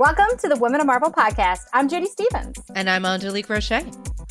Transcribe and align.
Welcome 0.00 0.38
to 0.38 0.48
the 0.48 0.56
Women 0.56 0.80
of 0.80 0.86
Marvel 0.86 1.10
podcast. 1.10 1.66
I'm 1.74 1.86
Judy 1.86 2.06
Stevens. 2.06 2.56
And 2.74 2.88
I'm 2.88 3.04
Angelique 3.04 3.50
Roche. 3.50 3.68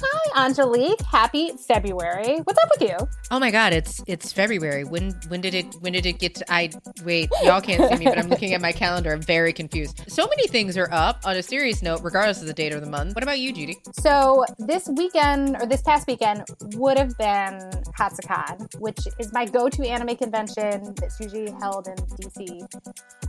Hi, 0.02 0.48
Angelique. 0.48 1.02
Happy 1.02 1.52
February. 1.58 2.40
What's 2.40 2.58
up 2.64 2.72
with 2.80 2.90
you? 2.90 2.98
Oh 3.30 3.40
my 3.40 3.52
God, 3.52 3.74
it's 3.74 4.02
it's 4.08 4.32
February. 4.32 4.84
When 4.84 5.12
when 5.28 5.42
did 5.42 5.54
it 5.54 5.76
when 5.82 5.94
did 5.94 6.08
it 6.08 6.20
get 6.20 6.36
to 6.36 6.52
I 6.52 6.72
wait, 7.04 7.30
y'all 7.44 7.62
can't 7.62 7.88
see 7.88 7.98
me, 7.98 8.06
but 8.06 8.18
I'm 8.18 8.30
looking 8.30 8.54
at 8.54 8.62
my 8.62 8.72
calendar. 8.72 9.12
I'm 9.12 9.22
very 9.22 9.54
confused. 9.54 10.06
So 10.08 10.26
many 10.26 10.48
things 10.48 10.78
are 10.78 10.90
up 10.92 11.20
on 11.26 11.36
a 11.36 11.44
serious 11.44 11.84
note, 11.84 12.02
regardless 12.02 12.42
of 12.42 12.48
the 12.48 12.54
date 12.54 12.74
of 12.74 12.82
the 12.82 12.90
month. 12.90 13.14
What 13.14 13.24
about 13.24 13.40
you, 13.40 13.54
Judy? 13.54 13.78
So 13.92 14.46
this 14.58 14.88
weekend 14.88 15.58
or 15.62 15.68
this 15.68 15.82
past 15.82 16.08
weekend 16.08 16.46
would 16.76 16.98
have 16.98 17.16
been 17.18 17.60
Katsucon, 17.96 18.74
which 18.80 19.00
is 19.20 19.32
my 19.34 19.46
go-to 19.46 19.86
anime 19.86 20.16
convention 20.16 20.96
that's 20.96 21.20
usually 21.20 21.52
held 21.52 21.88
in 21.88 21.96
DC. 21.96 22.66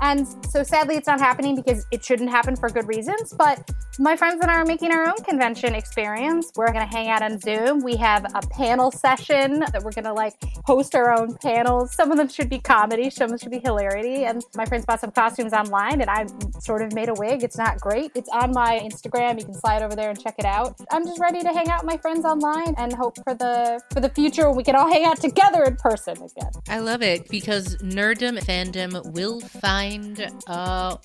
And 0.00 0.26
so 0.50 0.62
sadly 0.62 0.96
it's 0.96 1.08
not 1.08 1.18
happening 1.18 1.56
because 1.56 1.84
it 1.90 2.04
shouldn't 2.04 2.29
happen 2.30 2.56
for 2.56 2.68
good 2.68 2.88
reasons, 2.88 3.32
but 3.32 3.70
my 3.98 4.16
friends 4.16 4.40
and 4.40 4.50
I 4.50 4.54
are 4.54 4.64
making 4.64 4.92
our 4.92 5.06
own 5.06 5.22
convention 5.24 5.74
experience 5.74 6.50
we're 6.56 6.72
going 6.72 6.86
to 6.86 6.92
hang 6.92 7.08
out 7.08 7.22
on 7.22 7.38
Zoom. 7.38 7.82
We 7.82 7.96
have 7.96 8.24
a 8.34 8.40
panel 8.48 8.90
session 8.90 9.60
that 9.60 9.82
we're 9.82 9.92
going 9.92 10.04
to 10.04 10.12
like 10.12 10.34
host 10.64 10.94
our 10.94 11.12
own 11.12 11.36
panels. 11.36 11.94
Some 11.94 12.10
of 12.10 12.18
them 12.18 12.28
should 12.28 12.48
be 12.48 12.58
comedy, 12.58 13.10
some 13.10 13.24
of 13.24 13.30
them 13.30 13.38
should 13.38 13.50
be 13.50 13.60
hilarity. 13.60 14.24
And 14.24 14.42
my 14.56 14.64
friends 14.64 14.84
bought 14.84 15.00
some 15.00 15.10
costumes 15.10 15.52
online 15.52 16.00
and 16.00 16.10
I 16.10 16.26
sort 16.60 16.82
of 16.82 16.92
made 16.94 17.08
a 17.08 17.14
wig. 17.14 17.42
It's 17.42 17.58
not 17.58 17.80
great. 17.80 18.12
It's 18.14 18.28
on 18.30 18.52
my 18.52 18.80
Instagram. 18.82 19.38
You 19.38 19.44
can 19.44 19.54
slide 19.54 19.82
over 19.82 19.94
there 19.94 20.10
and 20.10 20.20
check 20.20 20.34
it 20.38 20.44
out. 20.44 20.76
I'm 20.90 21.04
just 21.04 21.20
ready 21.20 21.40
to 21.42 21.48
hang 21.48 21.68
out 21.68 21.84
with 21.84 21.92
my 21.92 21.98
friends 21.98 22.24
online 22.24 22.74
and 22.76 22.92
hope 22.92 23.16
for 23.24 23.34
the 23.34 23.80
for 23.92 24.00
the 24.00 24.10
future 24.10 24.48
when 24.48 24.56
we 24.56 24.64
can 24.64 24.76
all 24.76 24.88
hang 24.88 25.04
out 25.04 25.20
together 25.20 25.64
in 25.64 25.76
person 25.76 26.16
again. 26.16 26.50
I 26.68 26.78
love 26.80 27.02
it 27.02 27.28
because 27.28 27.76
nerddom 27.76 28.38
fandom 28.44 29.12
will 29.12 29.40
find 29.40 30.20
a 30.46 30.98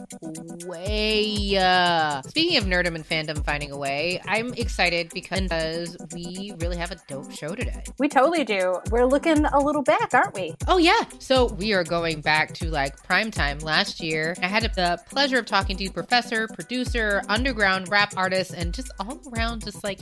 way. 0.66 1.15
Uh, 1.16 2.22
speaking 2.24 2.58
of 2.58 2.66
nerddom 2.66 2.96
and 2.96 3.08
fandom 3.08 3.44
finding 3.46 3.72
a 3.72 3.78
way, 3.78 4.22
I'm 4.26 4.54
excited 4.56 5.12
because 5.14 5.96
we 6.14 6.54
really 6.60 6.76
have 6.78 6.92
a 6.92 6.98
dope 7.08 7.32
show 7.32 7.56
today. 7.56 7.84
We 8.00 8.10
totally 8.10 8.44
do. 8.44 8.80
We're 8.92 9.06
looking 9.06 9.46
a 9.46 9.60
little 9.60 9.82
back, 9.82 10.14
aren't 10.14 10.34
we? 10.34 10.56
Oh, 10.68 10.78
yeah. 10.78 11.02
So 11.20 11.46
we 11.54 11.74
are 11.74 11.84
going 11.84 12.22
back 12.22 12.54
to 12.56 12.70
like 12.70 13.02
prime 13.04 13.32
time 13.32 13.60
last 13.60 14.02
year. 14.02 14.36
I 14.42 14.48
had 14.48 14.64
the 14.76 15.00
pleasure 15.10 15.40
of 15.40 15.46
talking 15.46 15.78
to 15.78 15.90
professor, 15.90 16.48
producer, 16.50 17.22
underground 17.30 17.90
rap 17.90 18.14
artist, 18.18 18.54
and 18.54 18.74
just 18.74 18.92
all 19.00 19.20
around 19.34 19.64
just 19.64 19.84
like 19.84 20.00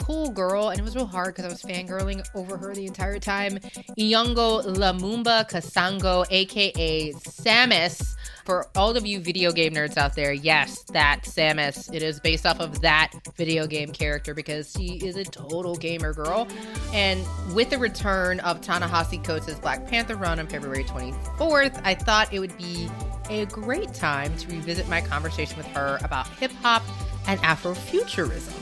cool 0.00 0.30
girl. 0.30 0.68
And 0.68 0.78
it 0.78 0.82
was 0.82 0.94
real 0.94 1.06
hard 1.06 1.34
because 1.34 1.46
I 1.46 1.48
was 1.48 1.62
fangirling 1.62 2.24
over 2.34 2.56
her 2.56 2.74
the 2.74 2.86
entire 2.86 3.18
time. 3.18 3.58
Enongo 3.98 4.64
Lumumba 4.64 5.48
Kasongo, 5.50 6.24
aka 6.30 7.12
Sammus 7.12 8.14
for 8.44 8.68
all 8.76 8.96
of 8.96 9.06
you 9.06 9.20
video 9.20 9.50
game 9.52 9.72
nerds 9.72 9.96
out 9.96 10.14
there, 10.14 10.32
yes, 10.32 10.82
that 10.92 11.22
Sammus. 11.22 11.92
It 11.92 12.02
is 12.02 12.20
based 12.20 12.46
off 12.46 12.60
of 12.60 12.80
that 12.82 13.12
video 13.36 13.66
game 13.66 13.90
character 13.92 14.34
because 14.34 14.72
she 14.76 14.96
is 15.04 15.16
a 15.16 15.24
total 15.24 15.74
gamer 15.76 16.12
girl. 16.12 16.46
And 16.92 17.24
with 17.54 17.70
the 17.70 17.78
return 17.78 18.40
of 18.40 18.60
Ta-Nehisi 18.60 19.24
Coates' 19.24 19.54
Black 19.58 19.86
Panther 19.86 20.16
run 20.16 20.38
on 20.38 20.46
February 20.46 20.84
24th, 20.84 21.80
I 21.84 21.94
thought 21.94 22.32
it 22.32 22.40
would 22.40 22.56
be 22.58 22.88
a 23.30 23.46
great 23.46 23.94
time 23.94 24.36
to 24.36 24.48
revisit 24.48 24.88
my 24.88 25.00
conversation 25.00 25.56
with 25.56 25.66
her 25.68 25.98
about 26.02 26.28
hip 26.28 26.52
hop 26.62 26.82
and 27.26 27.40
Afrofuturism. 27.40 28.52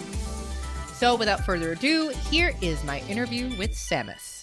So, 0.94 1.16
without 1.16 1.44
further 1.44 1.72
ado, 1.72 2.10
here 2.30 2.52
is 2.60 2.84
my 2.84 3.00
interview 3.08 3.56
with 3.58 3.72
Sammus 3.72 4.41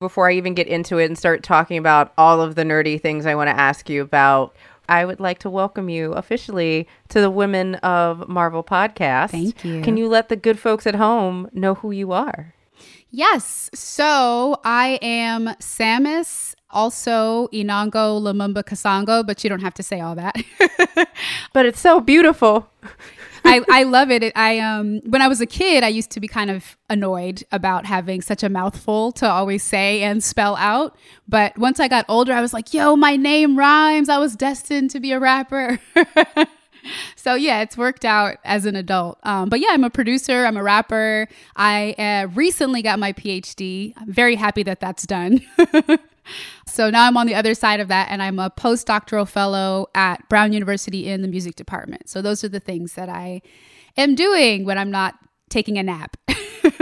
before 0.00 0.28
I 0.28 0.34
even 0.34 0.54
get 0.54 0.68
into 0.68 0.98
it 0.98 1.06
and 1.06 1.18
start 1.18 1.42
talking 1.42 1.76
about 1.76 2.12
all 2.16 2.40
of 2.40 2.54
the 2.54 2.62
nerdy 2.62 3.00
things 3.00 3.26
I 3.26 3.34
want 3.34 3.48
to 3.48 3.58
ask 3.58 3.88
you 3.90 4.02
about, 4.02 4.54
I 4.88 5.04
would 5.04 5.20
like 5.20 5.40
to 5.40 5.50
welcome 5.50 5.88
you 5.88 6.12
officially 6.12 6.86
to 7.08 7.20
the 7.20 7.30
Women 7.30 7.74
of 7.76 8.28
Marvel 8.28 8.62
podcast. 8.62 9.30
Thank 9.30 9.64
you. 9.64 9.82
Can 9.82 9.96
you 9.96 10.08
let 10.08 10.28
the 10.28 10.36
good 10.36 10.58
folks 10.58 10.86
at 10.86 10.94
home 10.94 11.48
know 11.52 11.74
who 11.74 11.90
you 11.90 12.12
are? 12.12 12.54
Yes. 13.10 13.70
So 13.74 14.60
I 14.64 14.98
am 15.02 15.48
Sammus, 15.58 16.54
also 16.70 17.48
Enongo 17.48 18.20
Lumumba 18.22 18.62
Kasongo, 18.62 19.26
but 19.26 19.42
you 19.42 19.50
don't 19.50 19.62
have 19.62 19.74
to 19.74 19.82
say 19.82 20.00
all 20.00 20.14
that. 20.14 20.36
but 21.52 21.66
it's 21.66 21.80
so 21.80 22.00
beautiful. 22.00 22.70
I, 23.48 23.64
I 23.70 23.82
love 23.84 24.10
it. 24.10 24.32
I 24.36 24.58
um 24.58 25.00
when 25.06 25.22
I 25.22 25.28
was 25.28 25.40
a 25.40 25.46
kid, 25.46 25.82
I 25.82 25.88
used 25.88 26.10
to 26.10 26.20
be 26.20 26.28
kind 26.28 26.50
of 26.50 26.76
annoyed 26.90 27.44
about 27.50 27.86
having 27.86 28.20
such 28.20 28.42
a 28.42 28.48
mouthful 28.48 29.12
to 29.12 29.28
always 29.28 29.62
say 29.62 30.02
and 30.02 30.22
spell 30.22 30.56
out. 30.56 30.96
But 31.26 31.56
once 31.58 31.80
I 31.80 31.88
got 31.88 32.04
older, 32.08 32.32
I 32.32 32.40
was 32.40 32.52
like, 32.52 32.74
"Yo, 32.74 32.96
my 32.96 33.16
name 33.16 33.58
rhymes. 33.58 34.08
I 34.08 34.18
was 34.18 34.36
destined 34.36 34.90
to 34.90 35.00
be 35.00 35.12
a 35.12 35.18
rapper." 35.18 35.78
so 37.16 37.34
yeah, 37.34 37.62
it's 37.62 37.76
worked 37.76 38.04
out 38.04 38.36
as 38.44 38.66
an 38.66 38.76
adult. 38.76 39.18
Um, 39.22 39.48
but 39.48 39.60
yeah, 39.60 39.68
I'm 39.70 39.84
a 39.84 39.90
producer. 39.90 40.44
I'm 40.44 40.56
a 40.56 40.62
rapper. 40.62 41.28
I 41.56 41.94
uh, 41.98 42.28
recently 42.34 42.82
got 42.82 42.98
my 42.98 43.12
PhD. 43.12 43.94
I'm 43.96 44.12
very 44.12 44.34
happy 44.36 44.62
that 44.64 44.80
that's 44.80 45.06
done. 45.06 45.40
So 46.66 46.90
now 46.90 47.06
I'm 47.06 47.16
on 47.16 47.26
the 47.26 47.34
other 47.34 47.54
side 47.54 47.80
of 47.80 47.88
that 47.88 48.08
and 48.10 48.22
I'm 48.22 48.38
a 48.38 48.50
postdoctoral 48.50 49.28
fellow 49.28 49.88
at 49.94 50.28
Brown 50.28 50.52
University 50.52 51.08
in 51.08 51.22
the 51.22 51.28
music 51.28 51.56
department. 51.56 52.08
So 52.08 52.22
those 52.22 52.44
are 52.44 52.48
the 52.48 52.60
things 52.60 52.94
that 52.94 53.08
I 53.08 53.42
am 53.96 54.14
doing 54.14 54.64
when 54.64 54.78
I'm 54.78 54.90
not 54.90 55.14
taking 55.48 55.78
a 55.78 55.82
nap. 55.82 56.16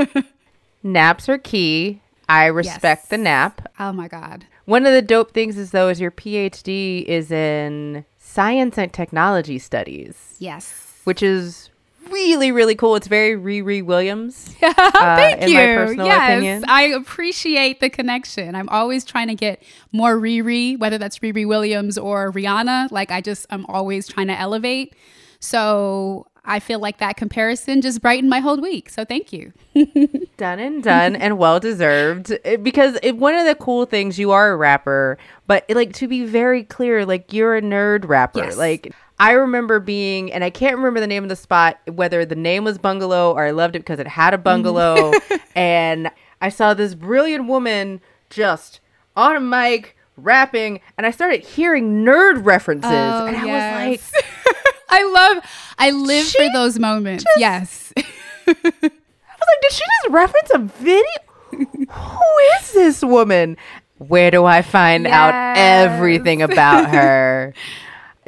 Naps 0.82 1.28
are 1.28 1.38
key. 1.38 2.02
I 2.28 2.46
respect 2.46 3.02
yes. 3.02 3.08
the 3.08 3.18
nap. 3.18 3.72
Oh 3.78 3.92
my 3.92 4.08
God. 4.08 4.46
One 4.64 4.84
of 4.84 4.92
the 4.92 5.02
dope 5.02 5.32
things 5.32 5.56
is 5.56 5.70
though 5.70 5.88
is 5.88 6.00
your 6.00 6.10
PhD 6.10 7.04
is 7.04 7.30
in 7.30 8.04
science 8.18 8.76
and 8.76 8.92
technology 8.92 9.58
studies. 9.58 10.36
Yes. 10.38 11.00
Which 11.04 11.22
is 11.22 11.70
really, 12.10 12.52
really 12.52 12.74
cool. 12.74 12.96
It's 12.96 13.06
very 13.06 13.36
Riri 13.36 13.84
Williams. 13.84 14.54
Uh, 14.66 15.16
Thank 15.16 15.42
you. 15.42 15.56
yes, 15.58 16.30
opinion. 16.30 16.64
I 16.68 16.82
appreciate 16.82 17.80
the 17.80 17.88
connection. 17.88 18.54
I'm 18.54 18.68
always 18.68 19.04
trying 19.04 19.28
to 19.28 19.34
get 19.34 19.62
more 19.92 20.16
Riri, 20.16 20.78
whether 20.78 20.98
that's 20.98 21.20
Riri 21.20 21.46
Williams 21.46 21.96
or 21.98 22.32
Rihanna. 22.32 22.90
Like 22.90 23.10
I 23.10 23.20
just, 23.20 23.46
I'm 23.50 23.64
always 23.66 24.08
trying 24.08 24.26
to 24.28 24.38
elevate. 24.38 24.94
So 25.40 26.26
I 26.46 26.60
feel 26.60 26.78
like 26.78 26.98
that 26.98 27.16
comparison 27.16 27.82
just 27.82 28.00
brightened 28.00 28.30
my 28.30 28.38
whole 28.38 28.60
week. 28.60 28.88
So 28.88 29.04
thank 29.04 29.32
you. 29.32 29.52
done 30.36 30.58
and 30.58 30.82
done 30.82 31.16
and 31.16 31.38
well 31.38 31.60
deserved. 31.60 32.36
Because 32.62 32.98
it, 33.02 33.16
one 33.16 33.34
of 33.34 33.46
the 33.46 33.56
cool 33.56 33.84
things, 33.84 34.18
you 34.18 34.30
are 34.30 34.52
a 34.52 34.56
rapper, 34.56 35.18
but 35.46 35.64
like 35.68 35.92
to 35.94 36.08
be 36.08 36.24
very 36.24 36.62
clear, 36.62 37.04
like 37.04 37.32
you're 37.32 37.56
a 37.56 37.62
nerd 37.62 38.08
rapper. 38.08 38.44
Yes. 38.44 38.56
Like 38.56 38.94
I 39.18 39.32
remember 39.32 39.80
being, 39.80 40.32
and 40.32 40.44
I 40.44 40.50
can't 40.50 40.76
remember 40.76 41.00
the 41.00 41.06
name 41.06 41.22
of 41.22 41.28
the 41.28 41.36
spot, 41.36 41.78
whether 41.86 42.24
the 42.24 42.34
name 42.34 42.64
was 42.64 42.78
Bungalow 42.78 43.32
or 43.32 43.44
I 43.44 43.50
loved 43.50 43.76
it 43.76 43.80
because 43.80 43.98
it 43.98 44.06
had 44.06 44.34
a 44.34 44.36
mm-hmm. 44.36 44.44
bungalow. 44.44 45.12
and 45.54 46.10
I 46.40 46.50
saw 46.50 46.74
this 46.74 46.94
brilliant 46.94 47.46
woman 47.46 48.00
just 48.28 48.80
on 49.16 49.36
a 49.36 49.40
mic 49.40 49.96
rapping, 50.16 50.80
and 50.96 51.06
I 51.06 51.10
started 51.10 51.44
hearing 51.44 52.04
nerd 52.04 52.44
references. 52.44 52.90
Oh, 52.90 53.26
and 53.26 53.36
I 53.36 53.44
yes. 53.44 54.12
was 54.12 54.22
like, 54.22 54.64
I 54.88 55.04
love, 55.04 55.44
I 55.78 55.90
live 55.90 56.26
for 56.26 56.46
those 56.52 56.78
moments. 56.78 57.24
Just, 57.24 57.38
yes. 57.38 57.92
I 58.46 58.52
was 58.52 58.82
like, 58.82 59.62
did 59.62 59.72
she 59.72 59.84
just 60.02 60.10
reference 60.10 60.50
a 60.54 60.58
video? 60.58 61.02
Who 61.90 62.38
is 62.60 62.72
this 62.72 63.02
woman? 63.02 63.56
Where 63.98 64.30
do 64.30 64.44
I 64.44 64.60
find 64.62 65.04
yes. 65.04 65.12
out 65.12 65.56
everything 65.56 66.42
about 66.42 66.90
her? 66.90 67.54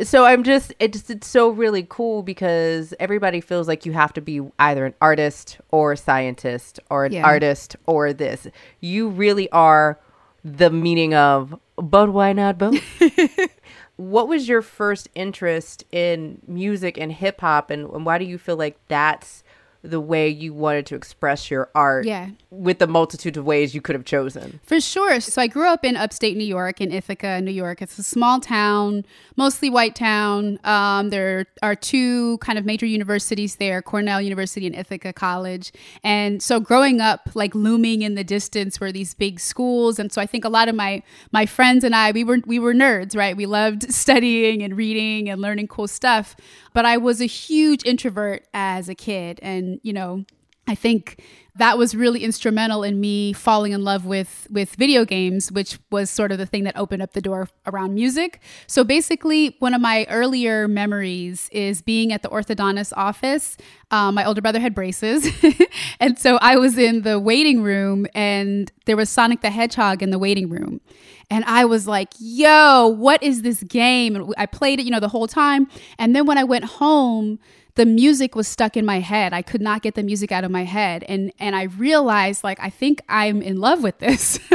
So 0.03 0.25
i'm 0.25 0.43
just 0.43 0.73
it's 0.79 1.11
it's 1.11 1.27
so 1.27 1.51
really 1.51 1.87
cool 1.89 2.23
because 2.23 2.95
everybody 3.01 3.41
feels 3.41 3.67
like 3.67 3.85
you 3.85 3.93
have 3.93 4.13
to 4.13 4.21
be 4.21 4.41
either 4.59 4.87
an 4.87 4.95
artist 5.01 5.59
or 5.71 5.93
a 5.93 5.97
scientist 5.97 6.79
or 6.91 7.05
an 7.05 7.13
yeah. 7.13 7.25
artist 7.25 7.77
or 7.87 8.13
this 8.13 8.47
you 8.81 9.09
really 9.09 9.51
are 9.51 9.99
the 10.45 10.71
meaning 10.71 11.15
of 11.15 11.59
but 11.77 12.13
why 12.13 12.33
not 12.33 12.59
both 12.59 12.81
what 13.97 14.29
was 14.29 14.49
your 14.49 14.63
first 14.63 15.09
interest 15.15 15.85
in 15.91 16.41
music 16.47 16.97
and 16.97 17.13
hip 17.13 17.41
hop 17.41 17.71
and, 17.71 17.91
and 17.91 18.07
why 18.07 18.19
do 18.19 18.25
you 18.25 18.39
feel 18.39 18.57
like 18.57 18.79
that's 18.89 19.43
the 19.89 20.01
way 20.01 20.29
you 20.29 20.53
wanted 20.53 20.87
to 20.87 20.95
express 20.95 21.51
your 21.51 21.71
art 21.75 22.05
yeah. 22.05 22.31
with 22.51 22.79
the 22.79 22.87
multitude 22.87 23.37
of 23.37 23.45
ways 23.45 23.75
you 23.75 23.81
could 23.81 23.95
have 23.95 24.05
chosen. 24.05 24.61
For 24.65 24.81
sure. 24.81 25.21
So 25.21 25.41
I 25.41 25.47
grew 25.47 25.67
up 25.67 25.85
in 25.85 25.97
upstate 25.97 26.37
New 26.37 26.45
York, 26.45 26.81
in 26.81 26.93
Ithaca, 26.93 27.41
New 27.41 27.53
York. 27.53 27.83
It's 27.83 27.99
a 27.99 28.03
small 28.03 28.41
town, 28.41 29.05
mostly 29.37 29.71
white 29.71 29.95
town. 29.95 30.59
Um, 30.65 31.11
there 31.11 31.47
are 31.63 31.75
two 31.75 32.39
kind 32.39 32.59
of 32.59 32.65
major 32.65 32.87
universities 32.87 33.57
there 33.57 33.83
Cornell 33.83 34.21
University 34.21 34.67
and 34.67 34.77
Ithaca 34.77 35.13
College. 35.13 35.73
And 36.05 36.43
so 36.43 36.61
growing 36.61 37.01
up, 37.01 37.31
like 37.35 37.55
looming 37.55 38.03
in 38.03 38.15
the 38.15 38.25
distance 38.25 38.81
were 38.81 38.93
these 38.93 39.15
big 39.15 39.41
schools. 39.41 39.99
And 39.99 40.13
so 40.13 40.21
I 40.21 40.27
think 40.27 40.45
a 40.45 40.49
lot 40.49 40.69
of 40.69 40.75
my, 40.75 41.03
my 41.33 41.47
friends 41.47 41.85
and 41.85 41.95
I, 41.95 42.13
we 42.13 42.25
were, 42.25 42.39
we 42.47 42.59
were 42.59 42.75
nerds, 42.75 43.17
right? 43.17 43.37
We 43.37 43.47
loved 43.47 43.93
studying 43.93 44.63
and 44.63 44.77
reading 44.77 45.29
and 45.31 45.41
learning 45.41 45.69
cool 45.69 45.89
stuff. 45.89 46.37
But 46.79 46.87
I 46.87 46.97
was 46.97 47.21
a 47.21 47.27
huge 47.27 47.85
introvert 47.85 48.47
as 48.55 48.89
a 48.89 48.95
kid. 48.95 49.41
And, 49.43 49.81
you 49.83 49.93
know, 49.93 50.25
I 50.69 50.77
think 50.77 51.21
that 51.57 51.77
was 51.77 51.93
really 51.93 52.23
instrumental 52.23 52.85
in 52.85 53.01
me 53.01 53.33
falling 53.33 53.73
in 53.73 53.83
love 53.83 54.07
with 54.07 54.47
with 54.49 54.77
video 54.77 55.05
games 55.05 55.51
which 55.51 55.81
was 55.91 56.09
sort 56.09 56.31
of 56.31 56.39
the 56.39 56.47
thing 56.47 56.63
that 56.63 56.77
opened 56.77 57.03
up 57.03 57.15
the 57.15 57.21
door 57.21 57.49
around 57.67 57.95
music. 57.95 58.41
So 58.69 58.85
basically 58.85 59.57
one 59.59 59.75
of 59.75 59.81
my 59.81 60.07
earlier 60.09 60.69
memories 60.69 61.49
is 61.51 61.83
being 61.83 62.13
at 62.13 62.23
the 62.23 62.29
orthodontist 62.29 62.93
office. 62.97 63.57
Um, 63.91 64.15
my 64.15 64.25
older 64.25 64.41
brother 64.41 64.61
had 64.61 64.73
braces. 64.73 65.29
And 66.01 66.17
so 66.17 66.39
i 66.41 66.57
was 66.57 66.79
in 66.79 67.03
the 67.03 67.19
waiting 67.19 67.61
room 67.61 68.07
and 68.15 68.71
there 68.85 68.97
was 68.97 69.11
sonic 69.11 69.41
the 69.41 69.51
hedgehog 69.51 70.01
in 70.01 70.11
the 70.11 70.19
waiting 70.19 70.49
room 70.49 70.81
and 71.31 71.45
I 71.45 71.65
was 71.67 71.87
like, 71.87 72.13
yo, 72.19 72.89
what 72.89 73.23
is 73.23 73.43
this 73.43 73.63
game? 73.63 74.17
And 74.17 74.35
I 74.39 74.47
played 74.47 74.81
it, 74.81 74.85
you 74.85 74.91
know, 74.91 75.01
the 75.01 75.09
whole 75.09 75.29
time. 75.29 75.69
And 75.99 76.17
then 76.17 76.27
when 76.27 76.39
I 76.39 76.45
went 76.45 76.65
home, 76.65 77.39
the 77.79 77.87
music 77.87 78.35
was 78.35 78.49
stuck 78.49 78.77
in 78.77 78.85
my 78.85 78.99
head. 78.99 79.33
I 79.33 79.41
could 79.41 79.63
not 79.63 79.83
get 79.83 79.95
the 79.95 80.03
music 80.03 80.33
out 80.33 80.43
of 80.43 80.51
my 80.51 80.65
head. 80.65 81.05
And 81.09 81.33
and 81.39 81.55
I 81.55 81.63
realized 81.63 82.43
like 82.43 82.59
I 82.61 82.71
think 82.71 83.01
I'm 83.09 83.41
in 83.41 83.61
love 83.61 83.85
with 83.85 83.99
this. 84.01 84.41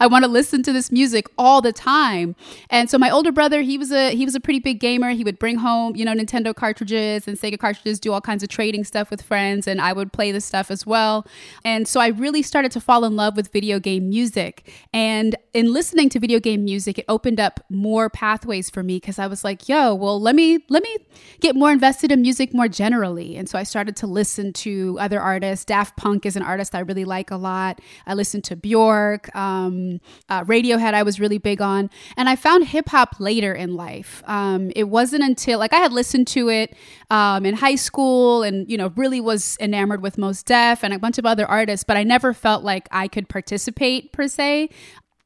I 0.00 0.06
want 0.06 0.24
to 0.24 0.30
listen 0.30 0.62
to 0.62 0.72
this 0.72 0.90
music 0.90 1.26
all 1.36 1.60
the 1.60 1.74
time. 1.74 2.34
And 2.70 2.88
so 2.88 2.96
my 2.96 3.10
older 3.10 3.32
brother, 3.32 3.60
he 3.60 3.76
was 3.76 3.92
a 3.92 4.12
he 4.16 4.24
was 4.24 4.34
a 4.34 4.40
pretty 4.40 4.60
big 4.60 4.80
gamer. 4.80 5.10
He 5.10 5.24
would 5.24 5.38
bring 5.38 5.56
home, 5.56 5.94
you 5.94 6.06
know, 6.06 6.14
Nintendo 6.14 6.54
cartridges 6.54 7.28
and 7.28 7.38
Sega 7.38 7.58
cartridges, 7.58 8.00
do 8.00 8.14
all 8.14 8.22
kinds 8.22 8.42
of 8.42 8.48
trading 8.48 8.84
stuff 8.84 9.10
with 9.10 9.20
friends 9.20 9.68
and 9.68 9.78
I 9.78 9.92
would 9.92 10.10
play 10.10 10.32
this 10.32 10.46
stuff 10.46 10.70
as 10.70 10.86
well. 10.86 11.26
And 11.66 11.86
so 11.86 12.00
I 12.00 12.06
really 12.08 12.40
started 12.40 12.72
to 12.72 12.80
fall 12.80 13.04
in 13.04 13.14
love 13.14 13.36
with 13.36 13.52
video 13.52 13.78
game 13.78 14.08
music. 14.08 14.72
And 14.94 15.36
in 15.52 15.70
listening 15.70 16.08
to 16.08 16.18
video 16.18 16.40
game 16.40 16.64
music, 16.64 16.98
it 16.98 17.04
opened 17.10 17.40
up 17.40 17.60
more 17.68 18.08
pathways 18.08 18.70
for 18.70 18.82
me 18.82 18.96
because 18.96 19.18
I 19.18 19.26
was 19.26 19.44
like, 19.44 19.68
yo, 19.68 19.94
well, 19.94 20.18
let 20.18 20.34
me 20.34 20.60
let 20.70 20.82
me 20.82 20.96
get 21.40 21.54
more 21.54 21.70
invested 21.70 22.10
in 22.10 22.22
music 22.22 22.53
more 22.54 22.68
generally. 22.68 23.36
And 23.36 23.48
so 23.48 23.58
I 23.58 23.64
started 23.64 23.96
to 23.96 24.06
listen 24.06 24.52
to 24.54 24.96
other 25.00 25.20
artists. 25.20 25.64
Daft 25.64 25.96
Punk 25.96 26.24
is 26.24 26.36
an 26.36 26.42
artist 26.42 26.74
I 26.74 26.80
really 26.80 27.04
like 27.04 27.30
a 27.30 27.36
lot. 27.36 27.80
I 28.06 28.14
listened 28.14 28.44
to 28.44 28.56
Bjork, 28.56 29.34
um, 29.34 30.00
uh, 30.28 30.44
Radiohead, 30.44 30.94
I 30.94 31.02
was 31.02 31.20
really 31.20 31.38
big 31.38 31.60
on. 31.60 31.90
And 32.16 32.28
I 32.28 32.36
found 32.36 32.66
hip 32.66 32.88
hop 32.88 33.16
later 33.18 33.52
in 33.52 33.74
life. 33.74 34.22
Um, 34.26 34.70
it 34.76 34.84
wasn't 34.84 35.24
until, 35.24 35.58
like, 35.58 35.72
I 35.72 35.78
had 35.78 35.92
listened 35.92 36.28
to 36.28 36.48
it 36.48 36.76
um, 37.10 37.44
in 37.44 37.54
high 37.54 37.74
school 37.74 38.42
and, 38.42 38.70
you 38.70 38.76
know, 38.76 38.92
really 38.96 39.20
was 39.20 39.56
enamored 39.60 40.02
with 40.02 40.16
Mos 40.18 40.42
Def 40.42 40.84
and 40.84 40.94
a 40.94 40.98
bunch 40.98 41.18
of 41.18 41.26
other 41.26 41.46
artists, 41.46 41.84
but 41.84 41.96
I 41.96 42.04
never 42.04 42.32
felt 42.32 42.64
like 42.64 42.88
I 42.90 43.08
could 43.08 43.28
participate 43.28 44.12
per 44.12 44.28
se 44.28 44.70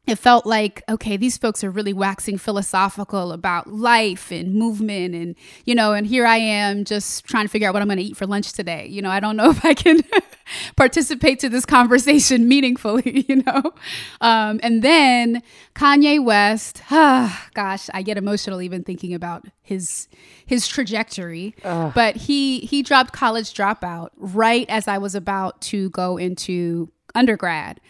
it 0.08 0.18
felt 0.18 0.46
like 0.46 0.82
okay 0.88 1.16
these 1.16 1.36
folks 1.36 1.62
are 1.62 1.70
really 1.70 1.92
waxing 1.92 2.38
philosophical 2.38 3.32
about 3.32 3.66
life 3.66 4.30
and 4.30 4.54
movement 4.54 5.14
and 5.14 5.36
you 5.64 5.74
know 5.74 5.92
and 5.92 6.06
here 6.06 6.26
i 6.26 6.36
am 6.36 6.84
just 6.84 7.24
trying 7.24 7.44
to 7.44 7.48
figure 7.48 7.68
out 7.68 7.74
what 7.74 7.82
i'm 7.82 7.88
going 7.88 7.98
to 7.98 8.04
eat 8.04 8.16
for 8.16 8.26
lunch 8.26 8.52
today. 8.52 8.86
You 8.86 9.02
know 9.02 9.10
i 9.10 9.20
don't 9.20 9.36
know 9.36 9.50
if 9.56 9.64
i 9.64 9.74
can 9.74 10.00
participate 10.76 11.38
to 11.40 11.48
this 11.48 11.66
conversation 11.66 12.48
meaningfully 12.54 13.26
you 13.28 13.42
know? 13.42 13.74
Um, 14.20 14.60
and 14.62 14.82
then 14.82 15.42
kanye 15.74 16.22
west 16.22 16.82
ah, 16.90 17.48
gosh 17.54 17.88
i 17.92 18.02
get 18.02 18.16
emotional 18.16 18.62
even 18.62 18.82
thinking 18.84 19.14
about 19.14 19.44
his 19.62 20.08
his 20.46 20.66
trajectory. 20.66 21.54
Ugh. 21.64 21.92
but 21.94 22.16
he 22.16 22.60
he 22.60 22.82
dropped 22.82 23.12
college 23.12 23.52
dropout 23.52 24.08
right 24.16 24.68
as 24.70 24.88
i 24.88 24.96
was 24.98 25.14
about 25.14 25.60
to 25.60 25.90
go 25.90 26.16
into 26.16 26.90
undergrad 27.14 27.80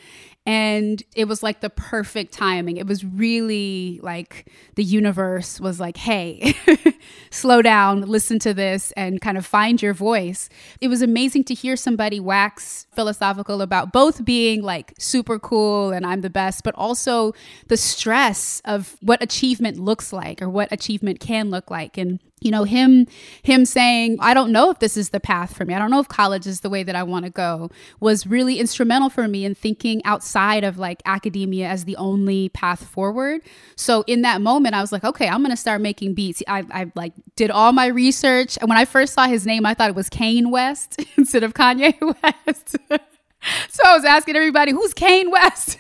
and 0.49 1.03
it 1.15 1.27
was 1.27 1.43
like 1.43 1.61
the 1.61 1.69
perfect 1.69 2.33
timing. 2.33 2.79
It 2.79 2.87
was 2.87 3.05
really 3.05 4.01
like 4.03 4.51
the 4.77 4.83
universe 4.83 5.61
was 5.61 5.79
like, 5.79 5.99
hey, 5.99 6.55
slow 7.31 7.61
down, 7.61 8.01
listen 8.01 8.39
to 8.39 8.55
this, 8.55 8.91
and 8.93 9.21
kind 9.21 9.37
of 9.37 9.45
find 9.45 9.83
your 9.83 9.93
voice. 9.93 10.49
It 10.81 10.89
was 10.89 11.03
amazing 11.03 11.45
to 11.45 11.55
hear 11.55 11.77
somebody 11.77 12.19
wax 12.19 12.87
philosophical 12.95 13.61
about 13.61 13.93
both 13.93 14.25
being 14.25 14.63
like 14.63 14.95
super 14.99 15.39
cool 15.39 15.91
and 15.91 16.07
I'm 16.07 16.23
the 16.23 16.31
best, 16.31 16.65
but 16.65 16.75
also 16.77 17.35
the 17.67 17.77
stress 17.77 18.63
of 18.65 18.97
what 19.03 19.23
achievement 19.23 19.79
looks 19.79 20.15
like 20.15 20.41
or 20.41 20.49
what 20.49 20.73
achievement 20.73 21.21
can 21.21 21.51
look 21.51 21.71
like. 21.71 21.99
And 21.99 22.21
you 22.41 22.51
know 22.51 22.65
him 22.65 23.07
him 23.43 23.65
saying 23.65 24.17
i 24.21 24.35
don't 24.35 24.51
know 24.53 24.71
if 24.71 24.79
this 24.79 24.97
is 24.97 25.11
the 25.11 25.21
path 25.21 25.57
for 25.57 25.65
me. 25.65 25.75
I 25.75 25.79
don't 25.79 25.91
know 25.91 26.01
if 26.01 26.09
college 26.09 26.47
is 26.47 26.61
the 26.61 26.71
way 26.71 26.83
that 26.83 26.95
i 26.97 27.03
want 27.03 27.25
to 27.25 27.31
go 27.31 27.71
was 28.01 28.27
really 28.27 28.59
instrumental 28.59 29.11
for 29.11 29.29
me 29.29 29.45
in 29.45 29.55
thinking 29.55 30.05
outside 30.05 30.65
of 30.65 30.79
like 30.79 31.03
academia 31.05 31.69
as 31.69 31.85
the 31.85 31.97
only 31.97 32.49
path 32.51 32.85
forward. 32.85 33.43
So 33.77 34.05
in 34.07 34.23
that 34.23 34.41
moment 34.41 34.75
i 34.75 34.81
was 34.81 34.93
like 34.93 35.05
okay 35.05 35.29
i'm 35.29 35.43
gonna 35.43 35.57
start 35.57 35.81
making 35.81 36.15
beats. 36.15 36.43
I, 36.49 36.65
I 36.71 36.93
like 36.95 37.13
did 37.37 37.51
all 37.51 37.73
my 37.73 37.87
research. 37.87 38.59
And 38.61 38.69
when 38.69 38.79
i 38.79 38.85
first 38.85 39.15
saw 39.15 39.27
his 39.27 39.47
name 39.47 39.67
i 39.67 39.75
thought 39.75 39.91
it 39.91 39.97
was 39.97 40.09
kane 40.09 40.51
west 40.51 41.03
instead 41.17 41.43
of 41.43 41.55
kanye 41.55 41.95
west. 42.23 42.77
So 43.69 43.83
I 43.85 43.95
was 43.95 44.05
asking 44.05 44.37
everybody, 44.37 44.73
who's 44.73 44.95
Kane 44.95 45.31
West? 45.31 45.79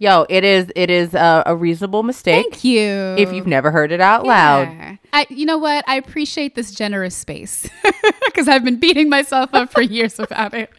Yo, 0.00 0.26
it 0.28 0.44
is 0.44 0.70
it 0.76 0.90
is 0.90 1.12
a, 1.12 1.42
a, 1.44 1.56
reasonable 1.56 2.04
mistake. 2.04 2.44
Thank 2.44 2.62
you. 2.62 3.16
If 3.18 3.32
you've 3.32 3.48
never 3.48 3.72
heard 3.72 3.90
it 3.90 4.00
out 4.00 4.24
yeah. 4.24 4.30
loud. 4.30 4.98
I, 5.12 5.26
you 5.28 5.44
know 5.44 5.58
what? 5.58 5.84
I 5.88 5.96
appreciate 5.96 6.54
this 6.54 6.70
generous 6.70 7.16
space 7.16 7.68
because 8.26 8.46
I've 8.46 8.62
been 8.62 8.78
beating 8.78 9.08
myself 9.08 9.50
up 9.54 9.72
for 9.72 9.82
years 9.82 10.18
about 10.20 10.54
it. 10.54 10.70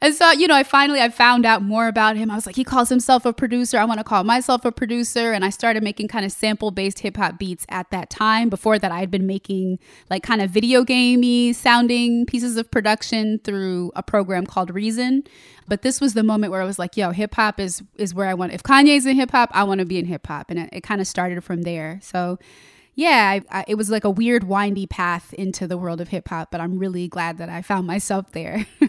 And 0.00 0.14
so, 0.14 0.32
you 0.32 0.48
know, 0.48 0.56
I 0.56 0.64
finally 0.64 1.00
I 1.00 1.10
found 1.10 1.46
out 1.46 1.62
more 1.62 1.86
about 1.86 2.16
him. 2.16 2.28
I 2.28 2.34
was 2.34 2.44
like, 2.44 2.56
he 2.56 2.64
calls 2.64 2.88
himself 2.88 3.24
a 3.24 3.32
producer. 3.32 3.78
I 3.78 3.84
want 3.84 4.00
to 4.00 4.04
call 4.04 4.24
myself 4.24 4.64
a 4.64 4.72
producer. 4.72 5.32
And 5.32 5.44
I 5.44 5.50
started 5.50 5.84
making 5.84 6.08
kind 6.08 6.24
of 6.24 6.32
sample 6.32 6.72
based 6.72 6.98
hip 7.00 7.18
hop 7.18 7.38
beats 7.38 7.66
at 7.68 7.90
that 7.90 8.10
time. 8.10 8.48
Before 8.48 8.80
that, 8.80 8.90
I 8.90 8.98
had 8.98 9.12
been 9.12 9.28
making 9.28 9.78
like 10.10 10.24
kind 10.24 10.42
of 10.42 10.50
video 10.50 10.82
gamey 10.82 11.52
sounding 11.52 12.26
pieces 12.26 12.56
of 12.56 12.68
production 12.72 13.38
through 13.44 13.92
a 13.94 14.02
program 14.02 14.44
called 14.44 14.74
Reason. 14.74 15.22
But 15.68 15.82
this 15.82 16.00
was 16.00 16.14
the 16.14 16.22
moment 16.22 16.52
where 16.52 16.62
I 16.62 16.64
was 16.64 16.78
like, 16.78 16.96
yo, 16.96 17.10
hip 17.10 17.34
hop 17.34 17.58
is 17.60 17.82
is 17.96 18.14
where 18.14 18.26
I 18.26 18.34
want. 18.34 18.55
If 18.56 18.62
Kanye's 18.62 19.04
in 19.04 19.16
hip 19.16 19.30
hop, 19.32 19.50
I 19.52 19.64
want 19.64 19.80
to 19.80 19.84
be 19.84 19.98
in 19.98 20.06
hip 20.06 20.26
hop, 20.26 20.50
and 20.50 20.58
it, 20.58 20.70
it 20.72 20.80
kind 20.82 21.00
of 21.00 21.06
started 21.06 21.44
from 21.44 21.62
there. 21.62 22.00
So. 22.02 22.38
Yeah, 22.98 23.28
I, 23.28 23.58
I, 23.58 23.64
it 23.68 23.74
was 23.74 23.90
like 23.90 24.04
a 24.04 24.10
weird, 24.10 24.44
windy 24.44 24.86
path 24.86 25.34
into 25.34 25.66
the 25.66 25.76
world 25.76 26.00
of 26.00 26.08
hip 26.08 26.28
hop, 26.28 26.50
but 26.50 26.62
I'm 26.62 26.78
really 26.78 27.08
glad 27.08 27.36
that 27.36 27.50
I 27.50 27.60
found 27.60 27.86
myself 27.86 28.32
there. 28.32 28.64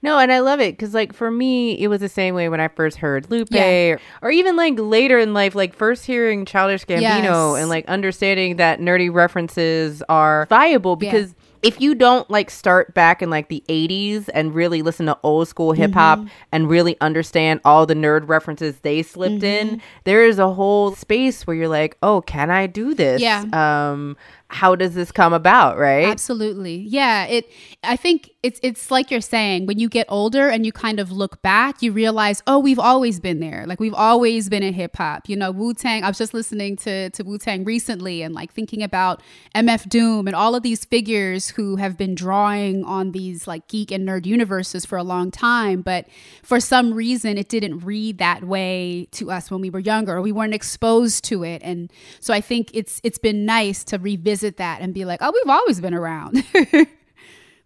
No, 0.00 0.18
and 0.18 0.30
I 0.30 0.38
love 0.38 0.60
it 0.60 0.76
because, 0.76 0.94
like, 0.94 1.12
for 1.12 1.28
me, 1.28 1.72
it 1.72 1.88
was 1.88 2.00
the 2.00 2.08
same 2.08 2.34
way 2.36 2.48
when 2.48 2.60
I 2.60 2.68
first 2.68 2.98
heard 2.98 3.28
Lupe, 3.30 3.48
yeah. 3.50 3.94
or, 3.94 4.00
or, 4.22 4.30
even 4.30 4.54
like 4.54 4.74
later 4.78 5.18
in 5.18 5.34
life, 5.34 5.56
like 5.56 5.74
first 5.74 6.06
hearing 6.06 6.44
Childish 6.44 6.84
Gambino 6.84 7.00
yes. 7.00 7.60
and 7.60 7.68
like 7.68 7.84
understanding 7.86 8.56
that 8.56 8.78
nerdy 8.78 9.12
references 9.12 10.02
are 10.08 10.46
viable 10.48 10.96
because. 10.96 11.30
Yeah 11.30 11.37
if 11.62 11.80
you 11.80 11.94
don't 11.94 12.28
like 12.30 12.50
start 12.50 12.94
back 12.94 13.22
in 13.22 13.30
like 13.30 13.48
the 13.48 13.62
80s 13.68 14.28
and 14.32 14.54
really 14.54 14.82
listen 14.82 15.06
to 15.06 15.18
old 15.22 15.48
school 15.48 15.72
hip 15.72 15.92
hop 15.92 16.18
mm-hmm. 16.18 16.28
and 16.52 16.68
really 16.68 16.96
understand 17.00 17.60
all 17.64 17.86
the 17.86 17.94
nerd 17.94 18.28
references 18.28 18.80
they 18.80 19.02
slipped 19.02 19.36
mm-hmm. 19.36 19.74
in, 19.74 19.82
there 20.04 20.24
is 20.24 20.38
a 20.38 20.52
whole 20.52 20.94
space 20.94 21.46
where 21.46 21.56
you're 21.56 21.68
like, 21.68 21.96
"Oh, 22.02 22.20
can 22.22 22.50
I 22.50 22.66
do 22.66 22.94
this?" 22.94 23.20
Yeah. 23.20 23.44
Um 23.52 24.16
how 24.50 24.74
does 24.74 24.94
this 24.94 25.12
come 25.12 25.34
about, 25.34 25.76
right? 25.76 26.06
Absolutely. 26.06 26.76
Yeah, 26.76 27.26
it 27.26 27.50
I 27.84 27.96
think 27.96 28.30
it's 28.42 28.58
it's 28.62 28.90
like 28.90 29.10
you're 29.10 29.20
saying 29.20 29.66
when 29.66 29.78
you 29.78 29.90
get 29.90 30.06
older 30.08 30.48
and 30.48 30.64
you 30.64 30.72
kind 30.72 30.98
of 30.98 31.12
look 31.12 31.42
back, 31.42 31.82
you 31.82 31.92
realize, 31.92 32.42
"Oh, 32.46 32.58
we've 32.58 32.78
always 32.78 33.20
been 33.20 33.40
there. 33.40 33.66
Like 33.66 33.78
we've 33.78 33.94
always 33.94 34.48
been 34.48 34.62
in 34.62 34.72
hip 34.72 34.96
hop." 34.96 35.28
You 35.28 35.36
know, 35.36 35.50
Wu-Tang, 35.50 36.02
I 36.02 36.08
was 36.08 36.16
just 36.16 36.32
listening 36.32 36.76
to 36.76 37.10
to 37.10 37.22
Wu-Tang 37.24 37.64
recently 37.64 38.22
and 38.22 38.34
like 38.34 38.50
thinking 38.50 38.82
about 38.82 39.22
MF 39.54 39.86
Doom 39.86 40.26
and 40.26 40.34
all 40.34 40.54
of 40.54 40.62
these 40.62 40.82
figures 40.82 41.50
who 41.50 41.76
have 41.76 41.98
been 41.98 42.14
drawing 42.14 42.84
on 42.84 43.12
these 43.12 43.46
like 43.46 43.68
geek 43.68 43.90
and 43.90 44.08
nerd 44.08 44.24
universes 44.24 44.86
for 44.86 44.96
a 44.96 45.04
long 45.04 45.30
time, 45.30 45.82
but 45.82 46.06
for 46.42 46.58
some 46.58 46.94
reason 46.94 47.36
it 47.36 47.50
didn't 47.50 47.80
read 47.80 48.16
that 48.16 48.44
way 48.44 49.08
to 49.12 49.30
us 49.30 49.50
when 49.50 49.60
we 49.60 49.68
were 49.68 49.78
younger 49.78 50.16
or 50.16 50.22
we 50.22 50.32
weren't 50.32 50.54
exposed 50.54 51.22
to 51.24 51.44
it. 51.44 51.60
And 51.62 51.92
so 52.18 52.32
I 52.32 52.40
think 52.40 52.70
it's 52.72 52.98
it's 53.04 53.18
been 53.18 53.44
nice 53.44 53.84
to 53.84 53.98
revisit 53.98 54.37
revisit 54.38 54.56
that 54.58 54.80
and 54.80 54.94
be 54.94 55.04
like, 55.04 55.20
oh, 55.22 55.32
we've 55.32 55.50
always 55.50 55.80
been 55.80 55.94
around. 55.94 56.44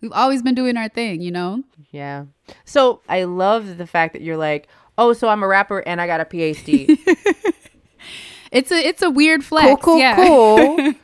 we've 0.01 0.13
always 0.13 0.43
been 0.43 0.55
doing 0.55 0.77
our 0.77 0.89
thing, 0.89 1.21
you 1.21 1.31
know? 1.31 1.63
Yeah. 1.91 2.27
So 2.65 3.01
I 3.09 3.25
love 3.25 3.79
the 3.79 3.87
fact 3.87 4.13
that 4.15 4.23
you're 4.23 4.37
like, 4.37 4.69
oh, 4.99 5.13
so 5.13 5.29
I'm 5.29 5.43
a 5.43 5.47
rapper 5.47 5.81
and 5.81 6.01
I 6.01 6.07
got 6.07 6.21
a 6.21 6.25
PhD. 6.25 6.99
it's 8.53 8.71
a 8.71 8.77
it's 8.77 9.03
a 9.03 9.11
weird 9.11 9.45
flex. 9.45 9.67
Cool, 9.67 9.77
cool, 9.77 9.99
yeah. 9.99 10.17
cool. 10.17 10.95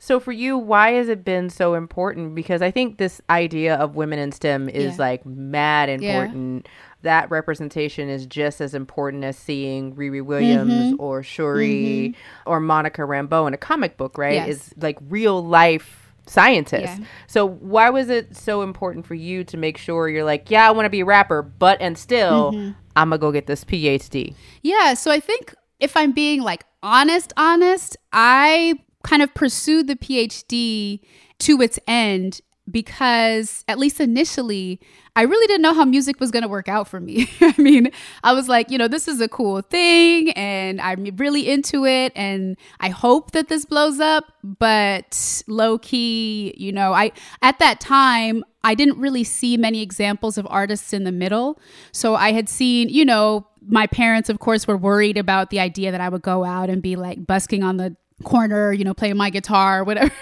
so 0.00 0.18
for 0.18 0.32
you, 0.32 0.58
why 0.58 0.92
has 0.92 1.08
it 1.08 1.24
been 1.24 1.50
so 1.50 1.74
important? 1.74 2.34
Because 2.34 2.62
I 2.62 2.72
think 2.72 2.98
this 2.98 3.20
idea 3.30 3.76
of 3.76 3.94
women 3.94 4.18
in 4.18 4.32
STEM 4.32 4.68
is 4.68 4.94
yeah. 4.94 4.98
like 4.98 5.24
mad 5.24 5.88
important. 5.88 6.66
Yeah 6.66 6.72
that 7.02 7.30
representation 7.30 8.08
is 8.08 8.26
just 8.26 8.60
as 8.60 8.74
important 8.74 9.24
as 9.24 9.36
seeing 9.36 9.94
Riri 9.94 10.22
Williams 10.22 10.72
mm-hmm. 10.72 11.00
or 11.00 11.22
Shuri 11.22 12.14
mm-hmm. 12.14 12.50
or 12.50 12.60
Monica 12.60 13.02
Rambeau 13.02 13.46
in 13.46 13.54
a 13.54 13.56
comic 13.56 13.96
book, 13.96 14.18
right? 14.18 14.34
Yes. 14.34 14.48
Is 14.48 14.74
like 14.76 14.98
real 15.08 15.44
life 15.44 16.12
scientists. 16.26 16.98
Yeah. 16.98 17.04
So 17.26 17.46
why 17.46 17.90
was 17.90 18.08
it 18.08 18.36
so 18.36 18.62
important 18.62 19.06
for 19.06 19.14
you 19.14 19.44
to 19.44 19.56
make 19.56 19.78
sure 19.78 20.08
you're 20.08 20.24
like, 20.24 20.50
yeah, 20.50 20.68
I 20.68 20.70
want 20.72 20.86
to 20.86 20.90
be 20.90 21.00
a 21.00 21.04
rapper, 21.04 21.42
but 21.42 21.80
and 21.80 21.96
still 21.96 22.52
mm-hmm. 22.52 22.72
I'm 22.96 23.10
gonna 23.10 23.18
go 23.18 23.32
get 23.32 23.46
this 23.46 23.64
PhD? 23.64 24.34
Yeah, 24.62 24.94
so 24.94 25.10
I 25.10 25.20
think 25.20 25.54
if 25.78 25.96
I'm 25.96 26.12
being 26.12 26.42
like 26.42 26.64
honest, 26.82 27.32
honest, 27.36 27.96
I 28.12 28.78
kind 29.02 29.22
of 29.22 29.32
pursued 29.34 29.86
the 29.86 29.96
PhD 29.96 31.00
to 31.40 31.60
its 31.62 31.78
end 31.86 32.40
because 32.70 33.64
at 33.68 33.78
least 33.78 34.00
initially 34.00 34.80
I 35.16 35.22
really 35.22 35.46
didn't 35.48 35.62
know 35.62 35.74
how 35.74 35.84
music 35.84 36.20
was 36.20 36.30
going 36.30 36.42
to 36.42 36.48
work 36.48 36.68
out 36.68 36.86
for 36.86 37.00
me. 37.00 37.28
I 37.40 37.54
mean, 37.58 37.90
I 38.22 38.32
was 38.32 38.48
like, 38.48 38.70
you 38.70 38.78
know, 38.78 38.88
this 38.88 39.08
is 39.08 39.20
a 39.20 39.28
cool 39.28 39.60
thing 39.60 40.30
and 40.32 40.80
I'm 40.80 41.04
really 41.16 41.50
into 41.50 41.84
it 41.84 42.12
and 42.14 42.56
I 42.78 42.90
hope 42.90 43.32
that 43.32 43.48
this 43.48 43.64
blows 43.64 43.98
up, 43.98 44.24
but 44.44 45.42
low 45.48 45.78
key, 45.78 46.54
you 46.56 46.72
know, 46.72 46.92
I 46.92 47.12
at 47.42 47.58
that 47.58 47.80
time 47.80 48.44
I 48.62 48.74
didn't 48.74 48.98
really 48.98 49.24
see 49.24 49.56
many 49.56 49.82
examples 49.82 50.38
of 50.38 50.46
artists 50.48 50.92
in 50.92 51.04
the 51.04 51.12
middle. 51.12 51.58
So 51.92 52.14
I 52.14 52.32
had 52.32 52.48
seen, 52.48 52.88
you 52.88 53.04
know, 53.04 53.46
my 53.66 53.86
parents 53.86 54.28
of 54.28 54.38
course 54.38 54.66
were 54.68 54.76
worried 54.76 55.18
about 55.18 55.50
the 55.50 55.60
idea 55.60 55.90
that 55.90 56.00
I 56.00 56.08
would 56.08 56.22
go 56.22 56.44
out 56.44 56.70
and 56.70 56.80
be 56.82 56.96
like 56.96 57.26
busking 57.26 57.62
on 57.62 57.78
the 57.78 57.96
corner, 58.24 58.72
you 58.72 58.84
know, 58.84 58.94
playing 58.94 59.16
my 59.16 59.30
guitar, 59.30 59.84
whatever. 59.84 60.12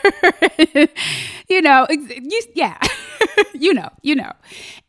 you 1.48 1.62
know, 1.62 1.86
you, 1.90 2.42
yeah, 2.54 2.78
you 3.54 3.74
know, 3.74 3.88
you 4.02 4.14
know. 4.14 4.32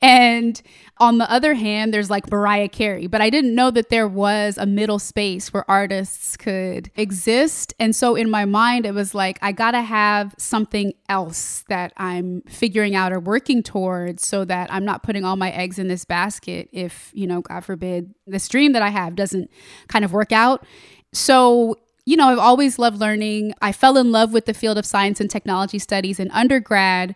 And 0.02 0.62
on 1.02 1.18
the 1.18 1.32
other 1.32 1.54
hand, 1.54 1.94
there's 1.94 2.10
like 2.10 2.30
Mariah 2.30 2.68
Carey, 2.68 3.08
but 3.08 3.22
I 3.22 3.30
didn't 3.30 3.56
know 3.56 3.72
that 3.72 3.90
there 3.90 4.08
was 4.08 4.58
a 4.58 4.66
middle 4.66 5.00
space 5.00 5.54
where 5.54 5.70
artists 5.72 6.36
could 6.36 6.92
exist. 6.96 7.74
And 7.80 7.96
so 7.96 8.16
in 8.16 8.30
my 8.30 8.44
mind, 8.44 8.86
it 8.86 8.94
was 8.94 9.16
like, 9.16 9.40
I 9.42 9.54
gotta 9.54 9.82
have 9.82 10.36
something 10.38 10.94
else 11.08 11.64
that 11.70 11.94
I'm 11.96 12.42
figuring 12.50 12.96
out 12.96 13.14
or 13.14 13.20
working 13.20 13.64
towards 13.64 14.28
so 14.28 14.44
that 14.46 14.72
I'm 14.74 14.84
not 14.84 15.04
putting 15.04 15.24
all 15.24 15.38
my 15.38 15.52
eggs 15.52 15.80
in 15.80 15.88
this 15.88 16.04
basket 16.04 16.68
if, 16.74 17.12
you 17.14 17.28
know, 17.28 17.42
God 17.42 17.64
forbid, 17.64 18.14
this 18.28 18.50
dream 18.50 18.74
that 18.74 18.82
I 18.82 18.90
have 18.90 19.16
doesn't 19.16 19.50
kind 19.88 20.04
of 20.04 20.12
work 20.12 20.34
out. 20.34 20.66
So 21.14 21.78
you 22.10 22.18
know, 22.18 22.30
I've 22.30 22.40
always 22.40 22.80
loved 22.80 23.00
learning. 23.00 23.54
I 23.62 23.72
fell 23.72 23.96
in 23.96 24.12
love 24.12 24.34
with 24.34 24.48
the 24.48 24.54
field 24.56 24.80
of 24.80 24.86
science 24.86 25.22
and 25.22 25.30
technology 25.30 25.78
studies 25.78 26.20
in 26.20 26.32
undergrad 26.32 27.16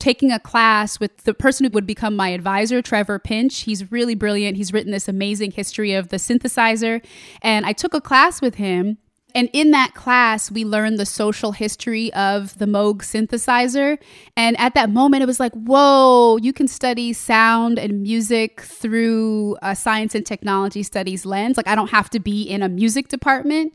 taking 0.00 0.32
a 0.32 0.40
class 0.40 0.98
with 0.98 1.18
the 1.18 1.34
person 1.34 1.64
who 1.64 1.70
would 1.70 1.86
become 1.86 2.16
my 2.16 2.30
advisor, 2.30 2.82
Trevor 2.82 3.20
Pinch. 3.20 3.60
He's 3.60 3.92
really 3.92 4.16
brilliant. 4.16 4.56
He's 4.56 4.72
written 4.72 4.90
this 4.90 5.06
amazing 5.06 5.52
history 5.52 5.92
of 5.92 6.08
the 6.08 6.16
synthesizer. 6.16 7.04
And 7.42 7.64
I 7.64 7.72
took 7.72 7.94
a 7.94 8.00
class 8.00 8.42
with 8.42 8.56
him. 8.56 8.98
And 9.36 9.50
in 9.52 9.70
that 9.70 9.94
class, 9.94 10.50
we 10.50 10.64
learned 10.64 10.98
the 10.98 11.06
social 11.06 11.52
history 11.52 12.12
of 12.14 12.58
the 12.58 12.66
Moog 12.66 13.02
synthesizer. 13.02 13.98
And 14.36 14.58
at 14.58 14.74
that 14.74 14.90
moment, 14.90 15.22
it 15.22 15.26
was 15.26 15.38
like, 15.38 15.52
whoa, 15.52 16.38
you 16.38 16.52
can 16.52 16.66
study 16.66 17.12
sound 17.12 17.78
and 17.78 18.02
music 18.02 18.62
through 18.62 19.58
a 19.62 19.76
science 19.76 20.16
and 20.16 20.26
technology 20.26 20.82
studies 20.82 21.24
lens. 21.24 21.56
Like, 21.56 21.68
I 21.68 21.76
don't 21.76 21.90
have 21.90 22.10
to 22.10 22.18
be 22.18 22.42
in 22.42 22.62
a 22.62 22.68
music 22.68 23.08
department. 23.08 23.74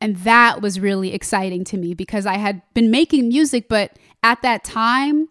And 0.00 0.16
that 0.18 0.60
was 0.60 0.80
really 0.80 1.14
exciting 1.14 1.64
to 1.64 1.76
me 1.76 1.94
because 1.94 2.26
I 2.26 2.36
had 2.36 2.62
been 2.74 2.90
making 2.90 3.28
music, 3.28 3.68
but 3.68 3.98
at 4.22 4.42
that 4.42 4.64
time, 4.64 5.28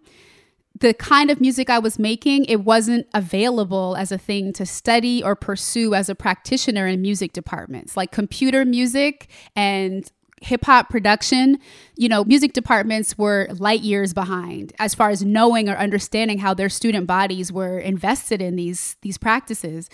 the 0.79 0.93
kind 0.93 1.29
of 1.29 1.39
music 1.39 1.70
I 1.70 1.79
was 1.79 2.00
making, 2.00 2.46
it 2.46 2.62
wasn't 2.62 3.08
available 3.13 3.96
as 3.98 4.12
a 4.12 4.17
thing 4.17 4.51
to 4.53 4.65
study 4.65 5.24
or 5.24 5.36
pursue 5.36 5.93
as 5.93 6.10
a 6.10 6.15
practitioner 6.15 6.88
in 6.88 7.01
music 7.01 7.32
departments. 7.32 7.96
Like 7.96 8.12
computer 8.12 8.65
music 8.65 9.29
and 9.55 10.10
hip 10.41 10.65
hop 10.65 10.89
production, 10.89 11.58
you 11.96 12.10
know, 12.10 12.24
music 12.25 12.53
departments 12.53 13.17
were 13.17 13.48
light 13.60 13.82
years 13.82 14.13
behind 14.13 14.74
as 14.77 14.93
far 14.93 15.10
as 15.10 15.24
knowing 15.24 15.70
or 15.70 15.77
understanding 15.77 16.39
how 16.39 16.53
their 16.53 16.70
student 16.70 17.08
bodies 17.08 17.51
were 17.51 17.79
invested 17.79 18.41
in 18.41 18.55
these 18.55 18.98
these 19.01 19.17
practices 19.17 19.89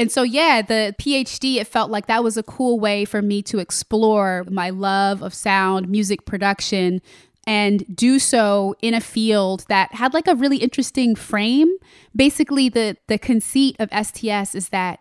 and 0.00 0.10
so 0.10 0.22
yeah 0.22 0.62
the 0.62 0.94
phd 0.98 1.56
it 1.56 1.66
felt 1.66 1.90
like 1.90 2.06
that 2.06 2.24
was 2.24 2.36
a 2.36 2.42
cool 2.42 2.80
way 2.80 3.04
for 3.04 3.22
me 3.22 3.42
to 3.42 3.58
explore 3.58 4.44
my 4.50 4.70
love 4.70 5.22
of 5.22 5.32
sound 5.32 5.88
music 5.88 6.24
production 6.24 7.00
and 7.46 7.84
do 7.94 8.18
so 8.18 8.74
in 8.82 8.94
a 8.94 9.00
field 9.00 9.64
that 9.68 9.92
had 9.94 10.14
like 10.14 10.28
a 10.28 10.34
really 10.34 10.58
interesting 10.58 11.14
frame. 11.14 11.74
Basically 12.14 12.68
the 12.68 12.96
the 13.08 13.18
conceit 13.18 13.76
of 13.78 13.88
sts 14.06 14.54
is 14.54 14.68
that 14.70 15.00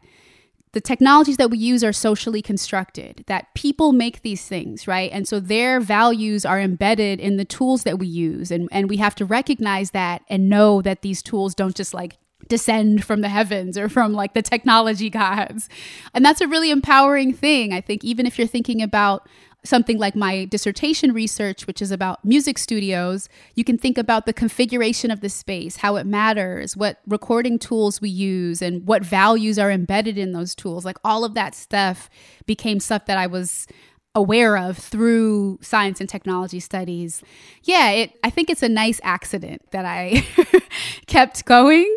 the 0.72 0.82
technologies 0.82 1.38
that 1.38 1.50
we 1.50 1.58
use 1.58 1.84
are 1.84 1.92
socially 1.92 2.44
constructed 2.44 3.24
that 3.26 3.54
people 3.56 3.92
make 3.92 4.22
these 4.22 4.48
things 4.48 4.88
right? 4.88 5.12
And 5.12 5.28
so 5.28 5.40
their 5.40 5.80
values 5.80 6.46
are 6.46 6.60
embedded 6.60 7.20
in 7.20 7.38
the 7.38 7.46
tools 7.46 7.84
that 7.84 8.00
we 8.00 8.08
use 8.08 8.52
and 8.52 8.70
and 8.72 8.90
we 8.90 8.98
have 8.98 9.16
to 9.16 9.26
recognize 9.26 9.92
that 9.92 10.24
and 10.30 10.50
know 10.50 10.82
that 10.82 11.02
these 11.02 11.22
tools 11.22 11.54
don't 11.54 11.76
just 11.76 11.94
like 11.94 12.18
descend 12.50 13.06
from 13.06 13.22
the 13.22 13.30
heavens 13.30 13.78
or 13.78 13.88
from 13.88 14.14
like 14.14 14.34
the 14.34 14.42
technology 14.42 15.10
gods. 15.10 15.70
And 16.14 16.26
that's 16.26 16.42
a 16.42 16.48
really 16.48 16.72
empowering 16.72 17.34
thing. 17.34 17.72
I 17.74 17.80
think 17.82 18.04
even 18.04 18.26
if 18.26 18.38
you're 18.38 18.48
thinking 18.48 18.82
about 18.82 19.28
something 19.64 19.98
like 19.98 20.16
my 20.16 20.46
dissertation 20.46 21.14
research, 21.14 21.68
which 21.68 21.82
is 21.82 21.92
about 21.92 22.24
music 22.24 22.58
studios, 22.58 23.28
you 23.56 23.64
can 23.64 23.78
think 23.78 23.98
about 23.98 24.26
the 24.26 24.34
configuration 24.34 25.12
of 25.12 25.20
the 25.20 25.30
space, 25.30 25.78
how 25.78 25.98
it 25.98 26.06
matters, 26.06 26.78
what 26.78 27.00
recording 27.06 27.60
tools 27.60 28.00
we 28.00 28.10
use, 28.10 28.62
and 28.62 28.86
what 28.88 29.04
values 29.04 29.60
are 29.60 29.70
embedded 29.70 30.18
in 30.18 30.32
those 30.32 30.56
tools. 30.56 30.86
Like 30.86 30.98
all 31.04 31.26
of 31.26 31.34
that 31.34 31.56
stuff 31.56 32.10
became 32.46 32.80
stuff 32.80 33.06
that 33.06 33.18
I 33.18 33.28
was 33.28 33.68
aware 34.16 34.58
of 34.58 34.78
through 34.78 35.60
science 35.62 36.00
and 36.00 36.10
technology 36.10 36.60
studies. 36.60 37.22
Yeah, 37.64 37.92
it 37.92 38.20
I 38.24 38.30
think 38.30 38.50
it's 38.50 38.64
a 38.64 38.70
nice 38.70 39.00
accident 39.04 39.62
that 39.72 39.86
I 39.86 40.26
kept 41.08 41.46
going 41.46 41.96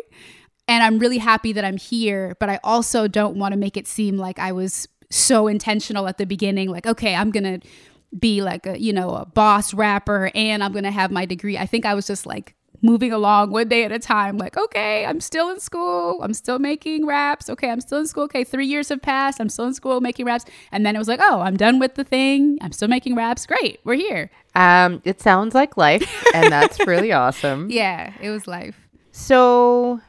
and 0.67 0.83
I'm 0.83 0.99
really 0.99 1.17
happy 1.17 1.53
that 1.53 1.65
I'm 1.65 1.77
here, 1.77 2.35
but 2.39 2.49
I 2.49 2.59
also 2.63 3.07
don't 3.07 3.37
want 3.37 3.53
to 3.53 3.57
make 3.57 3.77
it 3.77 3.87
seem 3.87 4.17
like 4.17 4.39
I 4.39 4.51
was 4.51 4.87
so 5.09 5.47
intentional 5.47 6.07
at 6.07 6.17
the 6.17 6.25
beginning 6.25 6.69
like 6.69 6.87
okay, 6.87 7.15
I'm 7.15 7.31
going 7.31 7.59
to 7.61 7.67
be 8.17 8.41
like 8.41 8.65
a, 8.65 8.79
you 8.79 8.93
know, 8.93 9.15
a 9.15 9.25
boss 9.25 9.73
rapper 9.73 10.31
and 10.35 10.63
I'm 10.63 10.71
going 10.71 10.83
to 10.83 10.91
have 10.91 11.11
my 11.11 11.25
degree. 11.25 11.57
I 11.57 11.65
think 11.65 11.85
I 11.85 11.93
was 11.93 12.05
just 12.07 12.25
like 12.25 12.55
moving 12.81 13.13
along 13.13 13.49
one 13.49 13.67
day 13.69 13.85
at 13.85 13.91
a 13.91 13.99
time 13.99 14.37
like 14.37 14.57
okay, 14.57 15.05
I'm 15.05 15.19
still 15.19 15.49
in 15.49 15.59
school. 15.59 16.19
I'm 16.21 16.33
still 16.33 16.59
making 16.59 17.05
raps. 17.05 17.49
Okay, 17.49 17.69
I'm 17.69 17.81
still 17.81 17.99
in 17.99 18.07
school. 18.07 18.23
Okay, 18.23 18.43
3 18.43 18.65
years 18.65 18.89
have 18.89 19.01
passed. 19.01 19.39
I'm 19.39 19.49
still 19.49 19.65
in 19.65 19.73
school 19.73 20.01
making 20.01 20.25
raps. 20.25 20.45
And 20.71 20.85
then 20.85 20.95
it 20.95 20.99
was 20.99 21.07
like, 21.07 21.19
"Oh, 21.21 21.41
I'm 21.41 21.57
done 21.57 21.79
with 21.79 21.95
the 21.95 22.03
thing. 22.03 22.57
I'm 22.61 22.71
still 22.71 22.87
making 22.87 23.15
raps. 23.15 23.45
Great. 23.45 23.79
We're 23.83 23.95
here." 23.95 24.29
Um, 24.55 25.01
it 25.03 25.21
sounds 25.21 25.55
like 25.55 25.77
life, 25.77 26.25
and 26.33 26.51
that's 26.51 26.79
really 26.87 27.11
awesome. 27.11 27.69
Yeah, 27.69 28.13
it 28.21 28.29
was 28.29 28.47
life. 28.47 28.87
So 29.11 30.01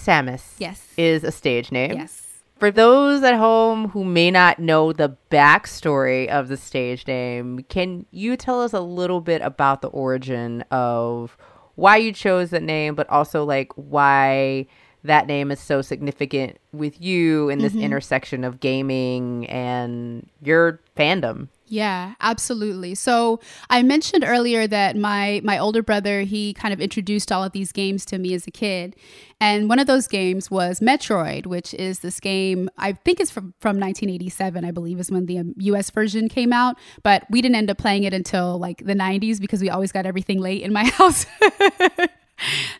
Sammus 0.00 0.54
yes. 0.58 0.86
is 0.96 1.24
a 1.24 1.32
stage 1.32 1.70
name. 1.70 1.92
Yes. 1.92 2.26
For 2.58 2.70
those 2.70 3.22
at 3.22 3.36
home 3.36 3.88
who 3.88 4.04
may 4.04 4.30
not 4.30 4.58
know 4.58 4.92
the 4.92 5.16
backstory 5.30 6.28
of 6.28 6.48
the 6.48 6.58
stage 6.58 7.06
name, 7.06 7.64
can 7.70 8.04
you 8.10 8.36
tell 8.36 8.60
us 8.60 8.74
a 8.74 8.80
little 8.80 9.22
bit 9.22 9.40
about 9.40 9.80
the 9.80 9.88
origin 9.88 10.62
of 10.70 11.38
why 11.76 11.96
you 11.96 12.12
chose 12.12 12.50
that 12.50 12.62
name, 12.62 12.94
but 12.94 13.08
also 13.08 13.44
like 13.44 13.72
why 13.76 14.66
that 15.04 15.26
name 15.26 15.50
is 15.50 15.58
so 15.58 15.80
significant 15.80 16.58
with 16.72 17.00
you 17.00 17.48
in 17.48 17.60
this 17.60 17.72
mm-hmm. 17.72 17.84
intersection 17.84 18.44
of 18.44 18.60
gaming 18.60 19.46
and 19.46 20.28
your 20.42 20.80
fandom? 20.96 21.48
Yeah, 21.72 22.14
absolutely. 22.20 22.96
So 22.96 23.38
I 23.70 23.84
mentioned 23.84 24.24
earlier 24.26 24.66
that 24.66 24.96
my 24.96 25.40
my 25.44 25.56
older 25.56 25.84
brother 25.84 26.22
he 26.22 26.52
kind 26.52 26.74
of 26.74 26.80
introduced 26.80 27.30
all 27.30 27.44
of 27.44 27.52
these 27.52 27.70
games 27.70 28.04
to 28.06 28.18
me 28.18 28.34
as 28.34 28.44
a 28.48 28.50
kid, 28.50 28.96
and 29.40 29.68
one 29.68 29.78
of 29.78 29.86
those 29.86 30.08
games 30.08 30.50
was 30.50 30.80
Metroid, 30.80 31.46
which 31.46 31.72
is 31.74 32.00
this 32.00 32.18
game 32.18 32.70
I 32.76 32.94
think 32.94 33.20
is 33.20 33.30
from 33.30 33.54
from 33.60 33.78
1987, 33.78 34.64
I 34.64 34.72
believe, 34.72 34.98
is 34.98 35.12
when 35.12 35.26
the 35.26 35.44
U.S. 35.58 35.90
Um, 35.90 35.94
version 35.94 36.28
came 36.28 36.52
out. 36.52 36.76
But 37.04 37.24
we 37.30 37.40
didn't 37.40 37.54
end 37.54 37.70
up 37.70 37.78
playing 37.78 38.02
it 38.02 38.12
until 38.12 38.58
like 38.58 38.84
the 38.84 38.94
90s 38.94 39.40
because 39.40 39.60
we 39.60 39.70
always 39.70 39.92
got 39.92 40.06
everything 40.06 40.40
late 40.40 40.62
in 40.62 40.72
my 40.72 40.84
house. 40.98 41.24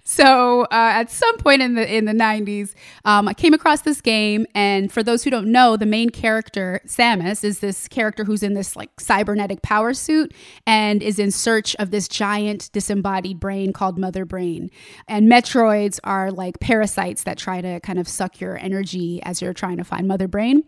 So 0.04 0.62
uh, 0.62 0.66
at 0.70 1.10
some 1.10 1.36
point 1.38 1.62
in 1.62 1.74
the 1.74 1.94
in 1.94 2.04
the 2.04 2.12
90s 2.12 2.74
um, 3.04 3.28
i 3.28 3.34
came 3.34 3.54
across 3.54 3.82
this 3.82 4.00
game 4.00 4.46
and 4.54 4.92
for 4.92 5.02
those 5.02 5.24
who 5.24 5.30
don't 5.30 5.50
know 5.50 5.76
the 5.76 5.86
main 5.86 6.10
character 6.10 6.80
samus 6.86 7.44
is 7.44 7.60
this 7.60 7.88
character 7.88 8.24
who's 8.24 8.42
in 8.42 8.54
this 8.54 8.76
like 8.76 8.98
cybernetic 8.98 9.62
power 9.62 9.94
suit 9.94 10.32
and 10.66 11.02
is 11.02 11.18
in 11.18 11.30
search 11.30 11.74
of 11.76 11.90
this 11.90 12.08
giant 12.08 12.70
disembodied 12.72 13.40
brain 13.40 13.72
called 13.72 13.98
mother 13.98 14.24
brain. 14.24 14.70
And 15.08 15.30
metroids 15.30 15.98
are 16.04 16.30
like 16.30 16.60
parasites 16.60 17.24
that 17.24 17.38
try 17.38 17.60
to 17.60 17.80
kind 17.80 17.98
of 17.98 18.08
suck 18.08 18.40
your 18.40 18.58
energy 18.58 19.22
as 19.22 19.42
you're 19.42 19.54
trying 19.54 19.76
to 19.78 19.84
find 19.84 20.06
mother 20.06 20.28
brain. 20.28 20.62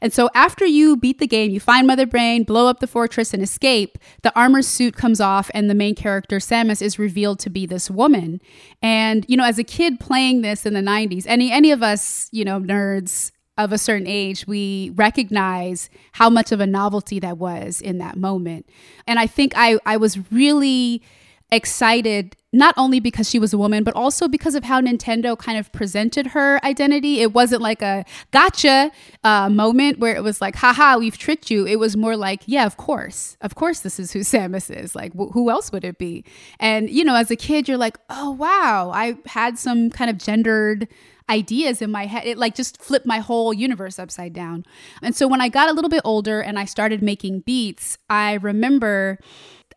And 0.00 0.12
so 0.12 0.30
after 0.34 0.64
you 0.64 0.96
beat 0.96 1.18
the 1.18 1.26
game 1.26 1.50
you 1.50 1.60
find 1.60 1.86
mother 1.86 2.06
brain 2.06 2.44
blow 2.44 2.66
up 2.66 2.80
the 2.80 2.86
fortress 2.86 3.34
and 3.34 3.42
escape 3.42 3.98
the 4.22 4.34
armor 4.38 4.62
suit 4.62 4.96
comes 4.96 5.20
off 5.20 5.50
and 5.54 5.68
the 5.68 5.74
main 5.74 5.94
character 5.94 6.38
samus 6.38 6.82
is 6.82 6.98
revealed 6.98 7.38
to 7.40 7.50
be 7.50 7.66
this 7.66 7.90
woman 7.90 8.37
and, 8.82 9.24
you 9.28 9.36
know, 9.36 9.44
as 9.44 9.58
a 9.58 9.64
kid 9.64 10.00
playing 10.00 10.42
this 10.42 10.66
in 10.66 10.74
the 10.74 10.80
90s, 10.80 11.24
any 11.26 11.50
any 11.50 11.70
of 11.70 11.82
us, 11.82 12.28
you 12.32 12.44
know, 12.44 12.60
nerds 12.60 13.30
of 13.56 13.72
a 13.72 13.78
certain 13.78 14.06
age, 14.06 14.46
we 14.46 14.92
recognize 14.94 15.90
how 16.12 16.30
much 16.30 16.52
of 16.52 16.60
a 16.60 16.66
novelty 16.66 17.18
that 17.18 17.38
was 17.38 17.80
in 17.80 17.98
that 17.98 18.16
moment. 18.16 18.68
And 19.06 19.18
I 19.18 19.26
think 19.26 19.52
I 19.56 19.78
I 19.84 19.96
was 19.96 20.30
really 20.30 21.02
excited 21.50 22.36
not 22.52 22.74
only 22.78 22.98
because 22.98 23.28
she 23.28 23.38
was 23.38 23.52
a 23.52 23.58
woman, 23.58 23.84
but 23.84 23.94
also 23.94 24.26
because 24.26 24.54
of 24.54 24.64
how 24.64 24.80
Nintendo 24.80 25.36
kind 25.38 25.58
of 25.58 25.70
presented 25.72 26.28
her 26.28 26.64
identity. 26.64 27.20
It 27.20 27.34
wasn't 27.34 27.60
like 27.60 27.82
a 27.82 28.04
gotcha 28.30 28.90
uh, 29.22 29.50
moment 29.50 29.98
where 29.98 30.16
it 30.16 30.22
was 30.22 30.40
like, 30.40 30.56
haha, 30.56 30.96
we've 30.96 31.18
tricked 31.18 31.50
you. 31.50 31.66
It 31.66 31.76
was 31.76 31.96
more 31.96 32.16
like, 32.16 32.42
yeah, 32.46 32.64
of 32.64 32.78
course. 32.78 33.36
Of 33.42 33.54
course, 33.54 33.80
this 33.80 34.00
is 34.00 34.12
who 34.12 34.20
Samus 34.20 34.74
is. 34.74 34.94
Like, 34.94 35.12
wh- 35.12 35.32
who 35.32 35.50
else 35.50 35.70
would 35.72 35.84
it 35.84 35.98
be? 35.98 36.24
And, 36.58 36.88
you 36.88 37.04
know, 37.04 37.16
as 37.16 37.30
a 37.30 37.36
kid, 37.36 37.68
you're 37.68 37.76
like, 37.76 37.98
oh, 38.08 38.30
wow, 38.30 38.90
I 38.94 39.18
had 39.26 39.58
some 39.58 39.90
kind 39.90 40.10
of 40.10 40.16
gendered 40.16 40.88
ideas 41.28 41.82
in 41.82 41.90
my 41.90 42.06
head. 42.06 42.26
It 42.26 42.38
like 42.38 42.54
just 42.54 42.80
flipped 42.80 43.04
my 43.04 43.18
whole 43.18 43.52
universe 43.52 43.98
upside 43.98 44.32
down. 44.32 44.64
And 45.02 45.14
so 45.14 45.28
when 45.28 45.40
I 45.42 45.48
got 45.48 45.68
a 45.68 45.72
little 45.72 45.90
bit 45.90 46.00
older 46.04 46.40
and 46.40 46.58
I 46.58 46.64
started 46.64 47.02
making 47.02 47.40
beats, 47.40 47.98
I 48.08 48.34
remember 48.34 49.18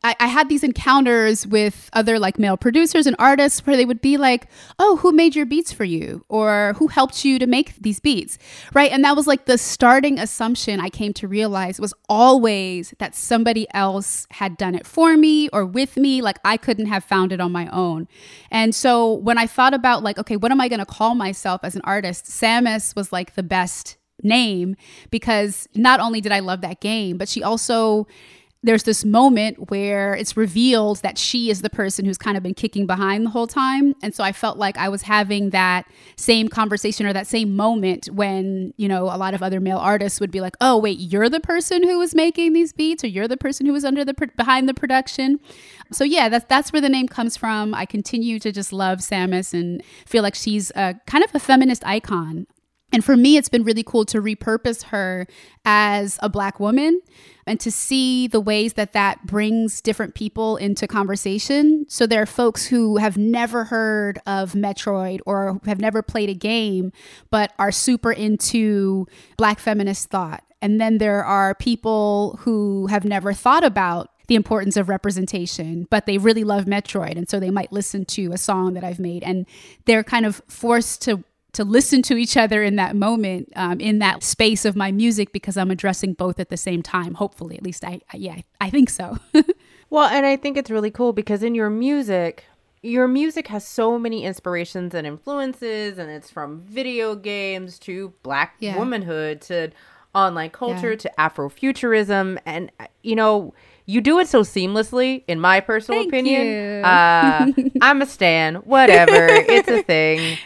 I, 0.03 0.15
I, 0.20 0.27
had 0.27 0.50
these 0.50 0.63
encounters 0.63 1.46
with 1.46 1.89
other 1.93 2.17
like 2.17 2.39
male 2.39 2.58
producers 2.58 3.05
and 3.05 3.15
artists 3.20 3.65
where 3.65 3.77
they 3.77 3.86
would 3.86 4.01
be 4.01 4.17
like, 4.17 4.48
Oh, 4.79 4.98
who 4.98 5.12
made 5.12 5.36
your 5.36 5.46
beats 5.46 5.72
for 5.72 5.84
you? 5.84 6.25
Or 6.29 6.74
who 6.77 6.88
helped 6.88 7.24
you 7.24 7.38
to 7.39 7.46
make 7.46 7.75
these 7.75 8.00
beats? 8.00 8.38
Right. 8.74 8.91
And 8.91 9.03
that 9.03 9.15
was 9.15 9.27
like 9.27 9.46
the 9.46 9.58
starting 9.58 10.17
assumption 10.17 10.79
I 10.79 10.89
came 10.89 11.13
to 11.13 11.27
realize 11.27 11.79
was 11.79 11.93
always 12.10 12.93
that 12.98 13.15
somebody 13.15 13.67
else 13.74 14.25
had 14.31 14.58
done 14.58 14.75
it 14.75 14.88
for 14.88 15.17
me 15.17 15.50
or 15.50 15.65
with 15.65 15.98
me. 15.98 16.22
Like 16.22 16.39
I 16.43 16.58
couldn't 16.58 16.88
have 16.88 17.03
found 17.03 17.31
it 17.31 17.39
on 17.39 17.51
my 17.51 17.67
own. 17.67 18.08
And 18.50 18.74
so 18.74 19.13
when 19.13 19.38
I 19.38 19.48
thought 19.48 19.74
about 19.74 20.03
like, 20.03 20.17
okay, 20.17 20.38
what 20.38 20.51
am 20.51 20.62
I 20.62 20.67
going 20.67 20.79
to 20.79 20.86
call 20.86 21.15
myself 21.15 21.62
as 21.63 21.75
an 21.75 21.81
artist? 21.84 22.25
Samus 22.25 22.96
was 22.96 23.12
like 23.12 23.36
the 23.36 23.43
best 23.43 23.98
name 24.24 24.75
because 25.10 25.67
not 25.75 26.00
only 26.00 26.22
did 26.22 26.31
I 26.31 26.39
love 26.39 26.62
that 26.62 26.81
game, 26.81 27.17
but 27.17 27.29
she 27.29 27.43
also 27.43 28.08
there's 28.63 28.84
this 28.84 29.03
moment 29.03 29.72
where 29.72 30.13
it's 30.13 30.38
revealed 30.38 31.01
that 31.01 31.18
she 31.18 31.50
is 31.50 31.62
the 31.62 31.70
person 31.70 32.06
who's 32.06 32.18
kind 32.18 32.38
of 32.38 32.44
been 32.44 32.53
kicking 32.53 32.86
behind 32.86 33.25
the 33.25 33.32
whole 33.32 33.48
time. 33.48 33.96
And 34.03 34.13
so 34.13 34.24
I 34.24 34.32
felt 34.32 34.58
like 34.58 34.77
I 34.77 34.88
was 34.88 35.01
having 35.01 35.50
that 35.50 35.88
same 36.15 36.48
conversation 36.48 37.08
or 37.08 37.13
that 37.13 37.25
same 37.25 37.56
moment 37.56 38.08
when, 38.12 38.74
you 38.77 38.88
know, 38.88 39.06
a 39.06 39.18
lot 39.18 39.34
of 39.34 39.41
other 39.41 39.60
male 39.60 39.80
artists 39.80 40.20
would 40.20 40.30
be 40.30 40.41
like, 40.41 40.56
oh, 40.62 40.77
wait, 40.77 41.00
you're 41.00 41.30
the 41.30 41.39
person 41.39 41.82
who 41.82 41.98
was 41.98 42.13
making 42.13 42.53
these 42.53 42.72
beats 42.72 43.03
or 43.03 43.08
you're 43.08 43.27
the 43.27 43.38
person 43.38 43.65
who 43.65 43.74
was 43.74 43.84
under 43.84 44.06
the, 44.06 44.13
behind 44.38 44.70
the 44.70 44.75
production. 44.75 45.39
So 45.91 46.03
yeah, 46.03 46.30
that's, 46.30 46.46
that's 46.48 46.72
where 46.72 46.82
the 46.82 46.89
name 46.89 47.08
comes 47.08 47.36
from. 47.36 47.74
I 47.74 47.86
continue 47.86 48.38
to 48.39 48.51
just 48.51 48.72
love 48.72 49.00
Samus 49.00 49.53
and 49.53 49.82
feel 50.06 50.22
like 50.22 50.36
she's 50.36 50.72
a 50.75 50.96
kind 51.08 51.24
of 51.24 51.34
a 51.34 51.39
feminist 51.39 51.84
icon. 51.86 52.46
And 52.92 53.04
for 53.04 53.16
me, 53.16 53.38
it's 53.38 53.50
been 53.50 53.64
really 53.64 53.84
cool 53.84 54.06
to 54.06 54.22
repurpose 54.22 54.84
her 54.84 55.26
as 55.66 56.20
a 56.22 56.30
Black 56.30 56.60
woman 56.60 57.02
and 57.48 57.60
to 57.60 57.72
see 57.72 58.28
the 58.28 58.40
ways 58.40 58.74
that 58.74 58.94
that 58.94 59.26
brings 59.26 59.82
different 59.82 60.14
people 60.14 60.58
into 60.58 60.88
conversation. 60.88 61.86
So 61.88 62.06
there 62.06 62.22
are 62.22 62.28
folks 62.28 62.66
who 62.66 62.98
have 62.98 63.18
never 63.18 63.66
heard 63.66 64.20
of 64.26 64.54
Metroid 64.54 65.22
or 65.26 65.60
have 65.66 65.80
never 65.80 66.02
played 66.02 66.30
a 66.30 66.34
game, 66.34 66.92
but 67.30 67.54
are 67.58 67.72
super 67.72 68.12
into 68.12 69.08
Black 69.38 69.60
feminist 69.60 70.10
thought. 70.10 70.44
And 70.62 70.80
then 70.80 71.00
there 71.00 71.26
are 71.26 71.56
people 71.56 72.38
who 72.42 72.88
have 72.88 73.04
never 73.04 73.34
thought 73.34 73.64
about 73.64 74.10
the 74.28 74.36
importance 74.36 74.78
of 74.78 74.88
representation, 74.88 75.88
but 75.90 76.06
they 76.06 76.18
really 76.18 76.44
love 76.44 76.66
Metroid. 76.66 77.18
And 77.18 77.28
so 77.28 77.40
they 77.40 77.50
might 77.50 77.74
listen 77.74 78.06
to 78.06 78.32
a 78.32 78.38
song 78.38 78.76
that 78.76 78.84
I've 78.84 79.00
made 79.00 79.24
and 79.24 79.46
they're 79.86 80.04
kind 80.04 80.26
of 80.26 80.42
forced 80.48 81.02
to 81.02 81.24
to 81.53 81.63
listen 81.63 82.01
to 82.03 82.15
each 82.15 82.38
other 82.38 82.63
in 82.63 82.75
that 82.77 82.96
moment 82.96 83.51
um, 83.55 83.79
in 83.79 84.00
that 84.00 84.24
space 84.24 84.65
of 84.65 84.75
my 84.75 84.91
music 84.91 85.31
because 85.31 85.58
i'm 85.58 85.72
addressing 85.72 86.13
both 86.13 86.39
at 86.39 86.50
the 86.50 86.58
same 86.58 86.81
time 86.81 87.13
hopefully 87.15 87.58
at 87.58 87.63
least 87.63 87.84
i, 87.84 88.00
I 88.13 88.17
yeah 88.17 88.41
i 88.60 88.70
think 88.70 88.89
so. 88.89 89.17
Well 89.89 90.08
and 90.08 90.25
i 90.25 90.38
think 90.38 90.55
it's 90.55 90.72
really 90.72 90.89
cool 90.89 91.12
because 91.12 91.43
in 91.43 91.53
your 91.53 91.70
music 91.70 92.46
your 92.81 93.08
music 93.08 93.48
has 93.50 93.67
so 93.67 94.00
many 94.00 94.24
inspirations 94.24 94.93
and 94.93 95.05
influences 95.05 95.98
and 95.98 96.10
it's 96.10 96.31
from 96.31 96.62
video 96.62 97.13
games 97.13 97.77
to 97.79 98.13
black 98.24 98.55
yeah. 98.60 98.77
womanhood 98.77 99.41
to 99.41 99.72
online 100.13 100.50
culture 100.50 100.91
yeah. 100.91 100.98
to 100.98 101.12
afrofuturism. 101.17 102.38
And 102.46 102.72
you 103.03 103.15
know 103.15 103.53
you 103.86 104.01
do 104.01 104.20
it 104.20 104.27
so 104.27 104.41
seamlessly 104.41 105.24
in 105.27 105.39
my 105.39 105.60
personal 105.60 106.01
Thank 106.01 106.13
opinion. 106.13 106.86
uh, 106.86 107.48
i'm 107.81 108.01
a 108.01 108.05
stan 108.05 108.55
whatever 108.55 109.27
it's 109.27 109.67
a 109.67 109.81
thing 109.84 110.38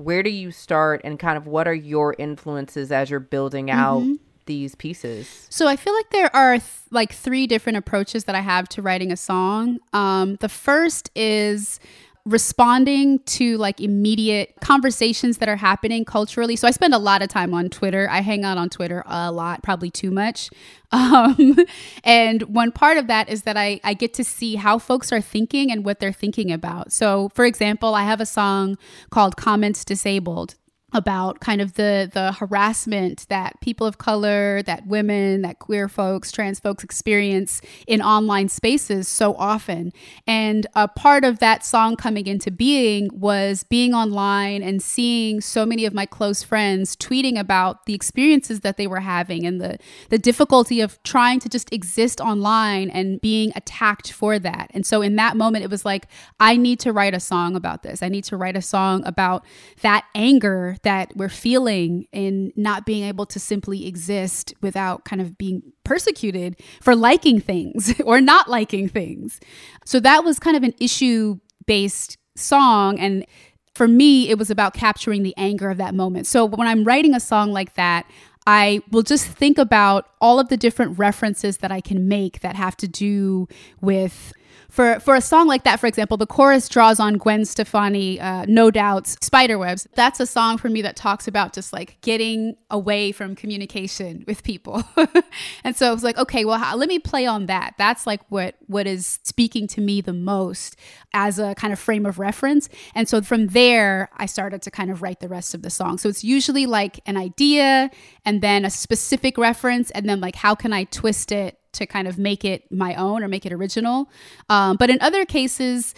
where 0.00 0.22
do 0.22 0.30
you 0.30 0.50
start 0.50 1.00
and 1.04 1.18
kind 1.18 1.36
of 1.36 1.46
what 1.46 1.68
are 1.68 1.74
your 1.74 2.14
influences 2.18 2.90
as 2.90 3.10
you're 3.10 3.20
building 3.20 3.70
out 3.70 4.00
mm-hmm. 4.00 4.14
these 4.46 4.74
pieces 4.74 5.46
so 5.50 5.66
i 5.66 5.76
feel 5.76 5.94
like 5.94 6.10
there 6.10 6.34
are 6.34 6.58
th- 6.58 6.64
like 6.90 7.12
three 7.12 7.46
different 7.46 7.78
approaches 7.78 8.24
that 8.24 8.34
i 8.34 8.40
have 8.40 8.68
to 8.68 8.82
writing 8.82 9.12
a 9.12 9.16
song 9.16 9.78
um, 9.92 10.36
the 10.36 10.48
first 10.48 11.10
is 11.14 11.78
responding 12.26 13.18
to 13.20 13.56
like 13.56 13.80
immediate 13.80 14.54
conversations 14.60 15.38
that 15.38 15.48
are 15.48 15.56
happening 15.56 16.04
culturally. 16.04 16.54
So 16.56 16.68
I 16.68 16.70
spend 16.70 16.94
a 16.94 16.98
lot 16.98 17.22
of 17.22 17.28
time 17.28 17.54
on 17.54 17.68
Twitter. 17.70 18.08
I 18.10 18.20
hang 18.20 18.44
out 18.44 18.58
on 18.58 18.68
Twitter 18.68 19.02
a 19.06 19.32
lot, 19.32 19.62
probably 19.62 19.90
too 19.90 20.10
much. 20.10 20.50
Um, 20.92 21.56
and 22.02 22.42
one 22.42 22.72
part 22.72 22.96
of 22.96 23.06
that 23.06 23.28
is 23.28 23.42
that 23.42 23.56
I, 23.56 23.80
I 23.84 23.94
get 23.94 24.12
to 24.14 24.24
see 24.24 24.56
how 24.56 24.80
folks 24.80 25.12
are 25.12 25.20
thinking 25.20 25.70
and 25.70 25.84
what 25.84 26.00
they're 26.00 26.12
thinking 26.12 26.50
about. 26.50 26.90
So, 26.90 27.28
for 27.32 27.44
example, 27.44 27.94
I 27.94 28.02
have 28.02 28.20
a 28.20 28.26
song 28.26 28.76
called 29.08 29.36
Comments 29.36 29.84
Disabled 29.84 30.56
about 30.92 31.40
kind 31.40 31.60
of 31.60 31.74
the 31.74 32.10
the 32.12 32.32
harassment 32.32 33.26
that 33.28 33.60
people 33.60 33.86
of 33.86 33.98
color, 33.98 34.62
that 34.62 34.86
women, 34.86 35.42
that 35.42 35.58
queer 35.58 35.88
folks, 35.88 36.32
trans 36.32 36.58
folks 36.58 36.82
experience 36.82 37.60
in 37.86 38.02
online 38.02 38.48
spaces 38.48 39.06
so 39.06 39.34
often. 39.36 39.92
And 40.26 40.66
a 40.74 40.88
part 40.88 41.24
of 41.24 41.38
that 41.38 41.64
song 41.64 41.96
coming 41.96 42.26
into 42.26 42.50
being 42.50 43.10
was 43.12 43.62
being 43.64 43.94
online 43.94 44.62
and 44.62 44.82
seeing 44.82 45.40
so 45.40 45.64
many 45.64 45.84
of 45.84 45.94
my 45.94 46.06
close 46.06 46.42
friends 46.42 46.96
tweeting 46.96 47.38
about 47.38 47.86
the 47.86 47.94
experiences 47.94 48.60
that 48.60 48.76
they 48.76 48.86
were 48.86 49.00
having 49.00 49.46
and 49.46 49.60
the 49.60 49.78
the 50.08 50.18
difficulty 50.18 50.80
of 50.80 51.00
trying 51.02 51.38
to 51.40 51.48
just 51.48 51.72
exist 51.72 52.20
online 52.20 52.90
and 52.90 53.20
being 53.20 53.52
attacked 53.54 54.12
for 54.12 54.38
that. 54.38 54.70
And 54.74 54.84
so 54.84 55.02
in 55.02 55.16
that 55.16 55.36
moment 55.36 55.64
it 55.64 55.70
was 55.70 55.84
like 55.84 56.08
I 56.40 56.56
need 56.56 56.80
to 56.80 56.92
write 56.92 57.14
a 57.14 57.20
song 57.20 57.54
about 57.54 57.82
this. 57.82 58.02
I 58.02 58.08
need 58.08 58.24
to 58.24 58.36
write 58.36 58.56
a 58.56 58.62
song 58.62 59.04
about 59.04 59.44
that 59.82 60.04
anger 60.14 60.76
that 60.82 61.12
we're 61.16 61.28
feeling 61.28 62.06
in 62.12 62.52
not 62.56 62.86
being 62.86 63.04
able 63.04 63.26
to 63.26 63.38
simply 63.38 63.86
exist 63.86 64.54
without 64.60 65.04
kind 65.04 65.20
of 65.20 65.36
being 65.36 65.62
persecuted 65.84 66.56
for 66.80 66.94
liking 66.94 67.40
things 67.40 68.00
or 68.04 68.20
not 68.20 68.48
liking 68.48 68.88
things. 68.88 69.40
So 69.84 70.00
that 70.00 70.24
was 70.24 70.38
kind 70.38 70.56
of 70.56 70.62
an 70.62 70.74
issue 70.80 71.38
based 71.66 72.18
song. 72.36 72.98
And 72.98 73.26
for 73.74 73.86
me, 73.86 74.28
it 74.28 74.38
was 74.38 74.50
about 74.50 74.74
capturing 74.74 75.22
the 75.22 75.34
anger 75.36 75.70
of 75.70 75.78
that 75.78 75.94
moment. 75.94 76.26
So 76.26 76.44
when 76.44 76.66
I'm 76.66 76.84
writing 76.84 77.14
a 77.14 77.20
song 77.20 77.52
like 77.52 77.74
that, 77.74 78.06
I 78.46 78.80
will 78.90 79.02
just 79.02 79.26
think 79.26 79.58
about 79.58 80.08
all 80.20 80.40
of 80.40 80.48
the 80.48 80.56
different 80.56 80.98
references 80.98 81.58
that 81.58 81.70
I 81.70 81.80
can 81.80 82.08
make 82.08 82.40
that 82.40 82.56
have 82.56 82.76
to 82.78 82.88
do 82.88 83.46
with 83.80 84.32
for 84.70 85.00
for 85.00 85.14
a 85.14 85.20
song 85.20 85.46
like 85.46 85.64
that, 85.64 85.80
for 85.80 85.86
example, 85.86 86.16
the 86.16 86.26
chorus 86.26 86.68
draws 86.68 87.00
on 87.00 87.14
Gwen 87.14 87.44
Stefani, 87.44 88.20
uh, 88.20 88.44
No 88.48 88.70
Doubt's 88.70 89.16
Spiderwebs. 89.16 89.86
That's 89.94 90.20
a 90.20 90.26
song 90.26 90.58
for 90.58 90.68
me 90.68 90.82
that 90.82 90.96
talks 90.96 91.28
about 91.28 91.52
just 91.52 91.72
like 91.72 92.00
getting 92.00 92.56
away 92.70 93.12
from 93.12 93.34
communication 93.34 94.24
with 94.26 94.42
people. 94.42 94.82
and 95.64 95.76
so 95.76 95.88
I 95.88 95.92
was 95.92 96.04
like, 96.04 96.18
okay, 96.18 96.44
well, 96.44 96.58
how, 96.58 96.76
let 96.76 96.88
me 96.88 96.98
play 96.98 97.26
on 97.26 97.46
that. 97.46 97.74
That's 97.78 98.06
like 98.06 98.20
what 98.30 98.54
what 98.66 98.86
is 98.86 99.18
speaking 99.24 99.66
to 99.68 99.80
me 99.80 100.00
the 100.00 100.12
most 100.12 100.76
as 101.12 101.38
a 101.38 101.54
kind 101.56 101.72
of 101.72 101.78
frame 101.78 102.06
of 102.06 102.18
reference. 102.18 102.68
And 102.94 103.08
so 103.08 103.20
from 103.22 103.48
there, 103.48 104.08
I 104.16 104.26
started 104.26 104.62
to 104.62 104.70
kind 104.70 104.90
of 104.90 105.02
write 105.02 105.20
the 105.20 105.28
rest 105.28 105.54
of 105.54 105.62
the 105.62 105.70
song. 105.70 105.98
So 105.98 106.08
it's 106.08 106.24
usually 106.24 106.66
like 106.66 107.00
an 107.06 107.16
idea 107.16 107.90
and 108.24 108.40
then 108.40 108.64
a 108.64 108.70
specific 108.70 109.36
reference, 109.38 109.90
and 109.90 110.08
then 110.08 110.20
like 110.20 110.36
how 110.36 110.54
can 110.54 110.72
I 110.72 110.84
twist 110.84 111.32
it 111.32 111.59
to 111.72 111.86
kind 111.86 112.08
of 112.08 112.18
make 112.18 112.44
it 112.44 112.70
my 112.70 112.94
own 112.94 113.22
or 113.22 113.28
make 113.28 113.46
it 113.46 113.52
original. 113.52 114.10
Um, 114.48 114.76
but 114.76 114.90
in 114.90 114.98
other 115.00 115.24
cases, 115.24 115.94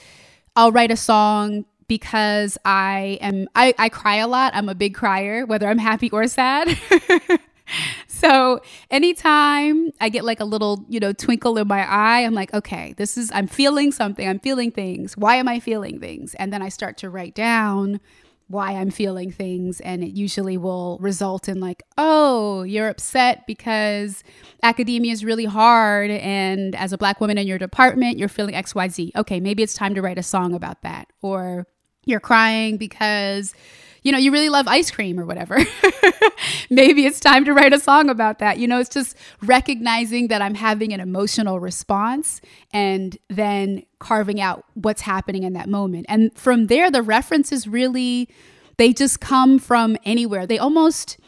I'll 0.56 0.72
write 0.72 0.90
a 0.90 0.96
song 0.96 1.64
because 1.88 2.56
I 2.64 3.18
am 3.20 3.48
I, 3.54 3.74
I 3.78 3.88
cry 3.88 4.16
a 4.16 4.28
lot. 4.28 4.54
I'm 4.54 4.68
a 4.68 4.74
big 4.74 4.94
crier, 4.94 5.44
whether 5.46 5.68
I'm 5.68 5.78
happy 5.78 6.10
or 6.10 6.26
sad. 6.26 6.78
so 8.06 8.60
anytime 8.90 9.92
I 10.00 10.08
get 10.08 10.24
like 10.24 10.40
a 10.40 10.44
little, 10.44 10.84
you 10.88 11.00
know, 11.00 11.12
twinkle 11.12 11.58
in 11.58 11.68
my 11.68 11.86
eye, 11.86 12.20
I'm 12.20 12.34
like, 12.34 12.52
okay, 12.54 12.94
this 12.96 13.16
is 13.16 13.30
I'm 13.34 13.46
feeling 13.46 13.92
something. 13.92 14.26
I'm 14.26 14.38
feeling 14.38 14.70
things. 14.70 15.16
Why 15.16 15.36
am 15.36 15.48
I 15.48 15.60
feeling 15.60 16.00
things? 16.00 16.34
And 16.34 16.52
then 16.52 16.62
I 16.62 16.68
start 16.68 16.96
to 16.98 17.10
write 17.10 17.34
down 17.34 18.00
why 18.52 18.72
I'm 18.72 18.90
feeling 18.90 19.32
things. 19.32 19.80
And 19.80 20.04
it 20.04 20.12
usually 20.12 20.56
will 20.56 20.98
result 21.00 21.48
in, 21.48 21.58
like, 21.58 21.82
oh, 21.98 22.62
you're 22.62 22.88
upset 22.88 23.46
because 23.46 24.22
academia 24.62 25.12
is 25.12 25.24
really 25.24 25.46
hard. 25.46 26.10
And 26.10 26.76
as 26.76 26.92
a 26.92 26.98
Black 26.98 27.20
woman 27.20 27.38
in 27.38 27.46
your 27.48 27.58
department, 27.58 28.18
you're 28.18 28.28
feeling 28.28 28.54
XYZ. 28.54 29.16
Okay, 29.16 29.40
maybe 29.40 29.64
it's 29.64 29.74
time 29.74 29.94
to 29.96 30.02
write 30.02 30.18
a 30.18 30.22
song 30.22 30.54
about 30.54 30.82
that. 30.82 31.08
Or 31.20 31.66
you're 32.04 32.20
crying 32.20 32.76
because 32.76 33.54
you 34.02 34.10
know, 34.10 34.18
you 34.18 34.32
really 34.32 34.48
love 34.48 34.66
ice 34.66 34.90
cream 34.90 35.18
or 35.18 35.24
whatever. 35.24 35.58
Maybe 36.70 37.06
it's 37.06 37.20
time 37.20 37.44
to 37.44 37.52
write 37.52 37.72
a 37.72 37.78
song 37.78 38.10
about 38.10 38.40
that. 38.40 38.58
You 38.58 38.66
know, 38.66 38.80
it's 38.80 38.90
just 38.90 39.16
recognizing 39.42 40.28
that 40.28 40.42
I'm 40.42 40.54
having 40.54 40.92
an 40.92 41.00
emotional 41.00 41.60
response 41.60 42.40
and 42.72 43.16
then 43.28 43.84
carving 44.00 44.40
out 44.40 44.64
what's 44.74 45.02
happening 45.02 45.44
in 45.44 45.52
that 45.52 45.68
moment. 45.68 46.06
And 46.08 46.36
from 46.36 46.66
there, 46.66 46.90
the 46.90 47.02
references 47.02 47.68
really, 47.68 48.28
they 48.76 48.92
just 48.92 49.20
come 49.20 49.60
from 49.60 49.96
anywhere. 50.04 50.46
They 50.46 50.58
almost, 50.58 51.18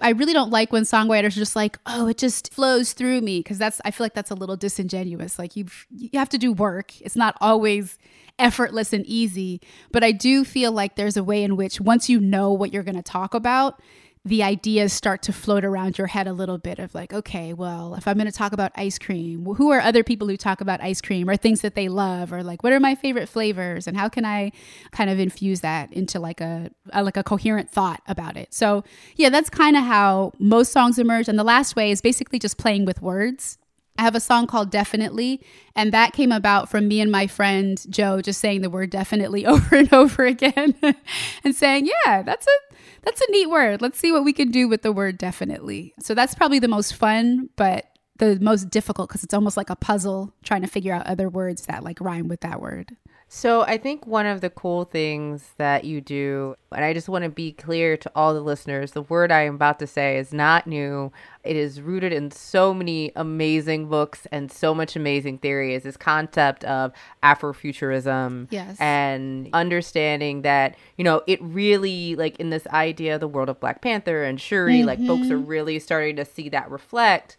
I 0.00 0.10
really 0.10 0.32
don't 0.32 0.50
like 0.50 0.72
when 0.72 0.84
songwriters 0.84 1.26
are 1.26 1.30
just 1.30 1.54
like, 1.54 1.78
oh, 1.84 2.06
it 2.08 2.16
just 2.16 2.52
flows 2.52 2.94
through 2.94 3.20
me 3.20 3.40
because 3.40 3.58
that's 3.58 3.80
I 3.84 3.90
feel 3.90 4.06
like 4.06 4.14
that's 4.14 4.30
a 4.30 4.34
little 4.34 4.56
disingenuous. 4.56 5.38
Like 5.38 5.54
you 5.54 5.66
you 5.90 6.18
have 6.18 6.30
to 6.30 6.38
do 6.38 6.52
work. 6.52 6.98
It's 7.02 7.16
not 7.16 7.36
always 7.40 7.98
effortless 8.38 8.92
and 8.92 9.06
easy, 9.06 9.60
but 9.90 10.02
I 10.04 10.12
do 10.12 10.44
feel 10.44 10.72
like 10.72 10.96
there's 10.96 11.16
a 11.16 11.24
way 11.24 11.42
in 11.42 11.56
which 11.56 11.80
once 11.80 12.08
you 12.08 12.20
know 12.20 12.52
what 12.52 12.72
you're 12.72 12.82
going 12.82 12.96
to 12.96 13.02
talk 13.02 13.34
about, 13.34 13.80
the 14.24 14.42
ideas 14.42 14.92
start 14.92 15.20
to 15.22 15.32
float 15.32 15.64
around 15.64 15.98
your 15.98 16.06
head 16.06 16.28
a 16.28 16.32
little 16.32 16.58
bit 16.58 16.78
of 16.78 16.94
like, 16.94 17.12
okay, 17.12 17.52
well, 17.52 17.94
if 17.96 18.06
I'm 18.06 18.16
going 18.16 18.30
to 18.30 18.32
talk 18.32 18.52
about 18.52 18.70
ice 18.76 18.96
cream, 18.96 19.44
who 19.44 19.72
are 19.72 19.80
other 19.80 20.04
people 20.04 20.28
who 20.28 20.36
talk 20.36 20.60
about 20.60 20.80
ice 20.80 21.00
cream 21.00 21.28
or 21.28 21.36
things 21.36 21.60
that 21.62 21.74
they 21.74 21.88
love 21.88 22.32
or 22.32 22.44
like 22.44 22.62
what 22.62 22.72
are 22.72 22.78
my 22.78 22.94
favorite 22.94 23.28
flavors 23.28 23.88
and 23.88 23.96
how 23.96 24.08
can 24.08 24.24
I 24.24 24.52
kind 24.92 25.10
of 25.10 25.18
infuse 25.18 25.60
that 25.62 25.92
into 25.92 26.20
like 26.20 26.40
a, 26.40 26.70
a 26.92 27.02
like 27.02 27.16
a 27.16 27.24
coherent 27.24 27.70
thought 27.70 28.00
about 28.06 28.36
it. 28.36 28.54
So, 28.54 28.84
yeah, 29.16 29.28
that's 29.28 29.50
kind 29.50 29.76
of 29.76 29.82
how 29.82 30.32
most 30.38 30.70
songs 30.70 31.00
emerge 31.00 31.28
and 31.28 31.38
the 31.38 31.44
last 31.44 31.74
way 31.74 31.90
is 31.90 32.00
basically 32.00 32.38
just 32.38 32.58
playing 32.58 32.84
with 32.84 33.02
words. 33.02 33.58
I 33.98 34.02
have 34.02 34.14
a 34.14 34.20
song 34.20 34.46
called 34.46 34.70
Definitely, 34.70 35.40
and 35.76 35.92
that 35.92 36.12
came 36.12 36.32
about 36.32 36.68
from 36.68 36.88
me 36.88 37.00
and 37.00 37.12
my 37.12 37.26
friend 37.26 37.78
Joe 37.90 38.20
just 38.22 38.40
saying 38.40 38.62
the 38.62 38.70
word 38.70 38.90
definitely 38.90 39.44
over 39.46 39.76
and 39.76 39.92
over 39.92 40.24
again 40.24 40.74
and 41.44 41.54
saying, 41.54 41.86
Yeah, 41.86 42.22
that's 42.22 42.46
a 42.46 42.74
that's 43.02 43.20
a 43.20 43.30
neat 43.30 43.50
word. 43.50 43.82
Let's 43.82 43.98
see 43.98 44.12
what 44.12 44.24
we 44.24 44.32
can 44.32 44.50
do 44.50 44.68
with 44.68 44.82
the 44.82 44.92
word 44.92 45.18
definitely. 45.18 45.94
So 45.98 46.14
that's 46.14 46.34
probably 46.34 46.58
the 46.58 46.68
most 46.68 46.94
fun, 46.94 47.50
but 47.56 47.86
the 48.16 48.38
most 48.40 48.70
difficult 48.70 49.08
because 49.08 49.24
it's 49.24 49.34
almost 49.34 49.56
like 49.56 49.70
a 49.70 49.76
puzzle 49.76 50.32
trying 50.42 50.62
to 50.62 50.68
figure 50.68 50.94
out 50.94 51.06
other 51.06 51.28
words 51.28 51.66
that 51.66 51.82
like 51.82 52.00
rhyme 52.00 52.28
with 52.28 52.40
that 52.40 52.60
word. 52.60 52.96
So 53.34 53.62
I 53.62 53.78
think 53.78 54.06
one 54.06 54.26
of 54.26 54.42
the 54.42 54.50
cool 54.50 54.84
things 54.84 55.52
that 55.56 55.84
you 55.84 56.02
do, 56.02 56.54
and 56.70 56.84
I 56.84 56.92
just 56.92 57.08
want 57.08 57.24
to 57.24 57.30
be 57.30 57.52
clear 57.52 57.96
to 57.96 58.12
all 58.14 58.34
the 58.34 58.42
listeners, 58.42 58.92
the 58.92 59.00
word 59.00 59.32
I 59.32 59.44
am 59.44 59.54
about 59.54 59.78
to 59.78 59.86
say 59.86 60.18
is 60.18 60.34
not 60.34 60.66
new. 60.66 61.10
It 61.42 61.56
is 61.56 61.80
rooted 61.80 62.12
in 62.12 62.30
so 62.30 62.74
many 62.74 63.10
amazing 63.16 63.88
books 63.88 64.26
and 64.30 64.52
so 64.52 64.74
much 64.74 64.96
amazing 64.96 65.38
theory 65.38 65.74
is 65.74 65.82
this 65.82 65.96
concept 65.96 66.62
of 66.64 66.92
Afrofuturism. 67.22 68.48
Yes. 68.50 68.76
And 68.78 69.48
understanding 69.54 70.42
that, 70.42 70.76
you 70.98 71.02
know, 71.02 71.22
it 71.26 71.40
really 71.40 72.14
like 72.14 72.38
in 72.38 72.50
this 72.50 72.66
idea 72.66 73.14
of 73.14 73.22
the 73.22 73.28
world 73.28 73.48
of 73.48 73.58
Black 73.60 73.80
Panther 73.80 74.24
and 74.24 74.38
Shuri, 74.38 74.80
mm-hmm. 74.80 74.88
like 74.88 75.06
folks 75.06 75.30
are 75.30 75.38
mm-hmm. 75.38 75.46
really 75.46 75.78
starting 75.78 76.16
to 76.16 76.26
see 76.26 76.50
that 76.50 76.70
reflect 76.70 77.38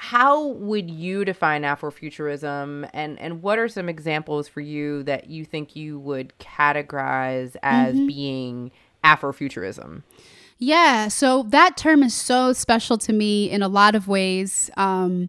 how 0.00 0.46
would 0.46 0.90
you 0.90 1.26
define 1.26 1.60
Afrofuturism 1.60 2.88
and 2.94 3.20
and 3.20 3.42
what 3.42 3.58
are 3.58 3.68
some 3.68 3.86
examples 3.86 4.48
for 4.48 4.62
you 4.62 5.02
that 5.02 5.28
you 5.28 5.44
think 5.44 5.76
you 5.76 5.98
would 5.98 6.32
categorize 6.38 7.54
as 7.62 7.94
mm-hmm. 7.94 8.06
being 8.06 8.70
Afrofuturism? 9.04 10.02
Yeah, 10.56 11.08
so 11.08 11.42
that 11.48 11.76
term 11.76 12.02
is 12.02 12.14
so 12.14 12.54
special 12.54 12.96
to 12.96 13.12
me 13.12 13.50
in 13.50 13.60
a 13.60 13.68
lot 13.68 13.94
of 13.94 14.08
ways. 14.08 14.70
Um, 14.78 15.28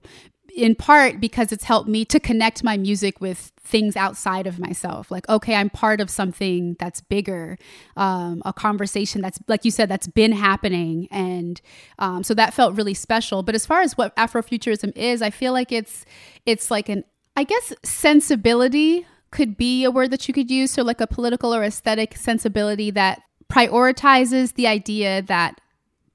in 0.56 0.76
part 0.76 1.20
because 1.20 1.52
it's 1.52 1.64
helped 1.64 1.88
me 1.90 2.06
to 2.06 2.20
connect 2.20 2.64
my 2.64 2.78
music 2.78 3.22
with 3.22 3.52
things 3.60 3.96
outside 3.96 4.48
of 4.48 4.60
myself. 4.60 5.12
Like 5.12 5.28
okay 5.30 5.56
i'm 5.56 5.70
part 5.70 6.02
of 6.02 6.10
something 6.10 6.76
that's 6.80 7.02
bigger 7.02 7.58
um, 7.98 8.42
a 8.46 8.54
conversation 8.54 9.22
that's 9.22 9.40
like 9.48 9.66
you 9.66 9.72
said 9.72 9.90
that's 9.90 10.08
been 10.08 10.32
happening. 10.32 11.08
And 11.12 11.62
um, 12.00 12.24
so 12.24 12.34
that 12.34 12.54
felt 12.54 12.76
really 12.76 12.94
special. 12.94 13.44
But 13.44 13.56
as 13.56 13.66
far 13.66 13.82
as 13.82 13.98
what 13.98 14.16
afrofuturism 14.16 14.96
is 14.98 15.22
i 15.22 15.30
feel 15.30 15.54
like 15.54 15.72
it's 15.72 16.06
it's 16.46 16.70
like 16.72 16.90
an 16.90 17.04
i 17.36 17.44
guess 17.44 17.74
sensibility 17.84 19.06
could 19.32 19.58
be 19.58 19.84
a 19.84 19.92
word 19.92 20.12
that 20.12 20.28
you 20.28 20.34
could 20.34 20.52
use. 20.52 20.72
So 20.72 20.84
like 20.84 21.02
a 21.02 21.08
political 21.08 21.56
or 21.56 21.64
aesthetic 21.64 22.16
sensibility 22.16 22.92
that 22.92 23.22
prioritizes 23.52 24.54
the 24.54 24.68
idea 24.68 25.22
that 25.24 25.60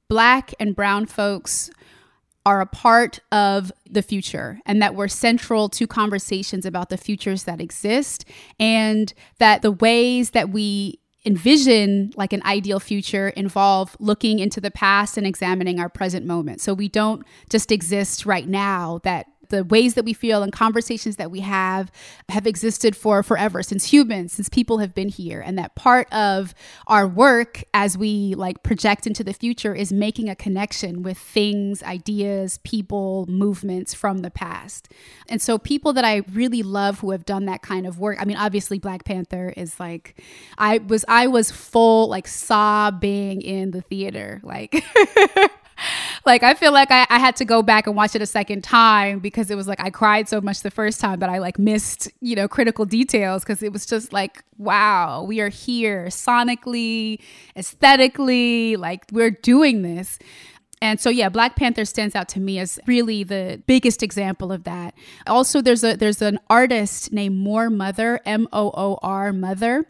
black 0.09 0.55
and 0.61 0.77
brown 0.77 1.07
folks 1.07 1.71
are 2.47 2.61
a 2.61 2.67
part 2.67 3.19
of 3.33 3.73
the 3.91 4.01
future 4.01 4.61
and 4.65 4.81
that 4.81 4.95
we're 4.95 5.09
central 5.09 5.69
to 5.69 5.85
conversations 5.85 6.65
about 6.65 6.91
the 6.91 6.97
futures 6.97 7.43
that 7.43 7.61
exist 7.61 8.25
and 8.61 9.13
that 9.39 9.63
the 9.63 9.73
ways 9.73 10.31
that 10.31 10.49
we 10.51 11.01
envision 11.27 12.13
like 12.15 12.33
an 12.33 12.41
ideal 12.45 12.79
future 12.79 13.31
involve 13.31 13.97
looking 13.99 14.39
into 14.39 14.61
the 14.61 14.71
past 14.71 15.19
and 15.19 15.27
examining 15.27 15.81
our 15.81 15.89
present 15.89 16.25
moment. 16.25 16.61
So 16.61 16.73
we 16.73 16.89
don't 16.89 17.27
just 17.51 17.73
exist 17.73 18.25
right 18.25 18.47
now 18.47 19.01
that 19.03 19.27
the 19.49 19.65
ways 19.65 19.95
that 19.95 20.05
we 20.05 20.13
feel 20.13 20.43
and 20.43 20.53
conversations 20.53 21.17
that 21.17 21.31
we 21.31 21.41
have 21.41 21.91
have 22.29 22.47
existed 22.47 22.97
for 22.97 23.23
forever 23.23 23.63
since 23.63 23.93
humans 23.93 24.33
since 24.33 24.49
people 24.49 24.79
have 24.79 24.95
been 24.95 25.09
here. 25.09 25.41
And 25.41 25.59
that 25.59 25.75
part 25.75 26.13
of 26.13 26.55
our 26.87 27.07
work 27.07 27.65
as 27.75 27.99
we 27.99 28.35
like 28.35 28.63
project 28.63 29.07
into 29.07 29.25
the 29.25 29.33
future 29.33 29.75
is 29.75 29.93
making 29.93 30.29
a 30.29 30.37
connection 30.37 31.03
with 31.03 31.19
things 31.19 31.83
ideas 31.83 32.59
people 32.65 33.27
movements 33.29 33.95
from 33.95 34.19
the 34.19 34.31
past. 34.31 34.89
And 35.29 35.43
so 35.43 35.59
people 35.59 35.93
that 35.93 36.05
i 36.05 36.23
really 36.33 36.63
love 36.63 37.01
who 37.01 37.11
have 37.11 37.25
done 37.25 37.47
that 37.47 37.63
kind 37.63 37.87
of 37.87 37.99
work 37.99 38.17
i 38.21 38.25
mean 38.25 38.37
obviously 38.37 38.79
black 38.79 39.05
panther 39.05 39.53
is 39.57 39.79
like 39.81 40.21
i 40.59 40.79
was 40.79 41.05
i 41.09 41.27
was 41.27 41.51
full 41.51 42.09
like 42.09 42.27
sobbing 42.27 43.43
in 43.43 43.73
the 43.73 43.81
theater 43.81 44.41
like 44.43 44.85
like 46.27 46.43
I 46.43 46.55
feel 46.55 46.73
like 46.73 46.91
I, 46.91 47.07
I 47.11 47.19
had 47.19 47.37
to 47.37 47.45
go 47.45 47.63
back 47.63 47.87
and 47.87 47.97
watch 47.97 48.15
it 48.15 48.23
a 48.23 48.27
second 48.27 48.63
time 48.63 49.19
because 49.19 49.51
it 49.51 49.57
was 49.57 49.69
like 49.69 49.81
I 49.81 49.91
cried 49.91 50.29
so 50.29 50.41
much 50.41 50.63
the 50.63 50.71
first 50.71 51.01
time 51.01 51.21
that 51.21 51.31
I 51.31 51.39
like 51.39 51.59
missed, 51.59 52.11
you 52.21 52.37
know, 52.37 52.49
critical 52.49 52.85
details 52.85 53.43
because 53.43 53.63
it 53.63 53.73
was 53.73 53.87
just 53.87 54.13
like, 54.13 54.43
wow, 54.59 55.23
we 55.23 55.41
are 55.41 55.49
here 55.49 56.07
sonically, 56.07 57.21
aesthetically, 57.57 58.77
like 58.77 59.05
we're 59.13 59.31
doing 59.31 59.83
this. 59.83 60.19
And 60.83 61.01
so 61.01 61.09
yeah, 61.09 61.29
Black 61.31 61.57
Panther 61.57 61.85
stands 61.85 62.15
out 62.15 62.29
to 62.31 62.41
me 62.41 62.59
as 62.59 62.79
really 62.87 63.25
the 63.25 63.63
biggest 63.67 64.03
example 64.03 64.53
of 64.53 64.65
that. 64.65 64.95
Also 65.27 65.63
there's 65.63 65.83
a 65.83 65.97
there's 65.97 66.21
an 66.21 66.39
artist 66.51 67.13
named 67.13 67.37
Moor 67.37 67.71
Mother, 67.71 68.21
M 68.27 68.47
O 68.53 68.71
O 68.75 68.99
R 69.03 69.33
Mother 69.33 69.87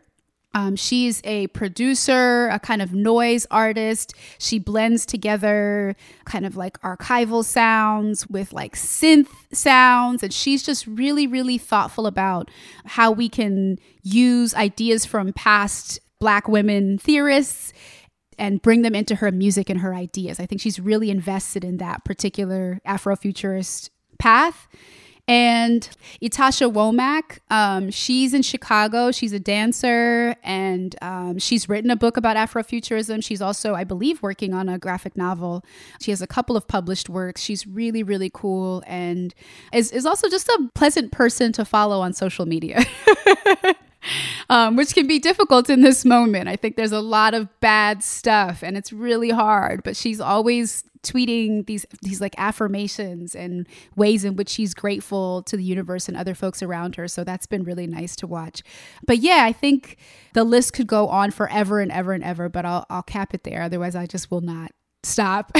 um, 0.57 0.75
she's 0.75 1.21
a 1.25 1.49
producer, 1.49 2.49
a 2.49 2.59
kind 2.59 2.81
of 2.81 2.95
noise 2.95 3.47
artist. 3.51 4.14
She 4.38 4.59
blends 4.59 5.05
together 5.05 5.95
kind 6.25 6.47
of 6.47 6.57
like 6.57 6.81
archival 6.81 7.45
sounds 7.45 8.27
with 8.29 8.55
like 8.55 8.75
synth 8.75 9.29
sounds. 9.53 10.23
And 10.23 10.33
she's 10.33 10.62
just 10.62 10.87
really, 10.87 11.27
really 11.27 11.59
thoughtful 11.59 12.07
about 12.07 12.51
how 12.87 13.11
we 13.11 13.29
can 13.29 13.79
use 14.03 14.55
ideas 14.55 15.05
from 15.05 15.35
past 15.35 16.01
Black 16.21 16.49
women 16.49 16.97
theorists 16.97 17.75
and 18.38 18.62
bring 18.62 18.81
them 18.81 18.95
into 18.95 19.16
her 19.16 19.31
music 19.31 19.69
and 19.69 19.81
her 19.81 19.95
ideas. 19.95 20.40
I 20.40 20.47
think 20.47 20.62
she's 20.62 20.81
really 20.81 21.11
invested 21.11 21.64
in 21.64 21.77
that 21.77 22.03
particular 22.03 22.81
Afrofuturist 22.87 23.90
path. 24.19 24.66
And 25.29 25.89
Ytasha 26.23 26.73
Womack, 26.73 27.41
um, 27.51 27.91
she's 27.91 28.33
in 28.33 28.43
Chicago. 28.43 29.11
She's 29.11 29.33
a 29.33 29.41
dancer 29.41 30.37
and 30.45 30.95
um, 31.03 31.39
she's 31.39 31.69
written 31.69 31.91
a 31.91 31.97
book 31.97 32.17
about 32.17 32.37
Afrofuturism. 32.37 33.25
She's 33.25 33.43
also, 33.43 33.75
I 33.75 33.83
believe, 33.83 34.23
working 34.23 34.55
on 34.55 34.69
a 34.69 34.79
graphic 34.79 35.17
novel. 35.17 35.65
She 36.01 36.12
has 36.12 36.23
a 36.23 36.29
couple 36.29 36.57
of 36.57 36.69
published 36.69 37.09
works. 37.09 37.41
She's 37.41 37.67
really, 37.67 38.05
really 38.05 38.31
cool 38.33 38.85
and 38.87 39.35
is, 39.73 39.91
is 39.91 40.07
also 40.07 40.29
just 40.29 40.47
a 40.49 40.71
pleasant 40.75 41.11
person 41.11 41.51
to 41.53 41.65
follow 41.65 42.01
on 42.01 42.12
social 42.12 42.47
media. 42.47 42.85
um, 44.51 44.77
which 44.77 44.95
can 44.95 45.07
be 45.07 45.19
difficult 45.19 45.71
in 45.71 45.83
this 45.83 46.05
moment. 46.05 46.49
I 46.49 46.57
think 46.57 46.77
there's 46.77 46.92
a 46.92 47.01
lot 47.01 47.35
of 47.35 47.49
bad 47.61 48.03
stuff 48.03 48.62
and 48.62 48.77
it's 48.77 48.92
really 48.92 49.31
hard, 49.31 49.83
but 49.83 49.97
she's 49.97 50.21
always 50.21 50.85
tweeting 51.03 51.66
these 51.66 51.87
these 52.03 52.21
like 52.21 52.35
affirmations 52.37 53.35
and 53.35 53.66
ways 53.95 54.25
in 54.25 54.35
which 54.35 54.49
she's 54.49 54.75
grateful 54.75 55.42
to 55.45 55.57
the 55.57 55.62
universe 55.62 56.09
and 56.09 56.16
other 56.16 56.35
folks 56.35 56.62
around 56.62 56.97
her. 56.97 57.07
So 57.07 57.25
that's 57.25 57.47
been 57.47 57.62
really 57.62 57.87
nice 57.87 58.16
to 58.16 58.27
watch. 58.27 58.62
But 59.07 59.19
yeah, 59.19 59.45
I 59.45 59.53
think 59.53 59.97
the 60.35 60.45
list 60.45 60.73
could 60.73 60.87
go 60.87 61.09
on 61.09 61.31
forever 61.31 61.81
and 61.81 61.92
ever 61.92 62.12
and 62.12 62.25
ever, 62.25 62.49
but 62.49 62.64
I'll 62.64 62.87
I'll 62.90 63.03
cap 63.03 63.35
it 63.35 63.45
there. 63.45 63.62
Otherwise, 63.62 63.95
I 63.95 64.07
just 64.07 64.31
will 64.31 64.40
not 64.40 64.73
stop. 65.03 65.57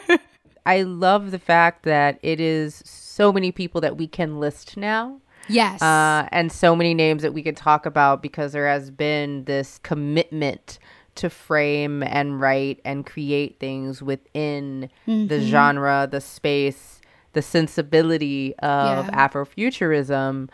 I 0.66 0.82
love 0.82 1.30
the 1.30 1.38
fact 1.38 1.84
that 1.84 2.18
it 2.22 2.40
is 2.40 2.82
so 2.84 3.32
many 3.32 3.50
people 3.50 3.80
that 3.80 3.96
we 3.96 4.06
can 4.06 4.38
list 4.38 4.76
now 4.76 5.20
Yes. 5.50 5.82
Uh, 5.82 6.28
and 6.32 6.50
so 6.50 6.74
many 6.74 6.94
names 6.94 7.22
that 7.22 7.34
we 7.34 7.42
could 7.42 7.56
talk 7.56 7.86
about 7.86 8.22
because 8.22 8.52
there 8.52 8.68
has 8.68 8.90
been 8.90 9.44
this 9.44 9.78
commitment 9.78 10.78
to 11.16 11.28
frame 11.28 12.02
and 12.02 12.40
write 12.40 12.80
and 12.84 13.04
create 13.04 13.58
things 13.58 14.02
within 14.02 14.88
mm-hmm. 15.06 15.26
the 15.26 15.40
genre, 15.40 16.08
the 16.10 16.20
space, 16.20 17.00
the 17.32 17.42
sensibility 17.42 18.54
of 18.60 19.06
yeah. 19.06 19.28
Afrofuturism. 19.28 20.48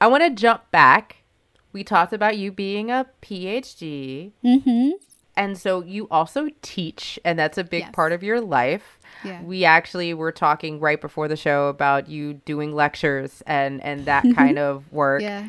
I 0.00 0.06
want 0.06 0.22
to 0.22 0.30
jump 0.30 0.70
back. 0.70 1.24
We 1.72 1.82
talked 1.82 2.12
about 2.12 2.36
you 2.36 2.52
being 2.52 2.90
a 2.90 3.06
PhD. 3.22 4.32
Mm-hmm. 4.44 4.90
And 5.36 5.58
so 5.58 5.82
you 5.82 6.06
also 6.10 6.48
teach, 6.62 7.18
and 7.24 7.38
that's 7.38 7.58
a 7.58 7.64
big 7.64 7.82
Yes. 7.84 7.90
part 7.92 8.12
of 8.12 8.22
your 8.22 8.40
life. 8.40 8.98
Yeah. 9.24 9.42
We 9.42 9.64
actually 9.64 10.14
were 10.14 10.32
talking 10.32 10.78
right 10.80 11.00
before 11.00 11.28
the 11.28 11.36
show 11.36 11.68
about 11.68 12.08
you 12.08 12.34
doing 12.34 12.72
lectures 12.74 13.42
and 13.46 13.82
and 13.82 14.04
that 14.06 14.24
kind 14.36 14.58
of 14.58 14.90
work. 14.92 15.22
Yeah. 15.22 15.48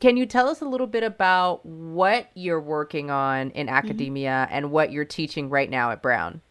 Can 0.00 0.18
you 0.18 0.26
tell 0.26 0.48
us 0.48 0.60
a 0.60 0.66
little 0.66 0.86
bit 0.86 1.02
about 1.02 1.64
what 1.64 2.28
you're 2.34 2.60
working 2.60 3.10
on 3.10 3.50
in 3.52 3.66
Mm-hmm. 3.68 3.76
academia 3.76 4.46
and 4.50 4.70
what 4.70 4.92
you're 4.92 5.06
teaching 5.06 5.48
right 5.48 5.70
now 5.70 5.90
at 5.90 6.02
Brown? 6.02 6.42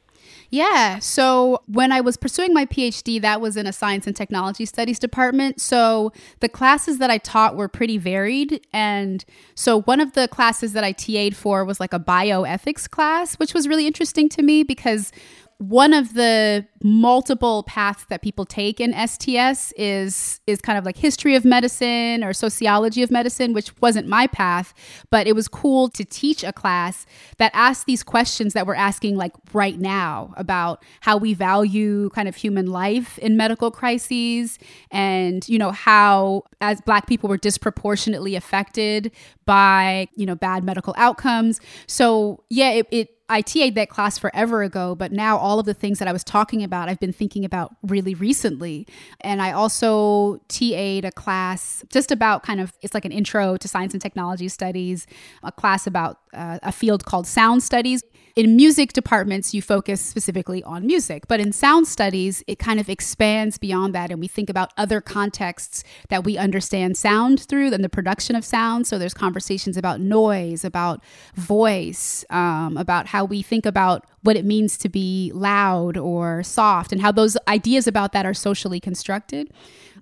Yeah. 0.50 1.00
So 1.00 1.62
when 1.68 1.92
I 1.92 2.02
was 2.02 2.18
pursuing 2.18 2.54
my 2.54 2.66
PhD, 2.66 3.22
that 3.22 3.42
was 3.42 3.58
in 3.58 3.68
a 3.68 3.74
science 3.74 4.08
and 4.08 4.16
technology 4.16 4.66
studies 4.66 5.00
department. 5.00 5.60
So 5.60 6.12
the 6.40 6.50
classes 6.50 6.98
that 7.00 7.10
I 7.10 7.18
taught 7.18 7.56
were 7.56 7.68
pretty 7.68 7.98
varied. 7.98 8.66
And 8.72 9.26
so 9.56 9.82
one 9.82 10.00
of 10.00 10.14
the 10.14 10.28
classes 10.28 10.74
that 10.74 10.84
I 10.84 10.92
TA'd 10.92 11.36
for 11.36 11.66
was 11.66 11.80
like 11.80 11.94
a 11.94 12.00
bioethics 12.00 12.90
class, 12.90 13.36
which 13.36 13.54
was 13.54 13.68
really 13.68 13.88
interesting 13.88 14.30
to 14.30 14.42
me 14.42 14.64
because 14.64 15.12
one 15.58 15.94
of 15.94 16.14
the 16.16 16.66
multiple 16.84 17.64
paths 17.64 18.06
that 18.10 18.22
people 18.22 18.46
take 18.46 18.82
in 18.82 18.94
STS 19.08 19.74
is 19.78 20.42
is 20.46 20.60
kind 20.60 20.78
of 20.78 20.86
like 20.86 20.98
history 20.98 21.34
of 21.36 21.46
medicine 21.46 22.24
or 22.24 22.34
sociology 22.34 23.02
of 23.02 23.10
medicine, 23.10 23.54
which 23.54 23.72
wasn't 23.82 24.08
my 24.08 24.28
path, 24.28 24.74
but 25.10 25.28
it 25.28 25.34
was 25.34 25.48
cool 25.48 25.88
to 25.90 26.04
teach 26.04 26.44
a 26.44 26.52
class 26.52 27.06
that 27.38 27.52
asked 27.54 27.86
these 27.86 28.04
questions 28.04 28.54
that 28.54 28.68
we're 28.68 28.76
asking 28.76 29.16
like 29.16 29.32
right 29.54 29.80
now 29.80 30.34
about 30.36 30.84
how 31.00 31.16
we 31.16 31.34
value 31.34 32.10
kind 32.10 32.28
of 32.28 32.36
human 32.36 32.68
life 32.68 33.18
in 33.20 33.38
medical 33.38 33.72
crises 33.72 34.60
and 34.92 35.48
you 35.48 35.58
know 35.58 35.72
how 35.72 36.44
as 36.60 36.82
black 36.82 37.08
people 37.08 37.30
were 37.30 37.38
disproportionately 37.38 38.36
affected 38.36 39.12
by, 39.46 40.08
you 40.16 40.26
know, 40.26 40.36
bad 40.36 40.64
medical 40.64 40.94
outcomes. 40.98 41.62
So, 41.88 42.44
yeah, 42.50 42.72
it, 42.72 42.88
it 42.92 43.10
I 43.28 43.42
TA'd 43.42 43.74
that 43.76 43.90
class 43.90 44.18
forever 44.20 44.62
ago, 44.62 44.94
but 44.94 45.12
now 45.12 45.38
all 45.38 45.60
of 45.60 45.66
the 45.66 45.74
things 45.74 45.98
that 46.00 46.08
I 46.08 46.12
was 46.12 46.24
talking 46.24 46.64
about, 46.64 46.90
I've 46.90 47.00
been 47.00 47.14
thinking 47.14 47.44
about 47.44 47.76
really 47.82 48.14
recently. 48.14 48.86
And 49.22 49.42
I 49.42 49.52
also 49.52 50.42
TA'd 50.48 51.06
a 51.06 51.12
class 51.12 51.84
just 51.90 52.12
about 52.12 52.44
kind 52.44 52.60
of, 52.60 52.74
it's 52.82 52.94
like 52.94 53.06
an 53.06 53.12
intro 53.12 53.58
to 53.58 53.68
science 53.68 53.94
and 53.94 54.02
technology 54.02 54.48
studies, 54.48 55.08
a 55.42 55.52
class 55.52 55.88
about 55.88 56.20
uh, 56.34 56.60
a 56.62 56.72
field 56.72 57.06
called 57.06 57.26
sound 57.26 57.64
studies. 57.64 58.04
In 58.36 58.58
music 58.58 58.92
departments, 58.92 59.54
you 59.54 59.62
focus 59.62 60.02
specifically 60.02 60.62
on 60.64 60.86
music, 60.86 61.26
but 61.30 61.40
in 61.40 61.54
sound 61.54 61.88
studies, 61.88 62.44
it 62.48 62.60
kind 62.60 62.82
of 62.82 62.90
expands 62.90 63.58
beyond 63.58 63.96
that. 63.96 64.12
And 64.12 64.20
we 64.20 64.28
think 64.28 64.50
about 64.50 64.74
other 64.76 65.00
contexts 65.00 65.86
that 66.10 66.26
we 66.26 66.38
understand 66.38 66.98
sound 66.98 67.40
through 67.40 67.74
and 67.74 67.82
the 67.82 67.88
production 67.88 68.36
of 68.36 68.44
sound. 68.44 68.88
So 68.88 69.00
there's 69.00 69.14
conversations 69.14 69.78
about 69.78 70.02
noise, 70.02 70.66
about 70.66 71.02
voice, 71.36 72.26
um, 72.30 72.76
about 72.76 73.08
how 73.08 73.24
we 73.24 73.42
think 73.42 73.66
about 73.66 74.06
what 74.24 74.36
it 74.36 74.44
means 74.44 74.78
to 74.80 74.90
be 74.90 75.32
loud 75.34 75.96
or 75.96 76.44
soft, 76.44 76.92
and 76.92 77.00
how 77.00 77.14
those 77.14 77.38
ideas 77.48 77.88
about 77.88 78.12
that 78.12 78.26
are 78.26 78.34
socially 78.34 78.82
constructed. 78.82 79.50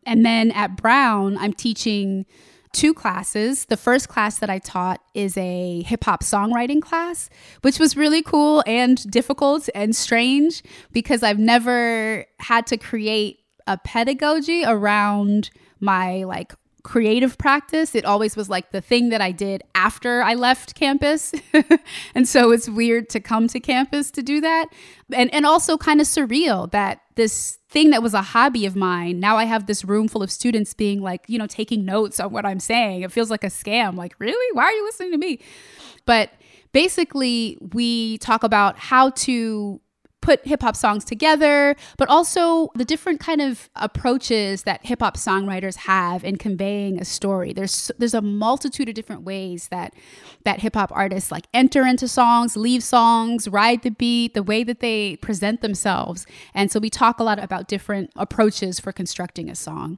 And 0.07 0.25
then 0.25 0.49
at 0.53 0.75
Brown, 0.75 1.37
I'm 1.37 1.53
teaching 1.53 2.25
two 2.73 2.93
classes. 2.93 3.65
The 3.65 3.77
first 3.77 4.09
class 4.09 4.39
that 4.39 4.49
I 4.49 4.59
taught 4.59 5.01
is 5.13 5.37
a 5.37 5.83
hip 5.83 6.03
hop 6.03 6.23
songwriting 6.23 6.81
class, 6.81 7.29
which 7.61 7.79
was 7.79 7.95
really 7.95 8.21
cool 8.21 8.63
and 8.67 9.09
difficult 9.09 9.69
and 9.73 9.95
strange 9.95 10.63
because 10.91 11.23
I've 11.23 11.39
never 11.39 12.25
had 12.39 12.67
to 12.67 12.77
create 12.77 13.39
a 13.67 13.77
pedagogy 13.77 14.63
around 14.65 15.49
my 15.79 16.23
like 16.23 16.53
creative 16.83 17.37
practice. 17.37 17.95
It 17.95 18.03
always 18.03 18.35
was 18.35 18.49
like 18.49 18.71
the 18.71 18.81
thing 18.81 19.09
that 19.09 19.21
I 19.21 19.31
did 19.31 19.63
after 19.73 20.21
I 20.21 20.33
left 20.33 20.75
campus. 20.75 21.33
and 22.15 22.27
so 22.27 22.51
it's 22.51 22.67
weird 22.67 23.09
to 23.09 23.19
come 23.19 23.47
to 23.47 23.59
campus 23.59 24.11
to 24.11 24.21
do 24.21 24.41
that. 24.41 24.67
And 25.11 25.33
and 25.33 25.45
also 25.45 25.77
kind 25.77 26.01
of 26.01 26.07
surreal 26.07 26.69
that 26.71 27.01
this 27.15 27.59
thing 27.69 27.89
that 27.91 28.03
was 28.03 28.13
a 28.13 28.21
hobby 28.21 28.65
of 28.65 28.75
mine, 28.75 29.19
now 29.19 29.37
I 29.37 29.45
have 29.45 29.65
this 29.65 29.83
room 29.83 30.07
full 30.07 30.23
of 30.23 30.31
students 30.31 30.73
being 30.73 31.01
like, 31.01 31.25
you 31.27 31.37
know, 31.37 31.47
taking 31.47 31.85
notes 31.85 32.19
on 32.19 32.31
what 32.31 32.45
I'm 32.45 32.59
saying. 32.59 33.01
It 33.01 33.11
feels 33.11 33.29
like 33.29 33.43
a 33.43 33.47
scam. 33.47 33.95
Like, 33.95 34.15
really? 34.19 34.55
Why 34.55 34.63
are 34.65 34.71
you 34.71 34.85
listening 34.85 35.11
to 35.11 35.17
me? 35.17 35.39
But 36.05 36.31
basically, 36.71 37.57
we 37.73 38.17
talk 38.19 38.43
about 38.43 38.77
how 38.77 39.11
to 39.11 39.79
put 40.23 40.47
hip 40.47 40.61
hop 40.61 40.75
songs 40.75 41.03
together, 41.03 41.75
but 41.97 42.07
also 42.07 42.69
the 42.75 42.85
different 42.85 43.19
kind 43.19 43.41
of 43.41 43.69
approaches 43.75 44.63
that 44.63 44.85
hip 44.85 45.01
hop 45.01 45.17
songwriters 45.17 45.75
have 45.75 46.23
in 46.23 46.37
conveying 46.37 46.99
a 46.99 47.05
story. 47.05 47.51
There's 47.51 47.91
there's 47.99 48.13
a 48.13 48.21
multitude 48.21 48.87
of 48.87 48.95
different 48.95 49.23
ways 49.23 49.67
that 49.67 49.93
that 50.45 50.61
hip 50.61 50.75
hop 50.75 50.91
artists 50.93 51.29
like 51.29 51.45
enter 51.53 51.85
into 51.85 52.07
songs, 52.07 52.55
leave 52.55 52.83
songs, 52.83 53.49
ride 53.49 53.83
the 53.83 53.91
beat, 53.91 54.33
the 54.33 54.43
way 54.43 54.63
that 54.63 54.79
they 54.79 55.17
present 55.17 55.61
themselves. 55.61 56.25
And 56.53 56.71
so 56.71 56.79
we 56.79 56.89
talk 56.89 57.19
a 57.19 57.23
lot 57.23 57.37
about 57.43 57.67
different 57.67 58.11
approaches 58.15 58.79
for 58.79 58.93
constructing 58.93 59.49
a 59.49 59.55
song. 59.55 59.97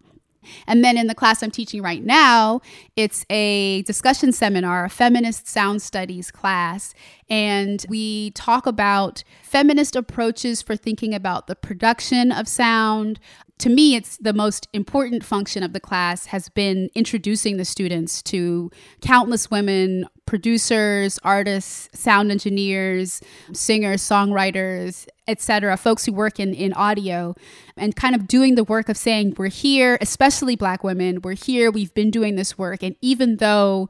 And 0.67 0.83
then 0.83 0.97
in 0.97 1.07
the 1.07 1.15
class 1.15 1.41
I'm 1.43 1.51
teaching 1.51 1.81
right 1.81 2.03
now, 2.03 2.61
it's 2.95 3.25
a 3.29 3.81
discussion 3.83 4.31
seminar, 4.31 4.85
a 4.85 4.89
feminist 4.89 5.47
sound 5.47 5.81
studies 5.81 6.31
class. 6.31 6.93
And 7.29 7.85
we 7.89 8.31
talk 8.31 8.67
about 8.67 9.23
feminist 9.41 9.95
approaches 9.95 10.61
for 10.61 10.75
thinking 10.75 11.13
about 11.13 11.47
the 11.47 11.55
production 11.55 12.31
of 12.31 12.47
sound. 12.47 13.19
To 13.59 13.69
me, 13.69 13.95
it's 13.95 14.17
the 14.17 14.33
most 14.33 14.67
important 14.73 15.23
function 15.23 15.63
of 15.63 15.73
the 15.73 15.79
class 15.79 16.27
has 16.27 16.49
been 16.49 16.89
introducing 16.93 17.57
the 17.57 17.65
students 17.65 18.21
to 18.23 18.69
countless 19.01 19.49
women, 19.49 20.07
producers, 20.25 21.17
artists, 21.23 21.89
sound 21.97 22.31
engineers, 22.31 23.21
singers, 23.53 24.01
songwriters, 24.01 25.07
etc., 25.27 25.75
folks 25.77 26.05
who 26.05 26.13
work 26.13 26.39
in, 26.39 26.53
in 26.53 26.73
audio, 26.73 27.35
and 27.77 27.95
kind 27.95 28.15
of 28.15 28.27
doing 28.27 28.55
the 28.55 28.63
work 28.63 28.89
of 28.89 28.97
saying, 28.97 29.35
we're 29.37 29.47
here, 29.47 29.97
especially 30.01 30.55
Black 30.55 30.83
women, 30.83 31.21
we're 31.21 31.33
here, 31.35 31.71
we've 31.71 31.93
been 31.93 32.11
doing 32.11 32.35
this 32.35 32.57
work. 32.57 32.83
And 32.83 32.95
even 33.01 33.37
though 33.37 33.89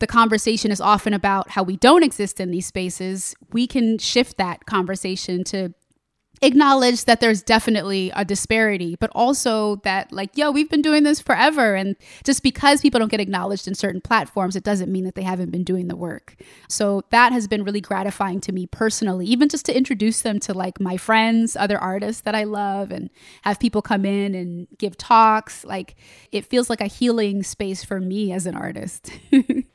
the 0.00 0.06
conversation 0.06 0.72
is 0.72 0.80
often 0.80 1.14
about 1.14 1.50
how 1.50 1.62
we 1.62 1.76
don't 1.76 2.02
exist 2.02 2.40
in 2.40 2.50
these 2.50 2.66
spaces, 2.66 3.36
we 3.52 3.66
can 3.66 3.98
shift 3.98 4.36
that 4.38 4.66
conversation 4.66 5.44
to 5.44 5.72
acknowledge 6.42 7.04
that 7.04 7.20
there's 7.20 7.42
definitely 7.42 8.12
a 8.14 8.24
disparity, 8.24 8.96
but 8.98 9.10
also 9.14 9.76
that, 9.76 10.12
like, 10.12 10.36
yo, 10.36 10.50
we've 10.50 10.68
been 10.68 10.82
doing 10.82 11.04
this 11.04 11.20
forever. 11.20 11.74
And 11.74 11.96
just 12.24 12.42
because 12.42 12.80
people 12.80 12.98
don't 12.98 13.10
get 13.10 13.20
acknowledged 13.20 13.68
in 13.68 13.74
certain 13.74 14.00
platforms, 14.00 14.56
it 14.56 14.64
doesn't 14.64 14.90
mean 14.90 15.04
that 15.04 15.14
they 15.14 15.22
haven't 15.22 15.50
been 15.50 15.64
doing 15.64 15.88
the 15.88 15.96
work. 15.96 16.36
So 16.68 17.02
that 17.10 17.32
has 17.32 17.46
been 17.46 17.64
really 17.64 17.80
gratifying 17.80 18.40
to 18.42 18.52
me 18.52 18.66
personally, 18.66 19.26
even 19.26 19.48
just 19.48 19.64
to 19.66 19.76
introduce 19.76 20.22
them 20.22 20.40
to 20.40 20.52
like 20.52 20.80
my 20.80 20.96
friends, 20.96 21.56
other 21.56 21.78
artists 21.78 22.22
that 22.22 22.34
I 22.34 22.44
love, 22.44 22.90
and 22.90 23.08
have 23.42 23.60
people 23.60 23.80
come 23.80 24.04
in 24.04 24.34
and 24.34 24.66
give 24.78 24.98
talks. 24.98 25.64
Like, 25.64 25.96
it 26.32 26.44
feels 26.44 26.68
like 26.68 26.80
a 26.80 26.86
healing 26.86 27.42
space 27.42 27.84
for 27.84 28.00
me 28.00 28.32
as 28.32 28.46
an 28.46 28.56
artist. 28.56 29.12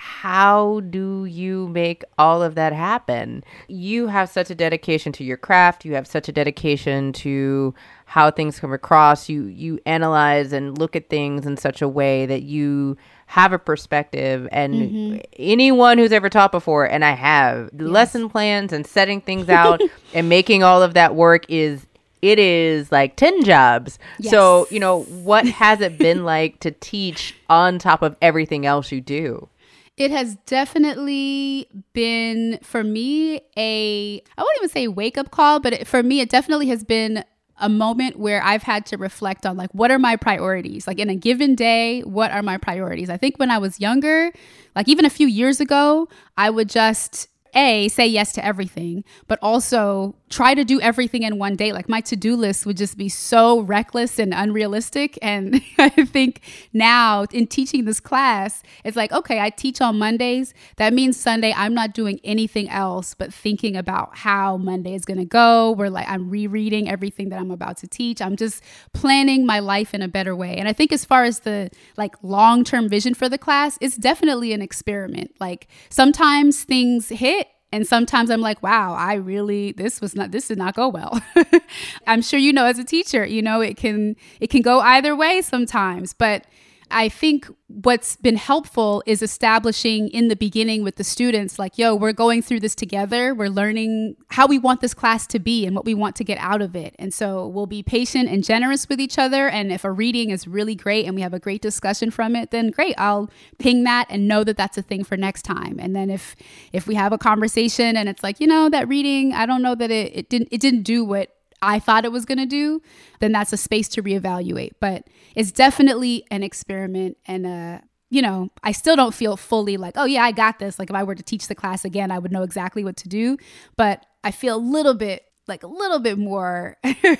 how 0.00 0.80
do 0.88 1.26
you 1.26 1.68
make 1.68 2.04
all 2.16 2.42
of 2.42 2.54
that 2.54 2.72
happen? 2.72 3.44
You 3.68 4.06
have 4.06 4.30
such 4.30 4.48
a 4.48 4.54
dedication 4.54 5.12
to 5.12 5.24
your 5.24 5.36
craft, 5.36 5.84
you 5.84 5.94
have 5.94 6.06
such 6.06 6.26
a 6.26 6.32
dedication 6.32 7.12
to 7.14 7.74
how 8.06 8.30
things 8.30 8.58
come 8.58 8.72
across. 8.72 9.28
You 9.28 9.44
you 9.44 9.78
analyze 9.84 10.54
and 10.54 10.78
look 10.78 10.96
at 10.96 11.10
things 11.10 11.44
in 11.44 11.58
such 11.58 11.82
a 11.82 11.88
way 11.88 12.24
that 12.24 12.42
you 12.42 12.96
have 13.26 13.52
a 13.52 13.58
perspective 13.58 14.48
and 14.50 14.70
Mm-hmm. 14.74 15.18
anyone 15.38 15.98
who's 15.98 16.12
ever 16.12 16.30
taught 16.30 16.50
before 16.50 16.86
and 16.86 17.04
I 17.04 17.12
have 17.12 17.68
lesson 17.74 18.30
plans 18.30 18.72
and 18.72 18.86
setting 18.86 19.20
things 19.20 19.50
out 19.50 19.82
and 20.14 20.30
making 20.30 20.62
all 20.62 20.82
of 20.82 20.94
that 20.94 21.14
work 21.14 21.44
is 21.50 21.86
it 22.22 22.38
is 22.38 22.90
like 22.90 23.16
10 23.16 23.44
jobs. 23.44 23.98
So, 24.22 24.66
you 24.70 24.80
know, 24.80 25.02
what 25.02 25.46
has 25.46 25.80
it 25.82 25.98
been 25.98 26.24
like 26.24 26.58
to 26.60 26.70
teach 26.70 27.34
on 27.50 27.78
top 27.78 28.00
of 28.02 28.16
everything 28.22 28.64
else 28.64 28.90
you 28.90 29.00
do? 29.02 29.48
It 29.96 30.10
has 30.10 30.36
definitely 30.46 31.68
been 31.92 32.58
for 32.62 32.82
me 32.82 33.40
a 33.56 34.22
I 34.38 34.40
won't 34.40 34.56
even 34.58 34.68
say 34.70 34.88
wake 34.88 35.18
up 35.18 35.30
call, 35.30 35.60
but 35.60 35.72
it, 35.74 35.86
for 35.86 36.02
me 36.02 36.20
it 36.20 36.30
definitely 36.30 36.68
has 36.68 36.84
been 36.84 37.24
a 37.62 37.68
moment 37.68 38.18
where 38.18 38.42
I've 38.42 38.62
had 38.62 38.86
to 38.86 38.96
reflect 38.96 39.44
on 39.44 39.56
like 39.56 39.70
what 39.72 39.90
are 39.90 39.98
my 39.98 40.16
priorities? 40.16 40.86
Like 40.86 40.98
in 40.98 41.10
a 41.10 41.14
given 41.14 41.54
day, 41.54 42.00
what 42.00 42.30
are 42.30 42.42
my 42.42 42.56
priorities? 42.56 43.10
I 43.10 43.18
think 43.18 43.38
when 43.38 43.50
I 43.50 43.58
was 43.58 43.78
younger, 43.78 44.32
like 44.74 44.88
even 44.88 45.04
a 45.04 45.10
few 45.10 45.26
years 45.26 45.60
ago, 45.60 46.08
I 46.36 46.48
would 46.48 46.68
just 46.70 47.28
a 47.54 47.88
say 47.88 48.06
yes 48.06 48.32
to 48.32 48.44
everything 48.44 49.02
but 49.26 49.38
also 49.42 50.14
try 50.30 50.54
to 50.54 50.64
do 50.64 50.80
everything 50.80 51.24
in 51.24 51.38
one 51.38 51.56
day. 51.56 51.72
Like 51.72 51.88
my 51.88 52.00
to-do 52.00 52.36
list 52.36 52.64
would 52.64 52.76
just 52.76 52.96
be 52.96 53.08
so 53.08 53.60
reckless 53.60 54.18
and 54.18 54.32
unrealistic. 54.32 55.18
And 55.20 55.60
i 55.78 55.88
think 55.88 56.40
now 56.72 57.24
in 57.32 57.46
teaching 57.46 57.84
this 57.84 58.00
class 58.00 58.62
it's 58.84 58.96
like 58.96 59.12
okay 59.12 59.40
i 59.40 59.50
teach 59.50 59.80
on 59.80 59.98
mondays. 59.98 60.54
That 60.76 60.92
means 60.92 61.18
sunday 61.18 61.52
i'm 61.56 61.74
not 61.74 61.92
doing 61.92 62.20
anything 62.22 62.68
else 62.70 63.14
but 63.14 63.34
thinking 63.34 63.76
about 63.76 64.16
how 64.16 64.56
monday 64.56 64.94
is 64.94 65.04
going 65.04 65.18
to 65.18 65.24
go. 65.24 65.72
We're 65.72 65.90
like 65.90 66.08
i'm 66.08 66.30
rereading 66.30 66.88
everything 66.88 67.30
that 67.30 67.40
i'm 67.40 67.50
about 67.50 67.76
to 67.78 67.88
teach. 67.88 68.22
I'm 68.22 68.36
just 68.36 68.62
planning 68.94 69.44
my 69.44 69.58
life 69.58 69.92
in 69.94 70.02
a 70.02 70.08
better 70.08 70.36
way. 70.36 70.56
And 70.56 70.68
i 70.68 70.72
think 70.72 70.92
as 70.92 71.04
far 71.04 71.24
as 71.24 71.40
the 71.40 71.70
like 71.96 72.14
long-term 72.22 72.88
vision 72.88 73.14
for 73.14 73.28
the 73.28 73.38
class 73.38 73.78
it's 73.80 73.96
definitely 73.96 74.52
an 74.52 74.62
experiment. 74.62 75.34
Like 75.40 75.66
sometimes 75.90 76.62
things 76.62 77.08
hit 77.08 77.48
And 77.72 77.86
sometimes 77.86 78.30
I'm 78.30 78.40
like, 78.40 78.62
wow, 78.62 78.94
I 78.94 79.14
really 79.14 79.72
this 79.72 80.00
was 80.00 80.16
not 80.16 80.32
this 80.32 80.48
did 80.48 80.58
not 80.58 80.74
go 80.74 80.88
well. 80.88 81.22
I'm 82.06 82.22
sure 82.22 82.38
you 82.38 82.52
know 82.52 82.64
as 82.64 82.78
a 82.78 82.84
teacher, 82.84 83.24
you 83.24 83.42
know, 83.42 83.60
it 83.60 83.76
can 83.76 84.16
it 84.40 84.48
can 84.50 84.62
go 84.62 84.80
either 84.80 85.14
way 85.14 85.40
sometimes, 85.40 86.12
but 86.12 86.44
I 86.90 87.08
think 87.08 87.46
what's 87.68 88.16
been 88.16 88.36
helpful 88.36 89.02
is 89.06 89.22
establishing 89.22 90.08
in 90.08 90.28
the 90.28 90.36
beginning 90.36 90.82
with 90.82 90.96
the 90.96 91.04
students, 91.04 91.58
like, 91.58 91.78
yo, 91.78 91.94
we're 91.94 92.12
going 92.12 92.42
through 92.42 92.60
this 92.60 92.74
together. 92.74 93.34
We're 93.34 93.48
learning 93.48 94.16
how 94.30 94.46
we 94.46 94.58
want 94.58 94.80
this 94.80 94.92
class 94.92 95.26
to 95.28 95.38
be 95.38 95.66
and 95.66 95.76
what 95.76 95.84
we 95.84 95.94
want 95.94 96.16
to 96.16 96.24
get 96.24 96.38
out 96.38 96.62
of 96.62 96.74
it. 96.74 96.96
And 96.98 97.14
so 97.14 97.46
we'll 97.46 97.66
be 97.66 97.82
patient 97.82 98.28
and 98.28 98.42
generous 98.42 98.88
with 98.88 99.00
each 99.00 99.18
other. 99.18 99.48
And 99.48 99.70
if 99.70 99.84
a 99.84 99.92
reading 99.92 100.30
is 100.30 100.48
really 100.48 100.74
great 100.74 101.06
and 101.06 101.14
we 101.14 101.22
have 101.22 101.34
a 101.34 101.38
great 101.38 101.62
discussion 101.62 102.10
from 102.10 102.34
it, 102.34 102.50
then 102.50 102.70
great, 102.70 102.94
I'll 102.98 103.30
ping 103.58 103.84
that 103.84 104.06
and 104.10 104.26
know 104.26 104.42
that 104.44 104.56
that's 104.56 104.76
a 104.76 104.82
thing 104.82 105.04
for 105.04 105.16
next 105.16 105.42
time. 105.42 105.78
And 105.78 105.94
then 105.94 106.10
if 106.10 106.34
if 106.72 106.86
we 106.86 106.94
have 106.96 107.12
a 107.12 107.18
conversation 107.18 107.96
and 107.96 108.08
it's 108.08 108.22
like, 108.22 108.40
you 108.40 108.46
know, 108.46 108.68
that 108.68 108.88
reading, 108.88 109.32
I 109.32 109.46
don't 109.46 109.62
know 109.62 109.74
that 109.74 109.90
it, 109.90 110.16
it 110.16 110.28
didn't 110.28 110.48
it 110.50 110.60
didn't 110.60 110.82
do 110.82 111.04
what 111.04 111.36
I 111.62 111.78
thought 111.78 112.04
it 112.04 112.12
was 112.12 112.24
going 112.24 112.38
to 112.38 112.46
do, 112.46 112.82
then 113.20 113.32
that's 113.32 113.52
a 113.52 113.56
space 113.56 113.88
to 113.88 114.02
reevaluate. 114.02 114.72
But 114.80 115.04
it's 115.34 115.52
definitely 115.52 116.24
an 116.30 116.42
experiment 116.42 117.16
and 117.26 117.46
a 117.46 117.82
you 118.12 118.22
know, 118.22 118.48
I 118.64 118.72
still 118.72 118.96
don't 118.96 119.14
feel 119.14 119.36
fully 119.36 119.76
like, 119.76 119.94
oh 119.96 120.04
yeah, 120.04 120.24
I 120.24 120.32
got 120.32 120.58
this. 120.58 120.80
Like 120.80 120.90
if 120.90 120.96
I 120.96 121.04
were 121.04 121.14
to 121.14 121.22
teach 121.22 121.46
the 121.46 121.54
class 121.54 121.84
again, 121.84 122.10
I 122.10 122.18
would 122.18 122.32
know 122.32 122.42
exactly 122.42 122.82
what 122.82 122.96
to 122.98 123.08
do. 123.08 123.38
But 123.76 124.04
I 124.24 124.32
feel 124.32 124.56
a 124.56 124.58
little 124.58 124.94
bit 124.94 125.24
like 125.46 125.62
a 125.62 125.68
little 125.68 126.00
bit 126.00 126.18
more 126.18 126.76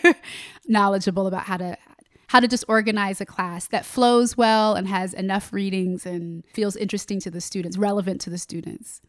knowledgeable 0.67 1.27
about 1.27 1.45
how 1.45 1.57
to 1.57 1.77
how 2.29 2.39
to 2.39 2.47
just 2.47 2.65
organize 2.69 3.21
a 3.21 3.27
class 3.27 3.67
that 3.69 3.85
flows 3.85 4.37
well 4.37 4.75
and 4.75 4.87
has 4.87 5.13
enough 5.15 5.53
readings 5.53 6.07
and 6.07 6.45
feels 6.55 6.77
interesting 6.77 7.19
to 7.19 7.29
the 7.29 7.41
students, 7.41 7.77
relevant 7.77 8.21
to 8.21 8.31
the 8.31 8.39
students. 8.39 9.01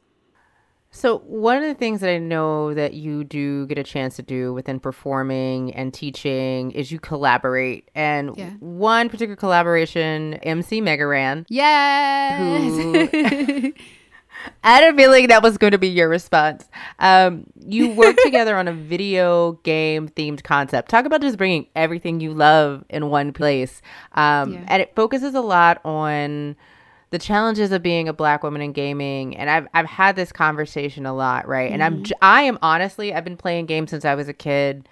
So, 0.93 1.19
one 1.19 1.57
of 1.57 1.63
the 1.63 1.73
things 1.73 2.01
that 2.01 2.09
I 2.09 2.17
know 2.17 2.73
that 2.73 2.93
you 2.93 3.23
do 3.23 3.65
get 3.67 3.77
a 3.77 3.83
chance 3.83 4.17
to 4.17 4.21
do 4.21 4.53
within 4.53 4.79
performing 4.79 5.73
and 5.73 5.93
teaching 5.93 6.71
is 6.71 6.91
you 6.91 6.99
collaborate. 6.99 7.89
And 7.95 8.35
yeah. 8.35 8.51
one 8.59 9.07
particular 9.07 9.37
collaboration, 9.37 10.33
MC 10.35 10.81
Mega 10.81 11.07
Ran. 11.07 11.45
Yes. 11.49 12.61
Who, 13.11 13.73
I 14.63 14.75
had 14.75 14.93
a 14.93 14.97
feeling 14.97 15.27
that 15.27 15.43
was 15.43 15.57
going 15.57 15.71
to 15.71 15.77
be 15.77 15.87
your 15.87 16.09
response. 16.09 16.69
Um, 16.99 17.45
you 17.59 17.91
work 17.91 18.17
together 18.23 18.55
on 18.57 18.67
a 18.67 18.73
video 18.73 19.53
game 19.63 20.09
themed 20.09 20.43
concept. 20.43 20.89
Talk 20.89 21.05
about 21.05 21.21
just 21.21 21.37
bringing 21.37 21.67
everything 21.75 22.19
you 22.19 22.33
love 22.33 22.83
in 22.89 23.09
one 23.09 23.33
place. 23.33 23.81
Um, 24.13 24.53
yeah. 24.53 24.65
And 24.67 24.81
it 24.81 24.93
focuses 24.95 25.35
a 25.35 25.41
lot 25.41 25.83
on 25.85 26.55
the 27.11 27.19
challenges 27.19 27.71
of 27.71 27.83
being 27.83 28.07
a 28.07 28.13
black 28.13 28.41
woman 28.41 28.61
in 28.61 28.71
gaming 28.71 29.37
and 29.37 29.49
I've 29.49 29.67
I've 29.73 29.85
had 29.85 30.15
this 30.15 30.31
conversation 30.31 31.05
a 31.05 31.13
lot, 31.13 31.47
right? 31.47 31.65
Mm-hmm. 31.65 31.73
And 31.73 31.83
I'm 31.83 32.03
mm-hmm. 32.03 32.11
I 32.21 32.43
am 32.43 32.57
honestly 32.61 33.13
I've 33.13 33.25
been 33.25 33.37
playing 33.37 33.67
games 33.67 33.91
since 33.91 34.05
I 34.05 34.15
was 34.15 34.27
a 34.27 34.33
kid. 34.33 34.87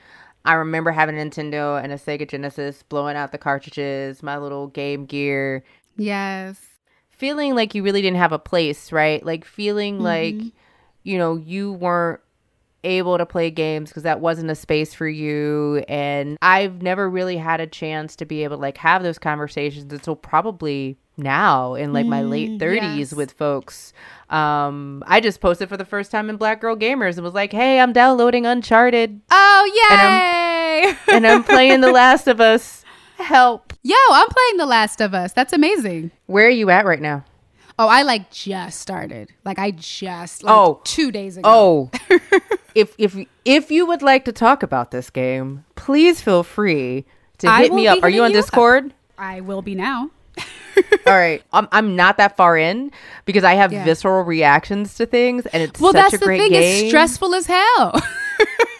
I 0.45 0.53
remember 0.53 0.91
having 0.91 1.19
a 1.19 1.23
Nintendo 1.23 1.81
and 1.81 1.91
a 1.91 1.95
Sega 1.95 2.29
Genesis, 2.29 2.83
blowing 2.83 3.17
out 3.17 3.31
the 3.31 3.37
cartridges, 3.37 4.23
my 4.23 4.37
little 4.37 4.67
Game 4.67 5.05
Gear. 5.05 5.63
Yes. 5.97 6.61
Feeling 7.09 7.55
like 7.55 7.75
you 7.75 7.83
really 7.83 8.01
didn't 8.01 8.17
have 8.17 8.31
a 8.31 8.39
place, 8.39 8.91
right? 8.91 9.25
Like 9.25 9.43
feeling 9.43 9.95
mm-hmm. 9.95 10.03
like 10.03 10.53
you 11.03 11.17
know, 11.17 11.37
you 11.37 11.71
weren't 11.71 12.19
able 12.83 13.17
to 13.17 13.25
play 13.25 13.49
games 13.49 13.89
because 13.89 14.03
that 14.03 14.19
wasn't 14.19 14.49
a 14.49 14.55
space 14.55 14.93
for 14.93 15.07
you 15.07 15.83
and 15.89 16.37
I've 16.41 16.81
never 16.81 17.09
really 17.09 17.35
had 17.35 17.59
a 17.59 17.67
chance 17.67 18.15
to 18.17 18.25
be 18.25 18.45
able 18.45 18.55
to 18.55 18.61
like 18.61 18.77
have 18.77 19.03
those 19.03 19.19
conversations 19.19 19.91
until 19.91 20.15
probably 20.15 20.97
now 21.19 21.75
in 21.75 21.93
like 21.93 22.05
my 22.05 22.21
late 22.21 22.59
30s 22.59 22.79
mm, 22.79 22.97
yes. 22.97 23.13
with 23.13 23.31
folks. 23.33 23.93
Um, 24.29 25.03
I 25.07 25.19
just 25.19 25.41
posted 25.41 25.69
for 25.69 25.77
the 25.77 25.85
first 25.85 26.11
time 26.11 26.29
in 26.29 26.37
Black 26.37 26.61
Girl 26.61 26.75
Gamers 26.75 27.15
and 27.15 27.23
was 27.23 27.33
like, 27.33 27.51
"Hey, 27.51 27.79
I'm 27.79 27.93
downloading 27.93 28.45
Uncharted." 28.45 29.21
Oh 29.31 29.71
yay! 29.89 30.85
And 30.85 30.95
I'm, 30.95 30.97
and 31.15 31.27
I'm 31.27 31.43
playing 31.43 31.81
The 31.81 31.91
Last 31.91 32.27
of 32.27 32.39
Us. 32.39 32.85
Help! 33.17 33.73
Yo, 33.81 33.95
I'm 34.11 34.27
playing 34.27 34.57
The 34.57 34.65
Last 34.65 35.01
of 35.01 35.13
Us. 35.13 35.33
That's 35.33 35.51
amazing. 35.51 36.11
Where 36.27 36.45
are 36.45 36.51
you 36.51 36.69
at 36.69 36.85
right 36.85 37.01
now? 37.01 37.25
Oh, 37.79 37.87
I 37.87 38.01
like 38.03 38.29
just 38.29 38.81
started. 38.81 39.29
Like 39.45 39.57
I 39.57 39.71
just 39.71 40.43
like 40.43 40.53
oh 40.53 40.81
two 40.83 41.11
days 41.11 41.37
ago. 41.37 41.49
Oh, 41.49 41.91
if 42.75 42.93
if 42.97 43.17
if 43.45 43.71
you 43.71 43.85
would 43.85 44.01
like 44.01 44.25
to 44.25 44.31
talk 44.31 44.63
about 44.63 44.91
this 44.91 45.09
game, 45.09 45.63
please 45.75 46.21
feel 46.21 46.43
free 46.43 47.05
to 47.39 47.51
hit 47.55 47.73
me 47.73 47.87
up. 47.87 48.03
Are 48.03 48.09
you 48.09 48.23
on 48.23 48.31
Discord? 48.31 48.87
Up. 48.87 48.91
I 49.17 49.39
will 49.41 49.61
be 49.61 49.75
now. 49.75 50.11
All 51.05 51.17
right, 51.17 51.43
I'm, 51.53 51.67
I'm 51.71 51.95
not 51.95 52.17
that 52.17 52.37
far 52.37 52.57
in 52.57 52.91
because 53.25 53.43
I 53.43 53.53
have 53.55 53.71
yeah. 53.71 53.83
visceral 53.83 54.23
reactions 54.23 54.95
to 54.95 55.05
things, 55.05 55.45
and 55.47 55.63
it's 55.63 55.79
well, 55.79 55.93
such 55.93 56.11
that's 56.11 56.21
a 56.21 56.25
great 56.25 56.37
the 56.37 56.43
thing. 56.43 56.51
game. 56.51 56.85
It's 56.85 56.89
stressful 56.89 57.35
as 57.35 57.47
hell. 57.47 58.01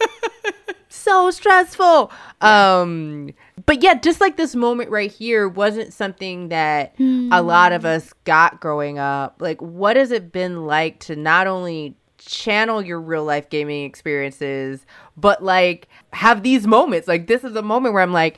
so 0.90 1.32
stressful. 1.32 2.12
Yeah. 2.42 2.80
Um, 2.82 3.32
but 3.66 3.84
yeah, 3.84 3.96
just 3.96 4.22
like 4.22 4.38
this 4.38 4.56
moment 4.56 4.90
right 4.90 5.12
here 5.12 5.48
wasn't 5.48 5.94
something 5.94 6.50
that 6.50 6.98
mm. 6.98 7.30
a 7.32 7.42
lot 7.42 7.72
of 7.72 7.86
us 7.86 8.14
got 8.24 8.60
growing 8.60 9.00
up. 9.00 9.38
Like, 9.40 9.62
what 9.62 9.96
has 9.96 10.12
it 10.12 10.32
been 10.32 10.66
like 10.66 11.00
to 11.02 11.16
not 11.16 11.48
only 11.48 11.96
channel 12.18 12.82
your 12.82 13.00
real 13.00 13.24
life 13.24 13.50
gaming 13.50 13.86
experiences, 13.86 14.86
but 15.18 15.44
like 15.44 15.88
have 16.14 16.44
these 16.44 16.68
moments? 16.68 17.08
Like, 17.08 17.28
this 17.28 17.44
is 17.44 17.56
a 17.56 17.62
moment 17.62 17.94
where 17.94 18.04
I'm 18.04 18.14
like, 18.14 18.38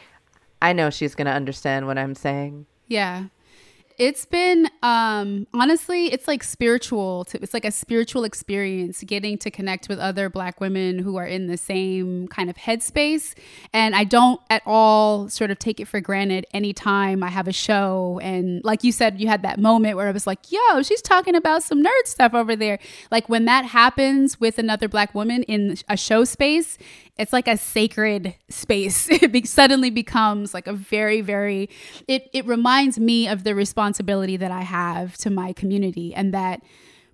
I 0.61 0.73
know 0.73 0.89
she's 0.89 1.15
gonna 1.15 1.31
understand 1.31 1.87
what 1.87 1.97
I'm 1.97 2.15
saying. 2.15 2.65
Yeah. 2.87 3.25
It's 3.97 4.25
been 4.25 4.69
um 4.83 5.47
honestly, 5.53 6.11
it's 6.11 6.27
like 6.27 6.43
spiritual. 6.43 7.25
To, 7.25 7.41
it's 7.41 7.53
like 7.53 7.65
a 7.65 7.71
spiritual 7.71 8.23
experience 8.23 9.03
getting 9.03 9.37
to 9.39 9.51
connect 9.51 9.89
with 9.89 9.99
other 9.99 10.29
black 10.29 10.59
women 10.61 10.99
who 10.99 11.17
are 11.17 11.25
in 11.25 11.47
the 11.47 11.57
same 11.57 12.27
kind 12.27 12.49
of 12.49 12.55
headspace. 12.55 13.33
And 13.73 13.95
I 13.95 14.03
don't 14.03 14.39
at 14.49 14.61
all 14.65 15.29
sort 15.29 15.51
of 15.51 15.59
take 15.59 15.79
it 15.79 15.87
for 15.87 15.99
granted 16.01 16.45
anytime 16.53 17.23
I 17.23 17.29
have 17.29 17.47
a 17.47 17.53
show 17.53 18.19
and 18.21 18.63
like 18.63 18.83
you 18.83 18.91
said 18.91 19.19
you 19.19 19.27
had 19.27 19.43
that 19.43 19.59
moment 19.59 19.97
where 19.97 20.07
I 20.07 20.11
was 20.11 20.27
like, 20.27 20.51
"Yo, 20.51 20.81
she's 20.81 21.01
talking 21.01 21.35
about 21.35 21.63
some 21.63 21.83
nerd 21.83 22.05
stuff 22.05 22.33
over 22.33 22.55
there." 22.55 22.79
Like 23.11 23.29
when 23.29 23.45
that 23.45 23.65
happens 23.65 24.39
with 24.39 24.57
another 24.59 24.87
black 24.87 25.13
woman 25.15 25.43
in 25.43 25.77
a 25.87 25.97
show 25.97 26.23
space, 26.23 26.77
it's 27.21 27.31
like 27.31 27.47
a 27.47 27.57
sacred 27.57 28.35
space. 28.49 29.07
It 29.21 29.31
be- 29.31 29.45
suddenly 29.45 29.91
becomes 29.91 30.53
like 30.53 30.65
a 30.65 30.73
very, 30.73 31.21
very, 31.21 31.69
it, 32.07 32.29
it 32.33 32.45
reminds 32.47 32.97
me 32.97 33.27
of 33.27 33.43
the 33.43 33.53
responsibility 33.53 34.35
that 34.37 34.51
I 34.51 34.61
have 34.61 35.15
to 35.17 35.29
my 35.29 35.53
community 35.53 36.15
and 36.15 36.33
that 36.33 36.63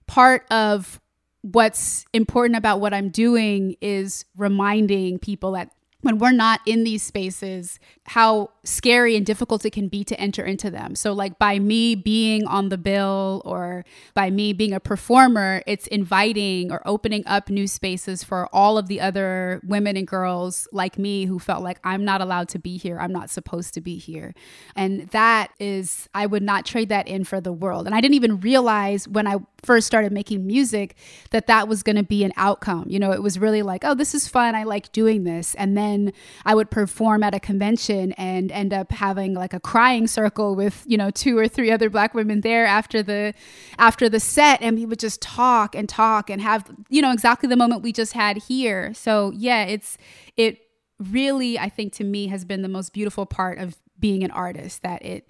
part 0.06 0.46
of 0.50 1.02
what's 1.42 2.06
important 2.14 2.56
about 2.56 2.80
what 2.80 2.94
I'm 2.94 3.10
doing 3.10 3.76
is 3.82 4.24
reminding 4.38 5.20
people 5.20 5.52
that 5.54 5.72
when 6.02 6.20
we're 6.20 6.32
not 6.32 6.62
in 6.66 6.86
these 6.86 7.04
spaces, 7.04 7.80
how 8.06 8.52
scary 8.68 9.16
and 9.16 9.26
difficult 9.26 9.66
it 9.66 9.72
can 9.72 9.88
be 9.88 10.04
to 10.04 10.20
enter 10.20 10.44
into 10.44 10.70
them. 10.70 10.96
So, 10.96 11.14
like 11.14 11.40
by 11.40 11.60
me 11.60 11.96
being 11.96 12.46
on 12.46 12.70
the 12.70 12.78
bill 12.78 13.42
or 13.46 13.86
by 14.14 14.30
me 14.30 14.54
being 14.54 14.74
a 14.74 14.80
performer, 14.80 15.64
it's 15.66 15.88
inviting 15.88 16.72
or 16.72 16.82
opening 16.86 17.24
up 17.26 17.50
new 17.50 17.68
spaces 17.68 18.24
for 18.24 18.48
all 18.54 18.78
of 18.78 18.88
the 18.88 19.00
other 19.02 19.62
women 19.66 19.98
and 19.98 20.08
girls 20.08 20.68
like 20.72 20.98
me 20.98 21.26
who 21.26 21.40
felt 21.40 21.64
like 21.64 21.80
I'm 21.84 22.04
not 22.04 22.22
allowed 22.22 22.50
to 22.50 22.60
be 22.60 22.78
here. 22.78 23.00
I'm 23.00 23.14
not 23.14 23.30
supposed 23.30 23.74
to 23.76 23.82
be 23.82 23.98
here. 23.98 24.34
And 24.76 25.08
that 25.10 25.52
is, 25.60 26.10
I 26.14 26.26
would 26.26 26.44
not 26.44 26.66
trade 26.66 26.90
that 26.90 27.08
in 27.08 27.24
for 27.24 27.40
the 27.40 27.54
world. 27.54 27.86
And 27.86 27.96
I 27.96 28.02
didn't 28.02 28.16
even 28.16 28.40
realize 28.40 29.08
when 29.08 29.28
I 29.28 29.38
first 29.64 29.88
started 29.88 30.12
making 30.12 30.46
music 30.46 30.96
that 31.32 31.48
that 31.48 31.68
was 31.68 31.84
going 31.84 31.96
to 31.96 32.04
be 32.04 32.24
an 32.24 32.34
outcome. 32.38 32.86
You 32.88 33.00
know, 33.00 33.12
it 33.12 33.24
was 33.24 33.40
really 33.40 33.62
like, 33.62 33.84
oh, 33.84 33.94
this 33.94 34.14
is 34.14 34.28
fun. 34.28 34.56
I 34.56 34.64
like 34.64 34.92
doing 34.92 35.24
this. 35.24 35.56
And 35.56 35.78
then 35.78 36.14
I 36.46 36.56
would 36.56 36.70
perform 36.70 37.24
at 37.24 37.34
a 37.34 37.40
convention 37.40 38.14
and 38.14 38.52
end 38.58 38.74
up 38.74 38.92
having 38.92 39.34
like 39.34 39.54
a 39.54 39.60
crying 39.60 40.08
circle 40.08 40.56
with, 40.56 40.84
you 40.86 40.98
know, 40.98 41.10
two 41.12 41.38
or 41.38 41.48
three 41.48 41.72
other 41.72 41.90
black 41.90 42.14
women 42.14 42.42
there 42.42 42.66
after 42.66 43.02
the 43.04 43.34
after 43.78 44.10
the 44.10 44.20
set 44.20 44.62
and 44.62 44.78
we 44.78 44.86
would 44.86 45.00
just 45.00 45.22
talk 45.22 45.76
and 45.76 45.88
talk 45.88 46.30
and 46.30 46.42
have, 46.42 46.70
you 46.90 47.02
know, 47.02 47.12
exactly 47.12 47.48
the 47.48 47.56
moment 47.56 47.84
we 47.84 47.94
just 47.94 48.14
had 48.14 48.38
here. 48.38 48.94
So, 48.94 49.32
yeah, 49.36 49.64
it's 49.64 49.98
it 50.36 50.60
really 51.00 51.60
I 51.60 51.70
think 51.70 51.94
to 51.94 52.04
me 52.04 52.28
has 52.28 52.44
been 52.44 52.62
the 52.64 52.68
most 52.68 52.94
beautiful 52.94 53.26
part 53.26 53.60
of 53.60 53.78
being 54.00 54.24
an 54.24 54.32
artist 54.32 54.84
that 54.84 55.04
it 55.04 55.28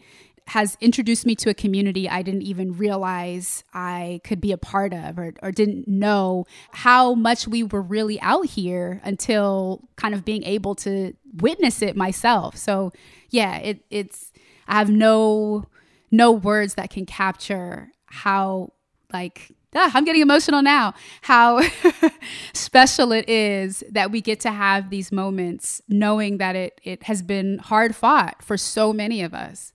has 0.48 0.78
introduced 0.80 1.26
me 1.26 1.36
to 1.36 1.50
a 1.50 1.54
community 1.54 2.08
I 2.10 2.22
didn't 2.22 2.44
even 2.44 2.78
realize 2.78 3.64
I 3.74 4.22
could 4.24 4.40
be 4.40 4.52
a 4.52 4.58
part 4.58 4.94
of 4.94 5.20
or, 5.20 5.34
or 5.44 5.52
didn't 5.52 5.88
know 5.88 6.46
how 6.72 7.14
much 7.14 7.48
we 7.48 7.64
were 7.64 7.82
really 7.82 8.20
out 8.22 8.46
here 8.46 9.02
until 9.04 9.88
kind 9.98 10.14
of 10.14 10.24
being 10.24 10.44
able 10.44 10.74
to 10.76 11.14
witness 11.36 11.82
it 11.82 11.96
myself. 11.98 12.56
So 12.56 12.94
yeah, 13.30 13.58
it, 13.58 13.84
it's 13.90 14.32
I 14.68 14.76
have 14.76 14.90
no 14.90 15.66
no 16.12 16.32
words 16.32 16.76
that 16.76 16.90
can 16.90 17.06
capture 17.06 17.92
how 18.06 18.72
like 19.12 19.52
ah, 19.76 19.92
I'm 19.94 20.06
getting 20.06 20.22
emotional 20.22 20.62
now. 20.62 20.94
How 21.22 21.62
special 22.54 23.12
it 23.12 23.30
is 23.30 23.84
that 23.92 24.12
we 24.12 24.21
get 24.21 24.40
to 24.42 24.52
have 24.52 24.90
these 24.90 25.12
moments, 25.12 25.82
knowing 25.90 26.38
that 26.38 26.56
it 26.56 26.80
it 26.84 27.04
has 27.04 27.21
been 27.21 27.60
hard 27.60 27.96
fought 27.96 28.42
for 28.42 28.58
so 28.58 28.94
many 28.94 29.21
of 29.21 29.34
us. 29.34 29.74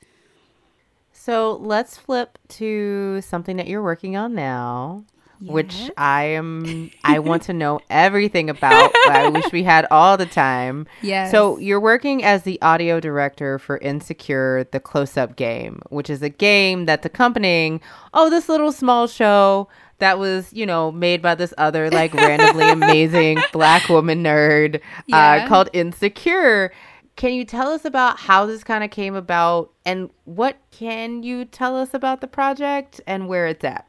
So 1.24 1.56
let's 1.62 1.96
flip 1.96 2.36
to 2.48 3.20
something 3.20 3.56
that 3.58 3.68
you're 3.68 3.80
working 3.80 4.16
on 4.16 4.34
now. 4.34 5.04
yes. 5.38 5.52
which 5.52 5.90
I 5.96 6.24
am 6.24 6.90
I 7.04 7.20
want 7.20 7.44
to 7.44 7.52
know 7.52 7.78
everything 7.88 8.50
about. 8.50 8.90
I 9.08 9.28
wish 9.28 9.52
we 9.52 9.62
had 9.62 9.86
all 9.92 10.16
the 10.16 10.26
time. 10.26 10.88
Yes. 11.00 11.30
So 11.30 11.58
you're 11.58 11.78
working 11.78 12.24
as 12.24 12.42
the 12.42 12.60
audio 12.60 12.98
director 12.98 13.60
for 13.60 13.78
Insecure 13.78 14.64
the 14.72 14.80
Close 14.80 15.16
Up 15.16 15.36
Game, 15.36 15.80
which 15.90 16.10
is 16.10 16.22
a 16.22 16.28
game 16.28 16.86
that's 16.86 17.06
accompanying 17.06 17.80
oh 18.12 18.28
this 18.28 18.48
little 18.48 18.72
small 18.72 19.06
show 19.06 19.68
that 19.98 20.18
was, 20.18 20.52
you 20.52 20.66
know, 20.66 20.90
made 20.90 21.22
by 21.22 21.36
this 21.36 21.54
other 21.56 21.88
like 21.88 22.12
randomly 22.14 22.68
amazing 22.68 23.38
black 23.52 23.88
woman 23.88 24.24
nerd 24.24 24.74
uh, 24.74 24.78
yeah. 25.06 25.44
uh, 25.44 25.48
called 25.48 25.68
Insecure. 25.72 26.72
Can 27.16 27.34
you 27.34 27.44
tell 27.44 27.70
us 27.70 27.84
about 27.84 28.20
how 28.20 28.46
this 28.46 28.64
kind 28.64 28.82
of 28.82 28.90
came 28.90 29.14
about 29.14 29.72
and 29.84 30.10
what 30.24 30.56
can 30.70 31.22
you 31.22 31.44
tell 31.44 31.76
us 31.76 31.94
about 31.94 32.20
the 32.20 32.26
project 32.26 33.00
and 33.06 33.28
where 33.28 33.46
it's 33.46 33.64
at? 33.64 33.86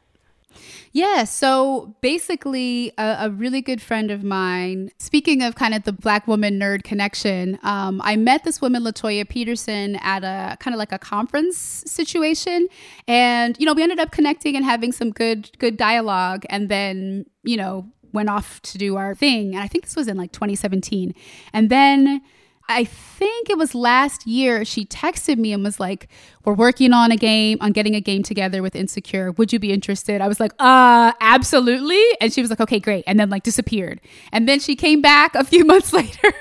Yeah, 0.92 1.24
so 1.24 1.94
basically, 2.00 2.92
a, 2.98 3.16
a, 3.22 3.30
really 3.30 3.60
good 3.60 3.82
friend 3.82 4.12
of 4.12 4.22
mine, 4.22 4.90
speaking 4.98 5.42
of 5.42 5.56
kind 5.56 5.74
of 5.74 5.82
the 5.82 5.92
black 5.92 6.28
woman 6.28 6.58
nerd 6.58 6.84
connection, 6.84 7.58
um, 7.64 8.00
I 8.04 8.14
met 8.14 8.44
this 8.44 8.60
woman, 8.60 8.84
Latoya 8.84 9.28
Peterson, 9.28 9.96
at 9.96 10.22
a 10.22 10.56
kind 10.58 10.72
of 10.72 10.78
like 10.78 10.92
a 10.92 10.98
conference 10.98 11.56
situation. 11.58 12.68
And, 13.08 13.58
you 13.58 13.66
know, 13.66 13.72
we 13.72 13.82
ended 13.82 13.98
up 13.98 14.12
connecting 14.12 14.54
and 14.54 14.64
having 14.64 14.92
some 14.92 15.10
good, 15.10 15.50
good 15.58 15.76
dialogue. 15.76 16.44
And 16.48 16.68
then, 16.68 17.26
you 17.42 17.56
know, 17.56 17.86
went 18.12 18.28
off 18.28 18.62
to 18.62 18.78
do 18.78 18.96
our 18.96 19.14
thing. 19.14 19.54
And 19.54 19.62
I 19.62 19.66
think 19.66 19.84
this 19.84 19.96
was 19.96 20.06
in 20.06 20.16
like 20.16 20.30
2017. 20.30 21.12
And 21.52 21.70
then 21.70 22.22
I 22.68 22.84
think 22.84 23.50
it 23.50 23.58
was 23.58 23.74
last 23.74 24.26
year 24.26 24.64
she 24.64 24.86
texted 24.86 25.36
me 25.38 25.52
and 25.52 25.62
was 25.62 25.78
like, 25.78 26.08
"We're 26.44 26.54
working 26.54 26.92
on 26.92 27.12
a 27.12 27.16
game, 27.16 27.58
on 27.60 27.72
getting 27.72 27.94
a 27.94 28.00
game 28.00 28.22
together 28.22 28.62
with 28.62 28.74
Insecure. 28.74 29.32
Would 29.32 29.52
you 29.52 29.58
be 29.58 29.70
interested?" 29.72 30.20
I 30.20 30.28
was 30.28 30.40
like, 30.40 30.52
"Uh, 30.58 31.12
absolutely." 31.20 32.02
And 32.20 32.32
she 32.32 32.40
was 32.40 32.48
like, 32.50 32.60
"Okay, 32.60 32.80
great." 32.80 33.04
And 33.06 33.20
then 33.20 33.28
like 33.28 33.42
disappeared. 33.42 34.00
And 34.32 34.48
then 34.48 34.60
she 34.60 34.76
came 34.76 35.02
back 35.02 35.34
a 35.34 35.44
few 35.44 35.64
months 35.72 35.92
later. 35.92 36.32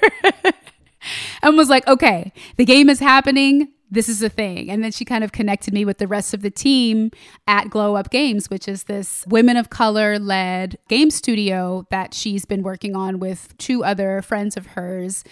and 1.42 1.58
was 1.58 1.70
like, 1.70 1.86
"Okay, 1.88 2.32
the 2.58 2.66
game 2.66 2.90
is 2.90 3.00
happening 3.00 3.68
this 3.94 4.10
is 4.10 4.24
a 4.24 4.30
thing. 4.30 4.70
And 4.72 4.84
then 4.84 4.92
she 4.92 5.06
kind 5.06 5.24
of 5.24 5.32
connected 5.32 5.74
me 5.74 5.86
with 5.86 6.00
the 6.00 6.08
rest 6.08 6.34
of 6.34 6.42
the 6.42 6.50
team 6.50 7.12
at 7.48 7.70
Glow 7.70 7.96
Up 7.96 8.10
Games, 8.10 8.50
which 8.50 8.68
is 8.68 8.86
this 8.86 9.24
women 9.28 9.56
of 9.56 9.70
color 9.70 10.18
led 10.18 10.78
game 10.90 11.12
studio 11.12 11.86
that 11.92 12.14
she's 12.14 12.44
been 12.44 12.64
working 12.64 12.96
on 12.96 13.20
with 13.20 13.56
two 13.58 13.84
other 13.84 14.22
friends 14.24 14.58
of 14.58 14.66
hers. 14.68 15.24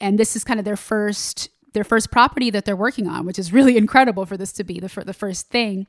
And 0.00 0.18
this 0.18 0.36
is 0.36 0.44
kind 0.44 0.60
of 0.60 0.64
their 0.64 0.76
first 0.76 1.48
their 1.72 1.84
first 1.84 2.10
property 2.10 2.50
that 2.50 2.64
they're 2.64 2.76
working 2.76 3.06
on, 3.06 3.24
which 3.26 3.38
is 3.38 3.52
really 3.52 3.76
incredible 3.84 4.26
for 4.26 4.36
this 4.36 4.52
to 4.52 4.64
be 4.64 4.80
the, 4.80 4.88
for 4.88 5.04
the 5.04 5.12
first 5.12 5.48
thing. 5.48 5.86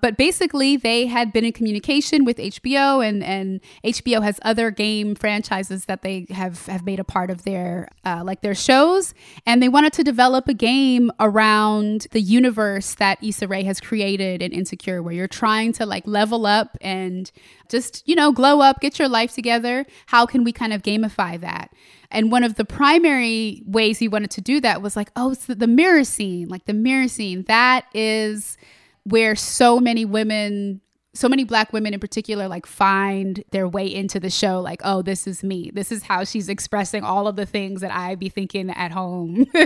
But 0.00 0.16
basically, 0.16 0.76
they 0.76 1.06
had 1.06 1.32
been 1.32 1.44
in 1.44 1.52
communication 1.52 2.24
with 2.24 2.38
HBO, 2.38 3.06
and, 3.06 3.22
and 3.22 3.60
HBO 3.84 4.22
has 4.22 4.40
other 4.42 4.70
game 4.70 5.14
franchises 5.14 5.86
that 5.86 6.02
they 6.02 6.26
have, 6.30 6.66
have 6.66 6.84
made 6.84 7.00
a 7.00 7.04
part 7.04 7.30
of 7.30 7.44
their 7.44 7.88
uh, 8.04 8.22
like 8.24 8.40
their 8.42 8.54
shows, 8.54 9.14
and 9.46 9.62
they 9.62 9.68
wanted 9.68 9.92
to 9.94 10.04
develop 10.04 10.48
a 10.48 10.54
game 10.54 11.10
around 11.20 12.06
the 12.12 12.20
universe 12.20 12.94
that 12.94 13.22
Issa 13.22 13.48
Rae 13.48 13.64
has 13.64 13.80
created 13.80 14.42
in 14.42 14.52
Insecure, 14.52 15.02
where 15.02 15.12
you're 15.12 15.28
trying 15.28 15.72
to 15.74 15.86
like 15.86 16.06
level 16.06 16.46
up 16.46 16.76
and 16.80 17.30
just 17.68 18.06
you 18.06 18.14
know 18.14 18.32
glow 18.32 18.60
up, 18.60 18.80
get 18.80 18.98
your 18.98 19.08
life 19.08 19.34
together. 19.34 19.86
How 20.06 20.26
can 20.26 20.44
we 20.44 20.52
kind 20.52 20.72
of 20.72 20.82
gamify 20.82 21.40
that? 21.40 21.70
And 22.10 22.32
one 22.32 22.42
of 22.42 22.56
the 22.56 22.64
primary 22.64 23.62
ways 23.66 23.98
he 23.98 24.08
wanted 24.08 24.32
to 24.32 24.40
do 24.40 24.60
that 24.60 24.82
was 24.82 24.96
like, 24.96 25.10
oh, 25.20 25.32
it's 25.32 25.46
the, 25.46 25.54
the 25.54 25.66
mirror 25.66 26.04
scene, 26.04 26.48
like 26.48 26.64
the 26.64 26.72
mirror 26.72 27.08
scene. 27.08 27.44
That 27.46 27.84
is 27.92 28.56
where 29.04 29.36
so 29.36 29.78
many 29.78 30.04
women 30.04 30.80
so 31.12 31.28
many 31.28 31.42
black 31.42 31.72
women 31.72 31.92
in 31.92 31.98
particular 31.98 32.46
like 32.46 32.66
find 32.66 33.42
their 33.50 33.66
way 33.66 33.84
into 33.84 34.20
the 34.20 34.30
show 34.30 34.60
like 34.60 34.80
oh 34.84 35.02
this 35.02 35.26
is 35.26 35.42
me. 35.42 35.68
This 35.74 35.90
is 35.90 36.04
how 36.04 36.22
she's 36.22 36.48
expressing 36.48 37.02
all 37.02 37.26
of 37.26 37.34
the 37.34 37.46
things 37.46 37.80
that 37.80 37.92
i 37.92 38.14
be 38.14 38.28
thinking 38.28 38.70
at 38.70 38.92
home. 38.92 39.46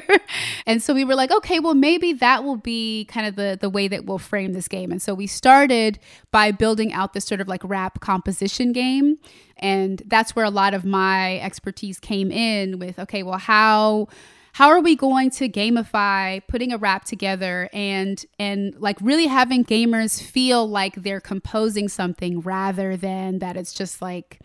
And 0.67 0.83
so 0.83 0.95
we 0.95 1.05
were 1.05 1.15
like 1.15 1.31
okay 1.31 1.61
well 1.61 1.75
maybe 1.75 2.15
that 2.15 2.45
will 2.45 2.57
be 2.57 3.05
kind 3.11 3.27
of 3.27 3.37
the 3.37 3.59
the 3.61 3.69
way 3.69 3.89
that 3.89 4.07
we'll 4.07 4.19
frame 4.19 4.55
this 4.55 4.69
game. 4.69 4.91
And 4.91 5.03
so 5.03 5.13
we 5.13 5.27
started 5.27 5.99
by 6.31 6.51
building 6.51 6.95
out 6.95 7.13
this 7.13 7.27
sort 7.27 7.43
of 7.43 7.49
like 7.49 7.61
rap 7.63 8.01
composition 8.01 8.73
game. 8.73 9.19
And 9.59 10.03
that's 10.07 10.35
where 10.35 10.47
a 10.47 10.51
lot 10.51 10.73
of 10.73 10.87
my 10.87 11.39
expertise 11.41 12.01
came 12.01 12.33
in 12.33 12.79
with 12.79 12.99
okay, 12.99 13.23
well, 13.23 13.39
how 13.39 14.09
how 14.55 14.69
are 14.69 14.81
we 14.81 14.95
going 14.95 15.31
to 15.31 15.49
gamify 15.49 16.41
putting 16.47 16.73
a 16.73 16.79
rap 16.79 17.05
together 17.05 17.69
and 17.73 18.25
and 18.39 18.75
like 18.81 18.97
really 19.01 19.27
having 19.27 19.65
gamers 19.65 20.23
feel 20.23 20.67
like 20.69 20.95
they're 21.03 21.21
composing 21.21 21.89
something 21.89 22.41
rather 22.41 22.97
than 22.97 23.41
that 23.41 23.57
it's 23.57 23.73
just 23.73 24.01
like 24.01 24.41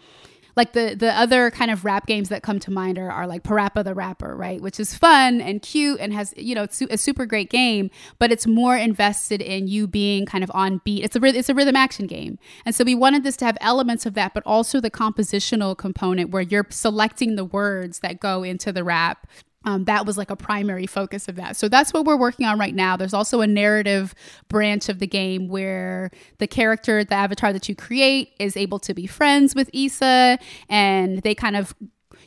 like 0.57 0.73
the 0.73 0.95
the 0.95 1.17
other 1.17 1.51
kind 1.51 1.69
of 1.69 1.85
rap 1.85 2.07
games 2.07 2.29
that 2.29 2.41
come 2.41 2.59
to 2.59 2.71
mind 2.71 2.97
are, 2.97 3.09
are 3.09 3.27
like 3.27 3.43
Parappa 3.43 3.83
the 3.83 3.93
Rapper, 3.93 4.35
right? 4.35 4.59
Which 4.59 4.79
is 4.79 4.93
fun 4.93 5.39
and 5.39 5.61
cute 5.61 5.99
and 6.01 6.11
has 6.11 6.33
you 6.35 6.53
know 6.53 6.63
it's 6.63 6.81
a 6.81 6.97
super 6.97 7.25
great 7.25 7.49
game, 7.49 7.89
but 8.17 8.31
it's 8.31 8.45
more 8.45 8.75
invested 8.75 9.41
in 9.41 9.67
you 9.67 9.87
being 9.87 10.25
kind 10.25 10.43
of 10.43 10.51
on 10.53 10.81
beat. 10.83 11.05
It's 11.05 11.15
a 11.15 11.23
it's 11.23 11.49
a 11.49 11.53
rhythm 11.53 11.77
action 11.77 12.07
game, 12.07 12.39
and 12.65 12.75
so 12.75 12.83
we 12.83 12.93
wanted 12.93 13.23
this 13.23 13.37
to 13.37 13.45
have 13.45 13.57
elements 13.61 14.05
of 14.05 14.15
that, 14.15 14.33
but 14.33 14.43
also 14.45 14.81
the 14.81 14.91
compositional 14.91 15.77
component 15.77 16.31
where 16.31 16.41
you're 16.41 16.67
selecting 16.69 17.35
the 17.35 17.45
words 17.45 17.99
that 17.99 18.19
go 18.19 18.43
into 18.43 18.73
the 18.73 18.83
rap 18.83 19.27
um, 19.69 19.83
that 19.83 20.05
was 20.05 20.17
like 20.17 20.31
a 20.31 20.35
primary 20.35 20.87
focus 20.87 21.27
of 21.27 21.35
that. 21.35 21.55
So 21.55 21.69
that's 21.69 21.93
what 21.93 22.05
we're 22.05 22.17
working 22.17 22.45
on 22.47 22.57
right 22.57 22.73
now. 22.73 22.97
There's 22.97 23.13
also 23.13 23.41
a 23.41 23.47
narrative 23.47 24.15
branch 24.47 24.89
of 24.89 24.97
the 24.97 25.05
game 25.05 25.47
where 25.47 26.09
the 26.39 26.47
character, 26.47 27.03
the 27.03 27.13
avatar 27.13 27.53
that 27.53 27.69
you 27.69 27.75
create, 27.75 28.33
is 28.39 28.57
able 28.57 28.79
to 28.79 28.95
be 28.95 29.05
friends 29.05 29.53
with 29.53 29.69
Issa, 29.71 30.39
and 30.69 31.21
they 31.21 31.35
kind 31.35 31.55
of 31.55 31.75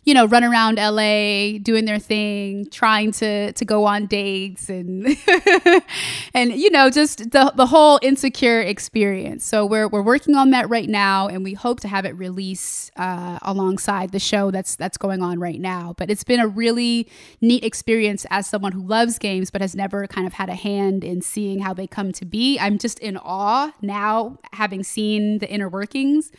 you 0.04 0.14
know, 0.14 0.26
run 0.26 0.42
around 0.42 0.78
LA 0.78 1.58
doing 1.58 1.84
their 1.84 2.00
thing, 2.00 2.66
trying 2.70 3.12
to 3.12 3.52
to 3.52 3.64
go 3.64 3.84
on 3.84 4.06
dates 4.06 4.68
and 4.68 5.06
and 6.34 6.52
you 6.52 6.70
know, 6.70 6.90
just 6.90 7.30
the 7.30 7.52
the 7.54 7.66
whole 7.66 8.00
insecure 8.02 8.60
experience. 8.60 9.44
So 9.44 9.64
we're 9.64 9.86
we're 9.86 10.02
working 10.02 10.34
on 10.34 10.50
that 10.50 10.68
right 10.68 10.88
now, 10.88 11.28
and 11.28 11.44
we 11.44 11.54
hope 11.54 11.78
to 11.80 11.88
have 11.88 12.04
it 12.04 12.16
release 12.16 12.90
uh, 12.96 13.38
alongside 13.42 14.10
the 14.10 14.18
show 14.18 14.50
that's 14.50 14.74
that's 14.74 14.98
going 14.98 15.22
on 15.22 15.38
right 15.38 15.60
now. 15.60 15.94
But 15.96 16.10
it's 16.10 16.24
been 16.24 16.40
a 16.40 16.48
really 16.48 17.08
neat 17.40 17.64
experience 17.64 18.26
as 18.30 18.48
someone 18.48 18.72
who 18.72 18.84
loves 18.84 19.18
games 19.18 19.50
but 19.50 19.60
has 19.60 19.76
never 19.76 20.06
kind 20.08 20.26
of 20.26 20.32
had 20.32 20.48
a 20.48 20.54
hand 20.54 21.04
in 21.04 21.22
seeing 21.22 21.60
how 21.60 21.74
they 21.74 21.86
come 21.86 22.10
to 22.12 22.24
be. 22.24 22.58
I'm 22.58 22.78
just 22.78 22.98
in 22.98 23.16
awe 23.18 23.72
now, 23.80 24.38
having 24.52 24.82
seen 24.82 25.38
the 25.38 25.48
inner 25.48 25.68
workings 25.68 26.32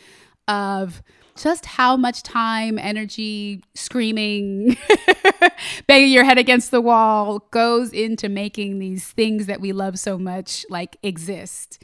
of 0.48 1.02
just 1.36 1.66
how 1.66 1.96
much 1.96 2.22
time, 2.22 2.78
energy, 2.78 3.62
screaming, 3.74 4.76
banging 5.86 6.12
your 6.12 6.24
head 6.24 6.38
against 6.38 6.70
the 6.70 6.80
wall 6.80 7.40
goes 7.50 7.92
into 7.92 8.28
making 8.28 8.78
these 8.78 9.08
things 9.08 9.46
that 9.46 9.60
we 9.60 9.72
love 9.72 9.98
so 9.98 10.18
much 10.18 10.64
like 10.70 10.96
exist. 11.02 11.82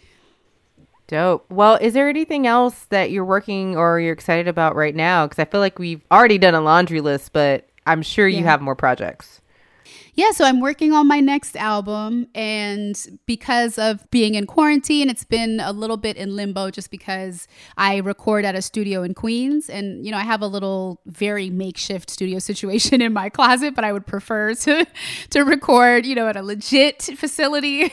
Dope. 1.06 1.44
Well, 1.50 1.76
is 1.80 1.94
there 1.94 2.08
anything 2.08 2.46
else 2.46 2.86
that 2.90 3.10
you're 3.10 3.24
working 3.24 3.76
or 3.76 3.98
you're 3.98 4.12
excited 4.12 4.46
about 4.46 4.76
right 4.76 4.94
now? 4.94 5.26
Because 5.26 5.40
I 5.40 5.44
feel 5.44 5.60
like 5.60 5.78
we've 5.78 6.02
already 6.10 6.38
done 6.38 6.54
a 6.54 6.60
laundry 6.60 7.00
list, 7.00 7.32
but 7.32 7.68
I'm 7.86 8.02
sure 8.02 8.28
you 8.28 8.44
have 8.44 8.60
more 8.60 8.76
projects 8.76 9.39
yeah, 10.14 10.30
so 10.32 10.44
I'm 10.44 10.60
working 10.60 10.92
on 10.92 11.06
my 11.06 11.20
next 11.20 11.56
album. 11.56 12.26
And 12.34 13.20
because 13.26 13.78
of 13.78 14.08
being 14.10 14.34
in 14.34 14.46
quarantine, 14.46 15.08
it's 15.08 15.24
been 15.24 15.60
a 15.60 15.72
little 15.72 15.96
bit 15.96 16.16
in 16.16 16.34
limbo 16.36 16.70
just 16.70 16.90
because 16.90 17.46
I 17.76 17.98
record 17.98 18.44
at 18.44 18.54
a 18.54 18.62
studio 18.62 19.02
in 19.02 19.14
Queens. 19.14 19.70
And, 19.70 20.04
you 20.04 20.12
know, 20.12 20.18
I 20.18 20.22
have 20.22 20.42
a 20.42 20.46
little 20.46 21.00
very 21.06 21.50
makeshift 21.50 22.10
studio 22.10 22.38
situation 22.50 23.00
in 23.02 23.12
my 23.12 23.28
closet, 23.28 23.74
but 23.74 23.84
I 23.84 23.92
would 23.92 24.06
prefer 24.06 24.54
to, 24.66 24.86
to 25.30 25.40
record, 25.42 26.06
you 26.06 26.14
know, 26.14 26.28
at 26.28 26.36
a 26.36 26.42
legit 26.42 27.02
facility. 27.02 27.92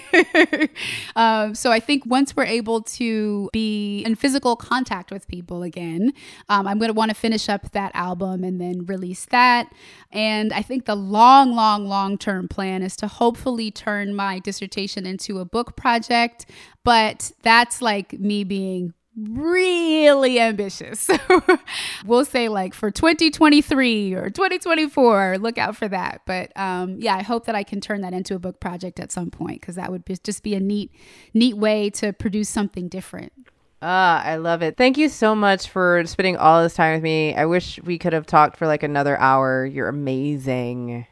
um, 1.15 1.55
so 1.55 1.71
I 1.71 1.79
think 1.79 2.05
once 2.05 2.35
we're 2.35 2.45
able 2.45 2.81
to 2.81 3.49
be 3.53 4.01
in 4.03 4.15
physical 4.15 4.55
contact 4.55 5.11
with 5.11 5.27
people 5.27 5.63
again, 5.63 6.13
um, 6.49 6.67
I'm 6.67 6.79
going 6.79 6.89
to 6.89 6.93
want 6.93 7.09
to 7.09 7.15
finish 7.15 7.49
up 7.49 7.71
that 7.71 7.91
album 7.93 8.43
and 8.43 8.59
then 8.59 8.85
release 8.85 9.25
that. 9.25 9.71
And 10.11 10.53
I 10.53 10.61
think 10.61 10.85
the 10.85 10.95
long, 10.95 11.53
long, 11.53 11.85
long 11.85 12.06
term 12.15 12.47
plan 12.47 12.83
is 12.83 12.95
to 12.97 13.07
hopefully 13.07 13.71
turn 13.71 14.13
my 14.13 14.37
dissertation 14.37 15.07
into 15.07 15.39
a 15.39 15.45
book 15.45 15.75
project. 15.75 16.45
But 16.83 17.31
that's 17.41 17.81
like 17.81 18.13
me 18.13 18.43
being 18.43 18.93
really 19.17 20.39
ambitious. 20.39 21.09
we'll 22.05 22.25
say 22.25 22.49
like 22.49 22.73
for 22.73 22.91
2023 22.91 24.13
or 24.13 24.29
2024, 24.29 25.37
look 25.39 25.57
out 25.57 25.75
for 25.75 25.87
that. 25.87 26.21
But 26.25 26.51
um, 26.55 26.97
yeah, 26.99 27.15
I 27.15 27.23
hope 27.23 27.45
that 27.45 27.55
I 27.55 27.63
can 27.63 27.81
turn 27.81 28.01
that 28.01 28.13
into 28.13 28.35
a 28.35 28.39
book 28.39 28.59
project 28.59 28.99
at 28.99 29.11
some 29.11 29.31
point 29.31 29.61
because 29.61 29.75
that 29.75 29.91
would 29.91 30.05
be, 30.05 30.15
just 30.23 30.43
be 30.43 30.53
a 30.53 30.59
neat, 30.59 30.91
neat 31.33 31.57
way 31.57 31.89
to 31.91 32.13
produce 32.13 32.49
something 32.49 32.87
different. 32.87 33.33
Ah, 33.81 34.23
I 34.23 34.37
love 34.37 34.63
it. 34.63 34.75
Thank 34.75 34.97
you 34.97 35.07
so 35.07 35.35
much 35.35 35.69
for 35.69 36.03
spending 36.05 36.35
all 36.35 36.63
this 36.63 36.73
time 36.73 36.95
with 36.95 37.03
me. 37.03 37.35
I 37.35 37.45
wish 37.45 37.79
we 37.83 37.99
could 37.99 38.13
have 38.13 38.25
talked 38.25 38.57
for 38.57 38.65
like 38.65 38.81
another 38.81 39.19
hour. 39.19 39.65
You're 39.65 39.87
amazing. 39.87 41.05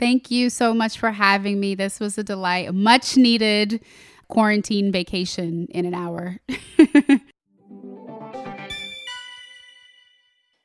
Thank 0.00 0.30
you 0.30 0.48
so 0.48 0.72
much 0.72 0.98
for 0.98 1.10
having 1.10 1.60
me. 1.60 1.74
This 1.74 2.00
was 2.00 2.16
a 2.16 2.24
delight. 2.24 2.66
A 2.66 2.72
much 2.72 3.18
needed 3.18 3.84
quarantine 4.28 4.90
vacation 4.90 5.66
in 5.68 5.84
an 5.84 5.92
hour. 5.92 6.38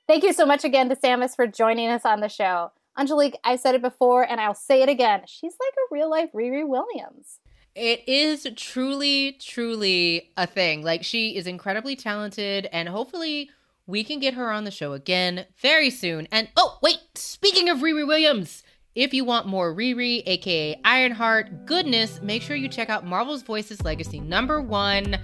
Thank 0.07 0.23
you 0.23 0.31
so 0.31 0.45
much 0.45 0.63
again 0.63 0.87
to 0.87 0.95
Sammus 0.95 1.35
for 1.35 1.47
joining 1.47 1.89
us 1.89 2.05
on 2.05 2.21
the 2.21 2.29
show. 2.29 2.71
Angelique, 2.97 3.37
I 3.43 3.57
said 3.57 3.75
it 3.75 3.81
before 3.81 4.23
and 4.23 4.39
I'll 4.39 4.53
say 4.53 4.81
it 4.81 4.87
again. 4.87 5.23
She's 5.27 5.57
like 5.59 5.73
a 5.73 5.93
real 5.93 6.09
life 6.09 6.29
Riri 6.33 6.65
Williams. 6.65 7.41
It 7.75 8.07
is 8.07 8.47
truly, 8.55 9.33
truly 9.33 10.31
a 10.37 10.47
thing. 10.47 10.81
Like, 10.81 11.03
she 11.03 11.35
is 11.35 11.45
incredibly 11.45 11.97
talented, 11.97 12.69
and 12.71 12.87
hopefully, 12.87 13.49
we 13.85 14.05
can 14.05 14.19
get 14.19 14.35
her 14.35 14.49
on 14.49 14.63
the 14.63 14.71
show 14.71 14.93
again 14.93 15.45
very 15.57 15.89
soon. 15.89 16.25
And 16.31 16.47
oh, 16.55 16.79
wait, 16.81 16.99
speaking 17.15 17.67
of 17.67 17.79
Riri 17.79 18.07
Williams, 18.07 18.63
if 18.95 19.13
you 19.13 19.25
want 19.25 19.45
more 19.45 19.75
Riri, 19.75 20.23
aka 20.25 20.79
Ironheart, 20.85 21.65
goodness, 21.65 22.21
make 22.21 22.41
sure 22.41 22.55
you 22.55 22.69
check 22.69 22.89
out 22.89 23.05
Marvel's 23.05 23.43
Voices 23.43 23.83
Legacy 23.83 24.21
number 24.21 24.61
one. 24.61 25.17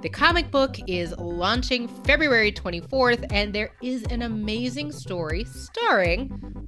The 0.00 0.08
comic 0.08 0.50
book 0.50 0.76
is 0.86 1.14
launching 1.18 1.86
February 2.04 2.50
24th, 2.50 3.26
and 3.30 3.52
there 3.52 3.74
is 3.82 4.02
an 4.04 4.22
amazing 4.22 4.92
story 4.92 5.44
starring 5.44 6.64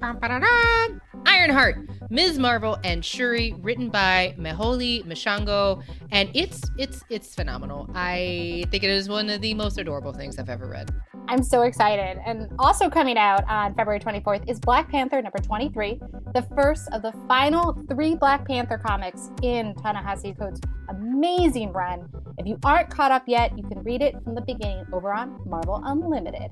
Ironheart, 1.25 1.89
Ms. 2.09 2.37
Marvel, 2.37 2.77
and 2.83 3.03
Shuri, 3.03 3.53
written 3.61 3.89
by 3.89 4.35
Mohale 4.37 5.05
Mashigo, 5.05 5.83
and 6.11 6.29
it's 6.33 6.61
it's 6.77 7.03
it's 7.09 7.33
phenomenal. 7.33 7.89
I 7.93 8.65
think 8.71 8.83
it 8.83 8.89
is 8.89 9.09
one 9.09 9.29
of 9.29 9.41
the 9.41 9.53
most 9.53 9.77
adorable 9.77 10.13
things 10.13 10.37
I've 10.37 10.49
ever 10.49 10.67
read. 10.67 10.93
I'm 11.27 11.41
so 11.41 11.61
excited. 11.61 12.19
And 12.25 12.49
also 12.59 12.89
coming 12.89 13.17
out 13.17 13.47
on 13.47 13.73
February 13.75 13.99
24th 13.99 14.49
is 14.49 14.59
Black 14.59 14.89
Panther 14.89 15.21
number 15.21 15.39
23, 15.39 15.99
the 16.33 16.45
first 16.55 16.89
of 16.91 17.01
the 17.01 17.13
final 17.27 17.77
three 17.89 18.15
Black 18.15 18.45
Panther 18.45 18.77
comics 18.77 19.29
in 19.41 19.73
Ta-Nehisi 19.75 20.37
Coates' 20.37 20.59
amazing 20.89 21.71
run. 21.71 22.09
If 22.37 22.45
you 22.45 22.59
aren't 22.65 22.89
caught 22.89 23.11
up 23.11 23.23
yet, 23.27 23.57
you 23.57 23.63
can 23.63 23.81
read 23.83 24.01
it 24.01 24.15
from 24.23 24.35
the 24.35 24.41
beginning 24.41 24.85
over 24.91 25.13
on 25.13 25.39
Marvel 25.45 25.81
Unlimited. 25.85 26.51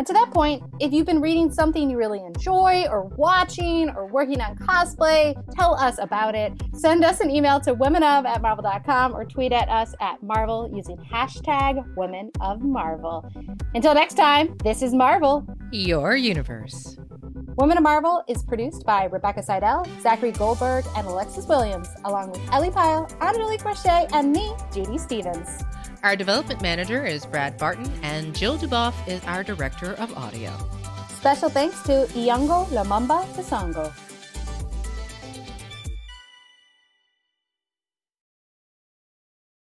And 0.00 0.06
to 0.06 0.14
that 0.14 0.30
point, 0.30 0.62
if 0.80 0.94
you've 0.94 1.04
been 1.04 1.20
reading 1.20 1.52
something 1.52 1.90
you 1.90 1.98
really 1.98 2.24
enjoy, 2.24 2.86
or 2.90 3.02
watching, 3.18 3.90
or 3.90 4.06
working 4.06 4.40
on 4.40 4.56
cosplay, 4.56 5.34
tell 5.54 5.74
us 5.74 5.98
about 5.98 6.34
it. 6.34 6.54
Send 6.72 7.04
us 7.04 7.20
an 7.20 7.28
email 7.28 7.60
to 7.60 7.74
womenof 7.74 8.24
at 8.24 8.40
marvel.com 8.40 9.14
or 9.14 9.26
tweet 9.26 9.52
at 9.52 9.68
us 9.68 9.94
at 10.00 10.22
Marvel 10.22 10.72
using 10.74 10.96
hashtag 10.96 11.84
Women 11.96 12.30
of 12.40 12.62
Marvel. 12.62 13.28
Until 13.74 13.92
next 13.92 14.14
time, 14.14 14.56
this 14.64 14.80
is 14.80 14.94
Marvel, 14.94 15.46
your 15.70 16.16
universe. 16.16 16.96
Women 17.56 17.76
of 17.76 17.82
Marvel 17.82 18.24
is 18.26 18.42
produced 18.42 18.86
by 18.86 19.04
Rebecca 19.04 19.42
Seidel, 19.42 19.86
Zachary 20.00 20.32
Goldberg, 20.32 20.86
and 20.96 21.06
Alexis 21.06 21.46
Williams, 21.46 21.88
along 22.06 22.30
with 22.30 22.40
Ellie 22.52 22.70
Pyle, 22.70 23.06
Angelique 23.20 23.66
Roche, 23.66 23.84
and 23.84 24.32
me, 24.32 24.54
Judy 24.72 24.96
Stevens. 24.96 25.62
Our 26.02 26.16
development 26.16 26.62
manager 26.62 27.04
is 27.04 27.26
Brad 27.26 27.58
Barton, 27.58 27.92
and 28.02 28.34
Jill 28.34 28.56
Duboff 28.56 28.94
is 29.06 29.22
our 29.24 29.44
director 29.44 29.92
of 29.94 30.16
audio. 30.16 30.50
Special 31.10 31.50
thanks 31.50 31.82
to 31.82 32.06
Enongo 32.14 32.64
Lumumba 32.68 33.26
Kasongo. 33.34 33.92